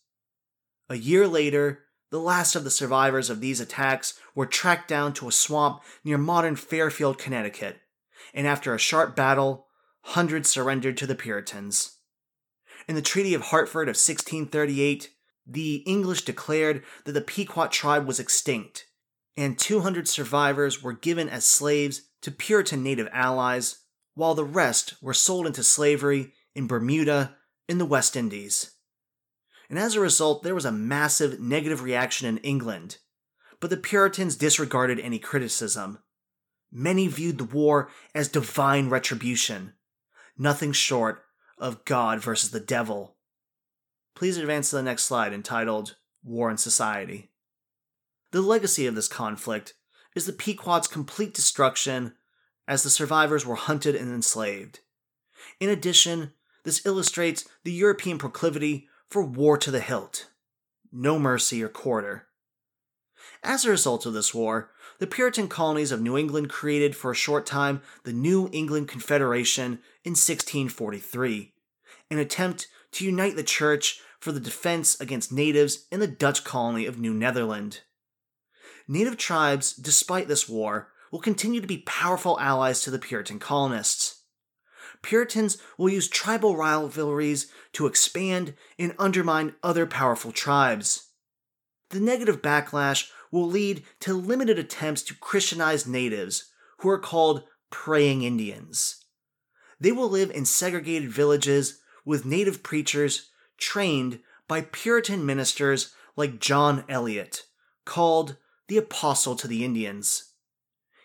A 0.88 0.96
year 0.96 1.26
later, 1.26 1.84
the 2.10 2.20
last 2.20 2.56
of 2.56 2.64
the 2.64 2.70
survivors 2.70 3.30
of 3.30 3.40
these 3.40 3.60
attacks 3.60 4.18
were 4.34 4.46
tracked 4.46 4.88
down 4.88 5.12
to 5.14 5.28
a 5.28 5.32
swamp 5.32 5.82
near 6.04 6.18
modern 6.18 6.56
Fairfield, 6.56 7.18
Connecticut, 7.18 7.78
and 8.34 8.46
after 8.46 8.74
a 8.74 8.78
sharp 8.78 9.14
battle, 9.14 9.66
hundreds 10.02 10.48
surrendered 10.48 10.96
to 10.96 11.06
the 11.06 11.14
Puritans. 11.14 11.98
In 12.88 12.94
the 12.94 13.02
Treaty 13.02 13.34
of 13.34 13.42
Hartford 13.42 13.88
of 13.88 13.94
1638, 13.94 15.10
the 15.46 15.76
English 15.86 16.24
declared 16.24 16.82
that 17.04 17.12
the 17.12 17.20
Pequot 17.20 17.68
tribe 17.68 18.06
was 18.06 18.20
extinct 18.20 18.86
and 19.36 19.58
200 19.58 20.06
survivors 20.06 20.82
were 20.82 20.92
given 20.92 21.28
as 21.28 21.46
slaves 21.46 22.02
to 22.20 22.30
Puritan 22.30 22.82
native 22.82 23.08
allies, 23.10 23.78
while 24.14 24.34
the 24.34 24.44
rest 24.44 24.94
were 25.00 25.14
sold 25.14 25.46
into 25.46 25.64
slavery 25.64 26.34
in 26.54 26.66
Bermuda 26.66 27.36
in 27.68 27.78
the 27.78 27.86
West 27.86 28.16
Indies. 28.16 28.72
And 29.70 29.78
as 29.78 29.94
a 29.94 30.00
result, 30.00 30.42
there 30.42 30.54
was 30.54 30.66
a 30.66 30.72
massive 30.72 31.40
negative 31.40 31.82
reaction 31.82 32.28
in 32.28 32.38
England, 32.38 32.98
but 33.60 33.70
the 33.70 33.76
Puritans 33.76 34.36
disregarded 34.36 35.00
any 35.00 35.18
criticism. 35.18 36.00
Many 36.70 37.06
viewed 37.06 37.38
the 37.38 37.44
war 37.44 37.88
as 38.14 38.28
divine 38.28 38.90
retribution, 38.90 39.72
nothing 40.38 40.72
short 40.72 41.24
of 41.58 41.84
God 41.84 42.22
versus 42.22 42.50
the 42.50 42.60
devil. 42.60 43.16
Please 44.14 44.36
advance 44.36 44.70
to 44.70 44.76
the 44.76 44.82
next 44.82 45.04
slide 45.04 45.32
entitled 45.32 45.96
War 46.22 46.50
and 46.50 46.58
Society. 46.60 47.30
The 48.32 48.40
legacy 48.40 48.86
of 48.86 48.94
this 48.94 49.08
conflict 49.08 49.74
is 50.14 50.26
the 50.26 50.32
Pequot's 50.32 50.88
complete 50.88 51.34
destruction 51.34 52.14
as 52.66 52.82
the 52.82 52.90
survivors 52.90 53.44
were 53.44 53.56
hunted 53.56 53.94
and 53.94 54.12
enslaved. 54.12 54.80
In 55.58 55.68
addition, 55.68 56.32
this 56.64 56.84
illustrates 56.84 57.48
the 57.64 57.72
European 57.72 58.18
proclivity 58.18 58.88
for 59.08 59.22
war 59.22 59.56
to 59.58 59.70
the 59.70 59.80
hilt. 59.80 60.30
No 60.92 61.18
mercy 61.18 61.62
or 61.62 61.68
quarter. 61.68 62.26
As 63.42 63.64
a 63.64 63.70
result 63.70 64.06
of 64.06 64.12
this 64.12 64.34
war, 64.34 64.70
the 65.00 65.06
Puritan 65.06 65.48
colonies 65.48 65.92
of 65.92 66.02
New 66.02 66.16
England 66.16 66.50
created 66.50 66.94
for 66.94 67.10
a 67.10 67.16
short 67.16 67.46
time 67.46 67.80
the 68.04 68.12
New 68.12 68.50
England 68.52 68.86
Confederation 68.86 69.80
in 70.04 70.12
1643, 70.12 71.54
an 72.10 72.18
attempt 72.18 72.68
to 72.92 73.06
unite 73.06 73.34
the 73.34 73.42
church 73.42 74.00
for 74.20 74.30
the 74.30 74.38
defense 74.38 75.00
against 75.00 75.32
natives 75.32 75.86
in 75.90 76.00
the 76.00 76.06
Dutch 76.06 76.44
colony 76.44 76.84
of 76.84 76.98
New 76.98 77.14
Netherland. 77.14 77.80
Native 78.86 79.16
tribes, 79.16 79.72
despite 79.72 80.28
this 80.28 80.46
war, 80.46 80.92
will 81.10 81.20
continue 81.20 81.62
to 81.62 81.66
be 81.66 81.78
powerful 81.78 82.38
allies 82.38 82.82
to 82.82 82.90
the 82.90 82.98
Puritan 82.98 83.38
colonists. 83.38 84.24
Puritans 85.00 85.56
will 85.78 85.88
use 85.88 86.08
tribal 86.08 86.58
rivalries 86.58 87.50
to 87.72 87.86
expand 87.86 88.52
and 88.78 88.94
undermine 88.98 89.54
other 89.62 89.86
powerful 89.86 90.30
tribes. 90.30 91.06
The 91.88 92.00
negative 92.00 92.42
backlash 92.42 93.08
will 93.30 93.46
lead 93.46 93.84
to 94.00 94.14
limited 94.14 94.58
attempts 94.58 95.02
to 95.02 95.14
Christianize 95.14 95.86
natives, 95.86 96.50
who 96.78 96.88
are 96.88 96.98
called 96.98 97.44
praying 97.70 98.22
Indians. 98.22 99.04
They 99.78 99.92
will 99.92 100.08
live 100.08 100.30
in 100.30 100.44
segregated 100.44 101.10
villages 101.10 101.80
with 102.04 102.24
native 102.24 102.62
preachers 102.62 103.30
trained 103.58 104.20
by 104.48 104.62
Puritan 104.62 105.24
ministers 105.24 105.94
like 106.16 106.40
John 106.40 106.84
Eliot, 106.88 107.44
called 107.84 108.36
the 108.68 108.76
Apostle 108.76 109.36
to 109.36 109.48
the 109.48 109.64
Indians. 109.64 110.32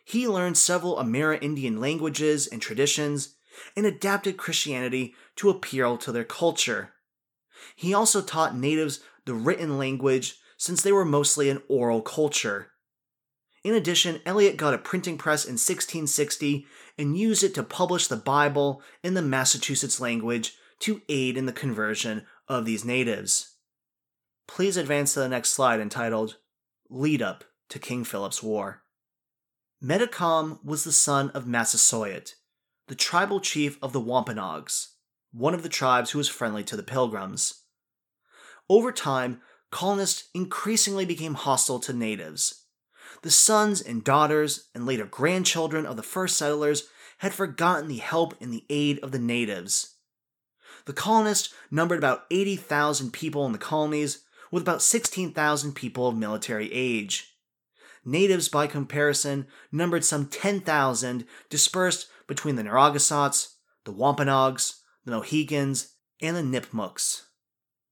He 0.03 0.27
learned 0.27 0.57
several 0.57 0.97
Amerindian 0.97 1.79
languages 1.79 2.47
and 2.47 2.61
traditions 2.61 3.35
and 3.75 3.85
adapted 3.85 4.37
Christianity 4.37 5.15
to 5.37 5.49
appeal 5.49 5.97
to 5.97 6.11
their 6.11 6.23
culture. 6.23 6.93
He 7.75 7.93
also 7.93 8.21
taught 8.21 8.55
natives 8.55 8.99
the 9.25 9.33
written 9.33 9.77
language 9.77 10.37
since 10.57 10.81
they 10.81 10.91
were 10.91 11.05
mostly 11.05 11.49
an 11.49 11.61
oral 11.67 12.01
culture. 12.01 12.71
In 13.63 13.73
addition, 13.73 14.21
Eliot 14.25 14.57
got 14.57 14.73
a 14.73 14.77
printing 14.77 15.17
press 15.17 15.43
in 15.43 15.53
1660 15.53 16.67
and 16.97 17.17
used 17.17 17.43
it 17.43 17.55
to 17.55 17.63
publish 17.63 18.07
the 18.07 18.15
Bible 18.15 18.81
in 19.03 19.15
the 19.15 19.21
Massachusetts 19.21 19.99
language 19.99 20.53
to 20.79 21.01
aid 21.09 21.37
in 21.37 21.45
the 21.45 21.53
conversion 21.53 22.25
of 22.47 22.65
these 22.65 22.85
natives. 22.85 23.55
Please 24.47 24.77
advance 24.77 25.13
to 25.13 25.19
the 25.19 25.29
next 25.29 25.49
slide 25.49 25.79
entitled 25.79 26.37
Lead 26.89 27.21
Up 27.21 27.43
to 27.69 27.79
King 27.79 28.03
Philip's 28.03 28.43
War. 28.43 28.83
Metacom 29.83 30.63
was 30.63 30.83
the 30.83 30.91
son 30.91 31.29
of 31.31 31.47
Massasoit, 31.47 32.35
the 32.87 32.95
tribal 32.95 33.39
chief 33.39 33.77
of 33.81 33.93
the 33.93 33.99
Wampanoags, 33.99 34.95
one 35.31 35.53
of 35.53 35.63
the 35.63 35.69
tribes 35.69 36.11
who 36.11 36.19
was 36.19 36.29
friendly 36.29 36.63
to 36.63 36.77
the 36.77 36.83
Pilgrims. 36.83 37.63
Over 38.69 38.91
time, 38.91 39.41
colonists 39.75 40.29
increasingly 40.33 41.05
became 41.05 41.33
hostile 41.33 41.81
to 41.81 41.91
natives. 41.91 42.63
The 43.23 43.29
sons 43.29 43.81
and 43.81 44.05
daughters 44.05 44.69
and 44.73 44.85
later 44.85 45.03
grandchildren 45.03 45.85
of 45.85 45.97
the 45.97 46.01
first 46.01 46.37
settlers 46.37 46.87
had 47.17 47.33
forgotten 47.33 47.89
the 47.89 47.97
help 47.97 48.39
and 48.39 48.53
the 48.53 48.63
aid 48.69 48.99
of 48.99 49.11
the 49.11 49.19
natives. 49.19 49.95
The 50.85 50.93
colonists 50.93 51.53
numbered 51.69 51.97
about 51.97 52.23
80,000 52.31 53.11
people 53.11 53.45
in 53.45 53.51
the 53.51 53.57
colonies, 53.57 54.23
with 54.49 54.63
about 54.63 54.81
16,000 54.81 55.73
people 55.73 56.07
of 56.07 56.15
military 56.15 56.71
age. 56.71 57.35
Natives, 58.05 58.47
by 58.47 58.67
comparison, 58.67 59.45
numbered 59.73 60.05
some 60.05 60.27
10,000 60.27 61.25
dispersed 61.49 62.07
between 62.27 62.55
the 62.55 62.63
Narragansetts, 62.63 63.57
the 63.83 63.91
Wampanoags, 63.91 64.81
the 65.03 65.11
Mohegans, 65.11 65.95
and 66.21 66.37
the 66.37 66.61
Nipmucks. 66.61 67.23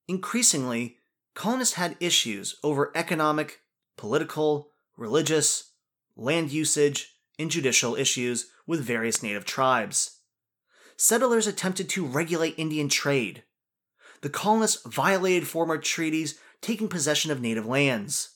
Increasingly, 0.08 1.00
colonists 1.34 1.76
had 1.76 1.98
issues 2.00 2.56
over 2.64 2.92
economic, 2.96 3.62
political, 3.98 4.70
religious, 4.98 5.72
land 6.16 6.52
usage, 6.52 7.16
and 7.40 7.50
judicial 7.50 7.96
issues 7.96 8.52
with 8.68 8.84
various 8.84 9.24
native 9.24 9.46
tribes. 9.46 10.20
Settlers 10.96 11.48
attempted 11.48 11.90
to 11.90 12.06
regulate 12.06 12.58
Indian 12.58 12.88
trade. 12.88 13.44
The 14.22 14.30
colonists 14.30 14.86
violated 14.86 15.48
former 15.48 15.78
treaties 15.78 16.40
taking 16.62 16.88
possession 16.88 17.32
of 17.32 17.42
native 17.42 17.66
lands. 17.66 18.30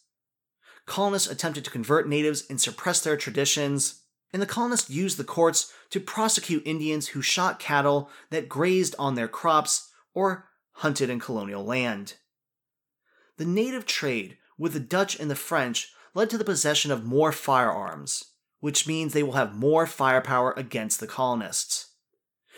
Colonists 0.85 1.29
attempted 1.29 1.63
to 1.65 1.71
convert 1.71 2.09
natives 2.09 2.43
and 2.49 2.59
suppress 2.59 3.01
their 3.01 3.17
traditions, 3.17 4.01
and 4.33 4.41
the 4.41 4.47
colonists 4.47 4.89
used 4.89 5.17
the 5.17 5.23
courts 5.23 5.71
to 5.91 5.99
prosecute 5.99 6.65
Indians 6.65 7.09
who 7.09 7.21
shot 7.21 7.59
cattle 7.59 8.09
that 8.31 8.49
grazed 8.49 8.95
on 8.97 9.15
their 9.15 9.27
crops 9.27 9.91
or 10.13 10.49
hunted 10.73 11.09
in 11.09 11.19
colonial 11.19 11.63
land. 11.63 12.15
The 13.37 13.45
native 13.45 13.85
trade 13.85 14.37
with 14.57 14.73
the 14.73 14.79
Dutch 14.79 15.19
and 15.19 15.29
the 15.29 15.35
French 15.35 15.93
led 16.13 16.29
to 16.31 16.37
the 16.37 16.43
possession 16.43 16.91
of 16.91 17.05
more 17.05 17.31
firearms, 17.31 18.25
which 18.59 18.87
means 18.87 19.13
they 19.13 19.23
will 19.23 19.33
have 19.33 19.55
more 19.55 19.85
firepower 19.85 20.53
against 20.57 20.99
the 20.99 21.07
colonists. 21.07 21.91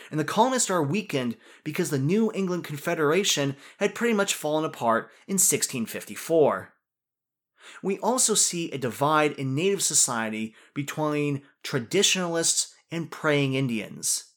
And 0.09 0.19
the 0.19 0.25
colonists 0.25 0.69
are 0.69 0.81
weakened 0.81 1.35
because 1.65 1.89
the 1.89 1.99
New 1.99 2.31
England 2.33 2.63
Confederation 2.63 3.57
had 3.79 3.95
pretty 3.95 4.13
much 4.13 4.33
fallen 4.33 4.63
apart 4.63 5.11
in 5.27 5.33
1654. 5.33 6.73
We 7.83 7.99
also 7.99 8.33
see 8.33 8.71
a 8.71 8.77
divide 8.77 9.33
in 9.33 9.53
native 9.53 9.83
society 9.83 10.55
between 10.73 11.41
traditionalists 11.61 12.73
and 12.89 13.11
praying 13.11 13.53
Indians, 13.53 14.31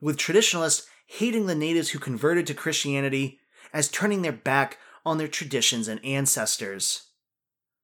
with 0.00 0.18
traditionalists 0.18 0.86
hating 1.06 1.46
the 1.46 1.54
natives 1.54 1.90
who 1.90 1.98
converted 2.00 2.46
to 2.48 2.54
Christianity 2.54 3.38
as 3.72 3.88
turning 3.88 4.22
their 4.22 4.32
back 4.32 4.78
on 5.04 5.18
their 5.18 5.28
traditions 5.28 5.88
and 5.88 6.04
ancestors. 6.04 7.08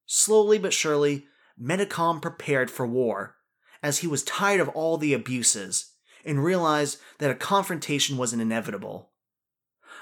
Slowly 0.06 0.58
but 0.58 0.72
surely, 0.72 1.26
Metacom 1.60 2.20
prepared 2.20 2.70
for 2.70 2.86
war, 2.86 3.36
as 3.82 3.98
he 3.98 4.06
was 4.06 4.22
tired 4.22 4.60
of 4.60 4.68
all 4.70 4.96
the 4.96 5.12
abuses 5.12 5.92
and 6.24 6.44
realized 6.44 6.98
that 7.18 7.30
a 7.30 7.34
confrontation 7.34 8.16
was 8.16 8.32
inevitable. 8.32 9.10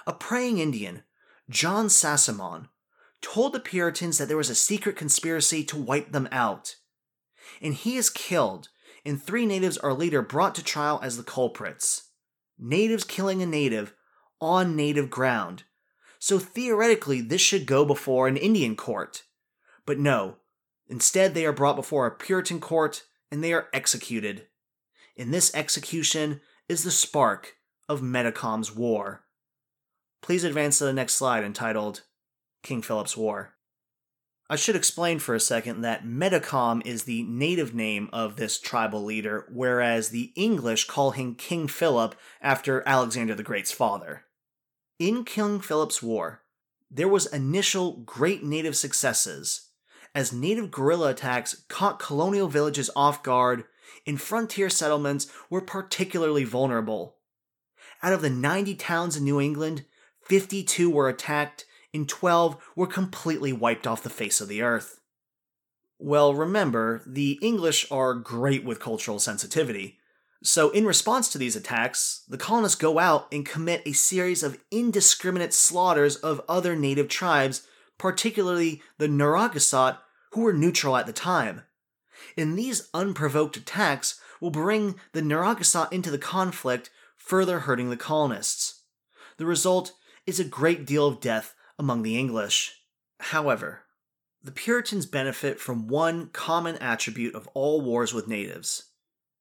A 0.06 0.12
praying 0.12 0.58
Indian, 0.58 1.02
John 1.48 1.86
Sassamon, 1.86 2.68
told 3.20 3.52
the 3.52 3.60
Puritans 3.60 4.18
that 4.18 4.28
there 4.28 4.36
was 4.36 4.50
a 4.50 4.54
secret 4.54 4.96
conspiracy 4.96 5.64
to 5.64 5.76
wipe 5.76 6.12
them 6.12 6.28
out. 6.30 6.76
And 7.60 7.74
he 7.74 7.96
is 7.96 8.10
killed, 8.10 8.68
and 9.04 9.22
three 9.22 9.46
natives 9.46 9.78
are 9.78 9.92
later 9.92 10.22
brought 10.22 10.54
to 10.56 10.64
trial 10.64 11.00
as 11.02 11.16
the 11.16 11.22
culprits. 11.22 12.10
Natives 12.58 13.04
killing 13.04 13.42
a 13.42 13.46
native 13.46 13.94
on 14.40 14.76
native 14.76 15.10
ground. 15.10 15.64
So 16.18 16.38
theoretically, 16.38 17.20
this 17.20 17.40
should 17.40 17.66
go 17.66 17.84
before 17.84 18.26
an 18.26 18.36
Indian 18.36 18.76
court. 18.76 19.24
But 19.86 19.98
no, 19.98 20.36
instead, 20.88 21.34
they 21.34 21.46
are 21.46 21.52
brought 21.52 21.76
before 21.76 22.06
a 22.06 22.10
Puritan 22.10 22.60
court 22.60 23.04
and 23.30 23.42
they 23.42 23.52
are 23.52 23.68
executed. 23.72 24.46
In 25.16 25.30
this 25.30 25.54
execution 25.54 26.40
is 26.68 26.84
the 26.84 26.90
spark 26.90 27.56
of 27.88 28.00
Metacom's 28.00 28.74
war. 28.74 29.24
Please 30.22 30.44
advance 30.44 30.78
to 30.78 30.84
the 30.84 30.92
next 30.92 31.14
slide 31.14 31.44
entitled 31.44 32.02
King 32.62 32.82
Philip's 32.82 33.16
War. 33.16 33.54
I 34.50 34.56
should 34.56 34.76
explain 34.76 35.18
for 35.18 35.34
a 35.34 35.40
second 35.40 35.82
that 35.82 36.06
Metacom 36.06 36.84
is 36.86 37.04
the 37.04 37.22
native 37.24 37.74
name 37.74 38.08
of 38.12 38.36
this 38.36 38.58
tribal 38.58 39.04
leader, 39.04 39.46
whereas 39.52 40.08
the 40.08 40.32
English 40.36 40.86
call 40.86 41.10
him 41.10 41.34
King 41.34 41.68
Philip 41.68 42.14
after 42.40 42.82
Alexander 42.86 43.34
the 43.34 43.42
Great's 43.42 43.72
father. 43.72 44.24
In 44.99 45.24
King 45.24 45.61
Philip's 45.61 46.03
War, 46.03 46.42
there 46.90 47.07
was 47.07 47.26
initial 47.26 47.99
great 47.99 48.42
native 48.42 48.76
successes, 48.76 49.68
as 50.12 50.32
native 50.32 50.72
guerrilla 50.72 51.11
attacks 51.11 51.62
caught 51.68 52.01
colonial 52.01 52.49
villages 52.49 52.90
off 52.96 53.22
guard 53.22 53.62
and 54.09 54.20
frontier 54.20 54.68
settlements 54.68 55.28
were 55.49 55.61
particularly 55.61 56.42
vulnerable. 56.42 57.14
Out 58.03 58.12
of 58.12 58.22
the 58.22 58.30
90 58.30 58.74
towns 58.74 59.16
in 59.16 59.22
New 59.22 59.40
England, 59.40 59.84
52 60.22 60.90
were 60.90 61.09
attacked 61.09 61.64
and 61.94 62.09
12 62.09 62.57
were 62.74 62.86
completely 62.88 63.53
wiped 63.53 63.86
off 63.86 64.03
the 64.03 64.11
face 64.11 64.40
of 64.40 64.49
the 64.49 64.62
earth. 64.62 64.99
Well, 66.01 66.34
remember, 66.34 67.03
the 67.07 67.38
English 67.40 67.86
are 67.92 68.14
great 68.14 68.64
with 68.64 68.80
cultural 68.80 69.20
sensitivity. 69.20 69.99
So, 70.43 70.70
in 70.70 70.86
response 70.86 71.28
to 71.30 71.39
these 71.39 71.57
attacks, 71.57 72.22
the 72.28 72.39
colonists 72.39 72.78
go 72.78 73.01
out 73.01 73.26
and 73.32 73.45
commit 73.45 73.82
a 73.84 73.93
series 73.93 74.45
of 74.45 74.59
indiscriminate 74.70 75.53
slaughters 75.53 76.14
of 76.14 76.41
other 76.49 76.76
native 76.76 77.09
tribes, 77.09 77.66
particularly 77.99 78.80
the 78.99 79.09
Narragansett, 79.09 79.97
who 80.32 80.43
were 80.43 80.53
neutral 80.53 80.97
at 80.97 81.07
the 81.07 81.12
time. 81.12 81.62
And 82.36 82.57
these 82.57 82.89
unprovoked 82.95 83.57
attacks 83.57 84.20
will 84.41 84.51
bring 84.51 84.95
the 85.12 85.22
Narragansett 85.22 85.93
into 85.93 86.11
the 86.11 86.18
conflict, 86.18 86.91
further 87.16 87.61
hurting 87.61 87.91
the 87.91 87.97
colonists. 87.97 88.82
The 89.39 89.47
result 89.47 89.93
is 90.24 90.39
a 90.39 90.45
great 90.45 90.86
deal 90.86 91.09
of 91.09 91.20
death 91.20 91.55
among 91.80 92.03
the 92.03 92.16
English. 92.16 92.76
However, 93.18 93.82
the 94.43 94.53
Puritans 94.53 95.07
benefit 95.07 95.59
from 95.59 95.89
one 95.89 96.28
common 96.28 96.76
attribute 96.76 97.34
of 97.34 97.49
all 97.55 97.80
wars 97.80 98.14
with 98.14 98.28
natives 98.28 98.88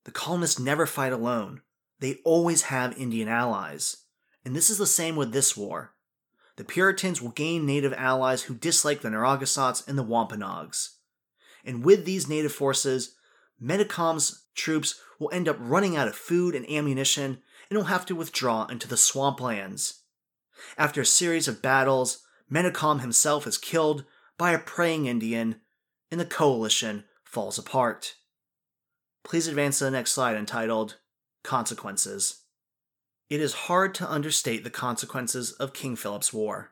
the 0.07 0.11
colonists 0.13 0.57
never 0.57 0.85
fight 0.85 1.11
alone, 1.11 1.61
they 1.99 2.19
always 2.23 2.61
have 2.61 2.97
Indian 2.97 3.27
allies, 3.27 4.05
And 4.45 4.55
this 4.55 4.69
is 4.69 4.77
the 4.77 4.87
same 4.87 5.17
with 5.17 5.33
this 5.33 5.57
war. 5.57 5.95
The 6.55 6.63
Puritans 6.63 7.21
will 7.21 7.31
gain 7.31 7.65
native 7.65 7.91
allies 7.91 8.43
who 8.43 8.55
dislike 8.55 9.01
the 9.01 9.09
Narragansetts 9.09 9.85
and 9.85 9.97
the 9.97 10.03
Wampanoags. 10.03 10.99
And 11.65 11.83
with 11.83 12.05
these 12.05 12.29
native 12.29 12.53
forces, 12.53 13.17
Metacom's 13.61 14.45
troops 14.55 14.97
will 15.19 15.29
end 15.33 15.49
up 15.49 15.57
running 15.59 15.97
out 15.97 16.07
of 16.07 16.15
food 16.15 16.55
and 16.55 16.65
ammunition 16.69 17.39
and 17.69 17.77
will 17.77 17.87
have 17.87 18.05
to 18.05 18.15
withdraw 18.15 18.65
into 18.67 18.87
the 18.87 18.95
swamplands. 18.95 20.03
After 20.77 21.01
a 21.01 21.05
series 21.05 21.49
of 21.49 21.61
battles, 21.61 22.23
Metacom 22.49 23.01
himself 23.01 23.45
is 23.45 23.57
killed 23.57 24.05
by 24.37 24.53
a 24.53 24.57
praying 24.57 25.05
Indian, 25.05 25.59
and 26.09 26.17
the 26.17 26.25
coalition 26.25 27.03
falls 27.25 27.57
apart. 27.59 28.15
Please 29.27 29.47
advance 29.47 29.79
to 29.79 29.83
the 29.83 29.91
next 29.91 30.11
slide 30.11 30.37
entitled 30.37 30.95
Consequences. 31.43 32.43
It 33.29 33.41
is 33.41 33.53
hard 33.53 33.93
to 33.95 34.09
understate 34.09 34.63
the 34.63 34.69
consequences 34.69 35.51
of 35.51 35.73
King 35.73 35.97
Philip's 35.97 36.31
War. 36.31 36.71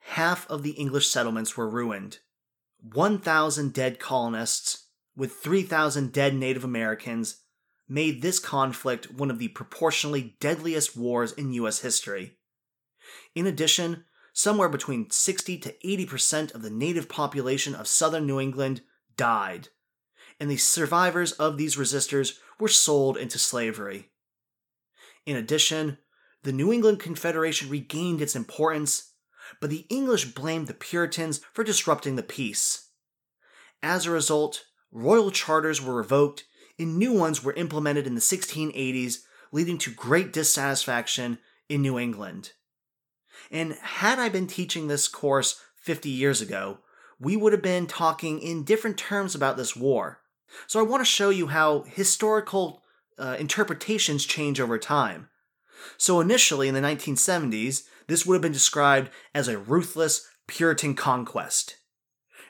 Half 0.00 0.46
of 0.50 0.64
the 0.64 0.72
English 0.72 1.08
settlements 1.08 1.56
were 1.56 1.70
ruined. 1.70 2.18
1,000 2.82 3.72
dead 3.72 3.98
colonists, 3.98 4.88
with 5.16 5.32
3,000 5.36 6.12
dead 6.12 6.34
Native 6.34 6.62
Americans, 6.62 7.38
made 7.88 8.20
this 8.20 8.38
conflict 8.38 9.10
one 9.10 9.30
of 9.30 9.38
the 9.38 9.48
proportionally 9.48 10.36
deadliest 10.40 10.94
wars 10.94 11.32
in 11.32 11.54
U.S. 11.54 11.78
history. 11.78 12.36
In 13.34 13.46
addition, 13.46 14.04
somewhere 14.34 14.68
between 14.68 15.10
60 15.10 15.56
to 15.60 15.74
80% 15.82 16.54
of 16.54 16.60
the 16.60 16.70
native 16.70 17.08
population 17.08 17.74
of 17.74 17.86
southern 17.86 18.26
New 18.26 18.38
England 18.38 18.82
died, 19.16 19.68
and 20.40 20.50
the 20.50 20.56
survivors 20.56 21.32
of 21.32 21.56
these 21.56 21.76
resistors 21.76 22.38
were 22.58 22.68
sold 22.68 23.16
into 23.16 23.38
slavery. 23.38 24.10
In 25.26 25.36
addition, 25.36 25.98
the 26.42 26.52
New 26.52 26.72
England 26.72 26.98
Confederation 26.98 27.68
regained 27.68 28.20
its 28.20 28.34
importance, 28.34 29.12
but 29.60 29.70
the 29.70 29.86
English 29.88 30.34
blamed 30.34 30.66
the 30.66 30.74
Puritans 30.74 31.40
for 31.52 31.62
disrupting 31.62 32.16
the 32.16 32.22
peace. 32.22 32.88
As 33.82 34.06
a 34.06 34.10
result, 34.10 34.64
royal 34.90 35.30
charters 35.30 35.80
were 35.80 35.94
revoked 35.94 36.44
and 36.78 36.96
new 36.96 37.12
ones 37.12 37.44
were 37.44 37.52
implemented 37.54 38.06
in 38.06 38.14
the 38.14 38.20
1680s, 38.20 39.18
leading 39.52 39.78
to 39.78 39.90
great 39.90 40.32
dissatisfaction 40.32 41.38
in 41.68 41.82
New 41.82 41.98
England. 41.98 42.52
And 43.50 43.74
had 43.74 44.18
I 44.18 44.28
been 44.28 44.46
teaching 44.46 44.88
this 44.88 45.08
course 45.08 45.60
50 45.76 46.08
years 46.08 46.40
ago, 46.40 46.78
we 47.18 47.36
would 47.36 47.52
have 47.52 47.62
been 47.62 47.86
talking 47.86 48.40
in 48.40 48.64
different 48.64 48.98
terms 48.98 49.34
about 49.34 49.56
this 49.56 49.76
war. 49.76 50.21
So 50.66 50.80
I 50.80 50.82
want 50.82 51.00
to 51.00 51.10
show 51.10 51.30
you 51.30 51.48
how 51.48 51.82
historical 51.82 52.82
uh, 53.18 53.36
interpretations 53.38 54.24
change 54.24 54.60
over 54.60 54.78
time. 54.78 55.28
So 55.96 56.20
initially 56.20 56.68
in 56.68 56.74
the 56.74 56.80
1970s, 56.80 57.82
this 58.06 58.26
would 58.26 58.34
have 58.34 58.42
been 58.42 58.52
described 58.52 59.10
as 59.34 59.48
a 59.48 59.58
ruthless 59.58 60.28
Puritan 60.46 60.94
conquest. 60.94 61.76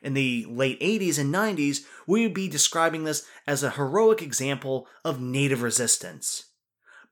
In 0.03 0.14
the 0.14 0.46
late 0.48 0.80
80s 0.80 1.18
and 1.18 1.32
90s, 1.32 1.84
we 2.07 2.22
would 2.22 2.34
be 2.34 2.48
describing 2.48 3.05
this 3.05 3.26
as 3.46 3.62
a 3.62 3.70
heroic 3.70 4.20
example 4.20 4.88
of 5.05 5.20
native 5.20 5.62
resistance. 5.62 6.46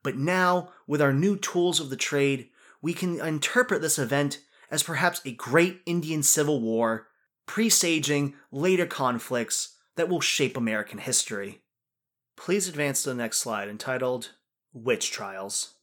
But 0.03 0.17
now, 0.17 0.71
with 0.87 1.01
our 1.01 1.13
new 1.13 1.37
tools 1.37 1.79
of 1.79 1.89
the 1.89 1.95
trade, 1.95 2.49
we 2.81 2.93
can 2.93 3.21
interpret 3.21 3.81
this 3.81 3.99
event 3.99 4.39
as 4.69 4.83
perhaps 4.83 5.21
a 5.23 5.31
great 5.31 5.81
Indian 5.85 6.23
Civil 6.23 6.61
War, 6.61 7.07
presaging 7.45 8.33
later 8.51 8.85
conflicts 8.85 9.77
that 10.01 10.09
will 10.09 10.19
shape 10.19 10.57
American 10.57 10.97
history. 10.97 11.61
Please 12.35 12.67
advance 12.67 13.03
to 13.03 13.09
the 13.09 13.15
next 13.15 13.37
slide 13.37 13.67
entitled 13.67 14.31
Witch 14.73 15.11
Trials. 15.11 15.75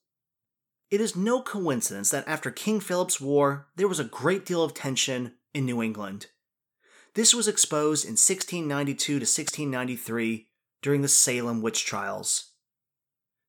It 0.91 1.01
is 1.01 1.15
no 1.15 1.41
coincidence 1.41 2.11
that 2.11 2.27
after 2.27 2.51
King 2.51 2.81
Philip's 2.81 3.21
War, 3.21 3.69
there 3.77 3.87
was 3.87 4.01
a 4.01 4.05
great 4.05 4.45
deal 4.45 4.65
of 4.65 4.75
tension 4.75 5.35
in 5.55 5.67
New 5.67 5.81
England. 5.81 6.27
This 7.15 7.33
was 7.33 7.47
exposed 7.47 8.07
in 8.07 8.15
1692 8.15 9.07
to 9.07 9.15
1693 9.21 10.49
during 10.83 11.03
the 11.03 11.07
Salem 11.07 11.63
witch 11.63 11.87
trials. 11.87 12.55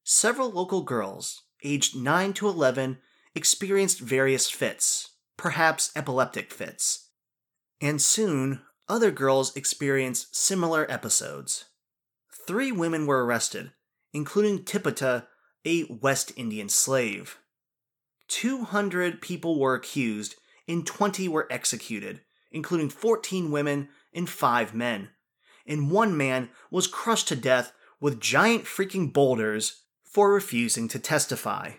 Several 0.03 0.51
local 0.51 0.83
girls, 0.83 1.45
aged 1.63 1.95
9 1.95 2.33
to 2.33 2.47
11, 2.47 2.99
experienced 3.33 4.01
various 4.01 4.51
fits, 4.51 5.15
perhaps 5.35 5.91
epileptic 5.95 6.53
fits. 6.53 7.09
And 7.81 7.99
soon, 7.99 8.61
other 8.89 9.11
girls 9.11 9.55
experienced 9.55 10.35
similar 10.35 10.89
episodes. 10.89 11.65
Three 12.47 12.71
women 12.71 13.05
were 13.05 13.23
arrested, 13.23 13.71
including 14.11 14.65
Tituba, 14.65 15.27
a 15.65 15.83
West 15.85 16.31
Indian 16.35 16.67
slave. 16.67 17.37
200 18.27 19.21
people 19.21 19.59
were 19.59 19.75
accused, 19.75 20.35
and 20.67 20.85
20 20.85 21.27
were 21.29 21.47
executed, 21.51 22.21
including 22.51 22.89
14 22.89 23.51
women 23.51 23.89
and 24.13 24.29
5 24.29 24.73
men. 24.73 25.09
And 25.65 25.91
one 25.91 26.17
man 26.17 26.49
was 26.71 26.87
crushed 26.87 27.27
to 27.29 27.35
death 27.35 27.73
with 27.99 28.19
giant 28.19 28.65
freaking 28.65 29.13
boulders 29.13 29.83
for 30.03 30.33
refusing 30.33 30.87
to 30.87 30.99
testify. 30.99 31.73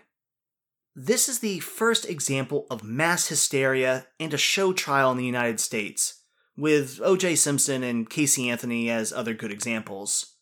This 0.95 1.27
is 1.27 1.39
the 1.39 1.59
first 1.59 2.07
example 2.09 2.67
of 2.69 2.83
mass 2.83 3.27
hysteria 3.27 4.07
and 4.19 4.33
a 4.33 4.37
show 4.37 4.73
trial 4.73 5.11
in 5.11 5.17
the 5.17 5.25
United 5.25 5.59
States, 5.59 6.20
with 6.57 6.99
O.J. 7.03 7.35
Simpson 7.35 7.83
and 7.83 8.09
Casey 8.09 8.49
Anthony 8.49 8.89
as 8.89 9.13
other 9.13 9.33
good 9.33 9.51
examples. 9.51 10.35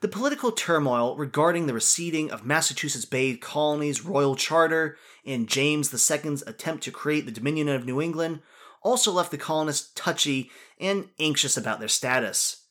The 0.00 0.08
political 0.08 0.50
turmoil 0.50 1.16
regarding 1.16 1.66
the 1.66 1.74
receding 1.74 2.30
of 2.30 2.44
Massachusetts 2.44 3.04
Bay 3.04 3.36
Colony's 3.36 4.04
royal 4.04 4.34
charter 4.34 4.96
and 5.24 5.48
James 5.48 5.92
II's 5.92 6.42
attempt 6.42 6.82
to 6.84 6.90
create 6.90 7.24
the 7.24 7.32
Dominion 7.32 7.68
of 7.68 7.84
New 7.84 8.00
England 8.00 8.40
also 8.82 9.12
left 9.12 9.30
the 9.30 9.38
colonists 9.38 9.92
touchy 9.94 10.50
and 10.80 11.08
anxious 11.20 11.56
about 11.56 11.78
their 11.78 11.88
status. 11.88 12.66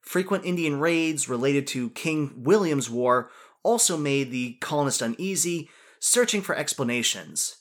Frequent 0.00 0.44
Indian 0.44 0.78
raids 0.78 1.28
related 1.28 1.66
to 1.68 1.90
King 1.90 2.32
William's 2.36 2.88
War 2.88 3.30
also 3.62 3.96
made 3.96 4.30
the 4.30 4.54
colonists 4.60 5.02
uneasy, 5.02 5.68
searching 5.98 6.40
for 6.40 6.54
explanations. 6.54 7.56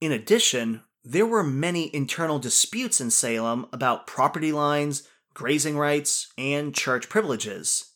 In 0.00 0.12
addition, 0.12 0.82
there 1.04 1.26
were 1.26 1.44
many 1.44 1.94
internal 1.94 2.38
disputes 2.38 3.00
in 3.00 3.10
Salem 3.10 3.66
about 3.72 4.06
property 4.06 4.52
lines, 4.52 5.06
grazing 5.34 5.76
rights, 5.76 6.32
and 6.38 6.74
church 6.74 7.08
privileges. 7.08 7.92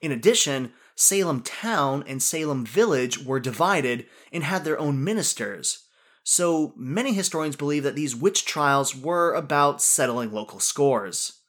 In 0.00 0.10
addition, 0.10 0.72
Salem 0.96 1.42
town 1.42 2.02
and 2.06 2.22
Salem 2.22 2.64
village 2.64 3.22
were 3.22 3.38
divided 3.38 4.06
and 4.32 4.42
had 4.42 4.64
their 4.64 4.78
own 4.78 5.04
ministers, 5.04 5.86
so 6.28 6.74
many 6.76 7.12
historians 7.12 7.54
believe 7.54 7.84
that 7.84 7.94
these 7.94 8.16
witch 8.16 8.44
trials 8.44 8.96
were 8.96 9.32
about 9.32 9.80
settling 9.80 10.32
local 10.32 10.58
scores. 10.58 11.42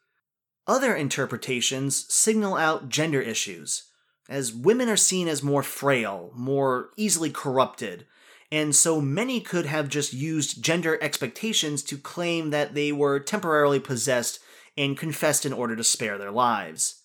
Other 0.68 0.96
interpretations 0.96 2.06
signal 2.14 2.56
out 2.56 2.88
gender 2.88 3.20
issues, 3.20 3.86
as 4.30 4.54
women 4.54 4.88
are 4.88 4.96
seen 4.96 5.28
as 5.28 5.42
more 5.42 5.64
frail, 5.64 6.32
more 6.36 6.92
easily 6.96 7.32
corrupted, 7.32 8.06
and 8.52 8.76
so 8.76 9.02
many 9.02 9.42
could 9.42 9.66
have 9.66 9.90
just 9.90 10.14
used 10.14 10.64
gender 10.64 10.98
expectations 11.02 11.84
to 11.84 11.98
claim 11.98 12.50
that 12.52 12.74
they 12.74 12.92
were 12.92 13.20
temporarily 13.20 13.80
possessed 13.80 14.40
and 14.78 14.98
confessed 14.98 15.46
in 15.46 15.54
order 15.54 15.76
to 15.76 15.84
spare 15.84 16.18
their 16.18 16.32
lives. 16.32 17.04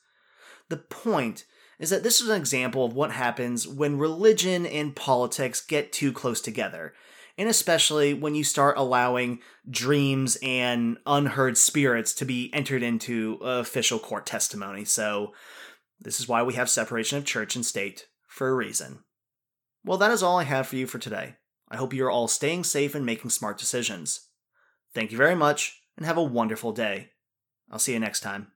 The 0.69 0.77
point 0.77 1.45
is 1.79 1.91
that 1.91 2.05
this 2.05 2.21
is 2.21 2.29
an 2.29 2.37
example 2.37 2.85
of 2.85 2.95
what 2.95 3.11
happens 3.11 3.67
when 3.67 3.99
religion 3.99 4.67
and 4.67 4.95
politics 4.95 5.61
get 5.61 5.93
too 5.93 6.13
close 6.13 6.41
together, 6.41 6.95
and 7.37 7.49
especially 7.49 8.15
when 8.15 8.35
you 8.37 8.45
start 8.45 8.77
allowing 8.77 9.41
dreams 9.69 10.39
and 10.43 10.99
unheard 11.07 11.59
spirits 11.59 12.15
to 12.15 12.25
be 12.25 12.53
entered 12.55 12.85
into 12.85 13.39
official 13.43 13.99
court 13.99 14.27
testimony. 14.27 14.85
So, 14.85 15.33
this 16.01 16.21
is 16.21 16.29
why 16.29 16.43
we 16.43 16.55
have 16.55 16.69
separation 16.69 17.19
of 17.19 17.25
church 17.25 17.57
and 17.57 17.65
state 17.65 18.07
for 18.29 18.49
a 18.49 18.55
reason. 18.55 19.01
Well, 19.85 19.99
that 19.99 20.11
is 20.11 20.23
all 20.23 20.39
I 20.39 20.45
have 20.45 20.69
for 20.69 20.77
you 20.77 20.87
for 20.87 20.99
today. 20.99 21.37
I 21.69 21.77
hope 21.77 21.93
you 21.93 22.05
are 22.05 22.11
all 22.11 22.29
staying 22.29 22.65
safe 22.65 22.95
and 22.95 23.05
making 23.05 23.31
smart 23.31 23.59
decisions. 23.59 24.29
Thank 24.95 25.11
you 25.11 25.19
very 25.19 25.35
much, 25.35 25.81
and 25.97 26.07
have 26.07 26.19
a 26.19 26.23
wonderful 26.23 26.73
day. 26.73 27.11
I'll 27.71 27.79
see 27.79 27.93
you 27.93 27.99
next 28.01 28.21
time. 28.21 28.52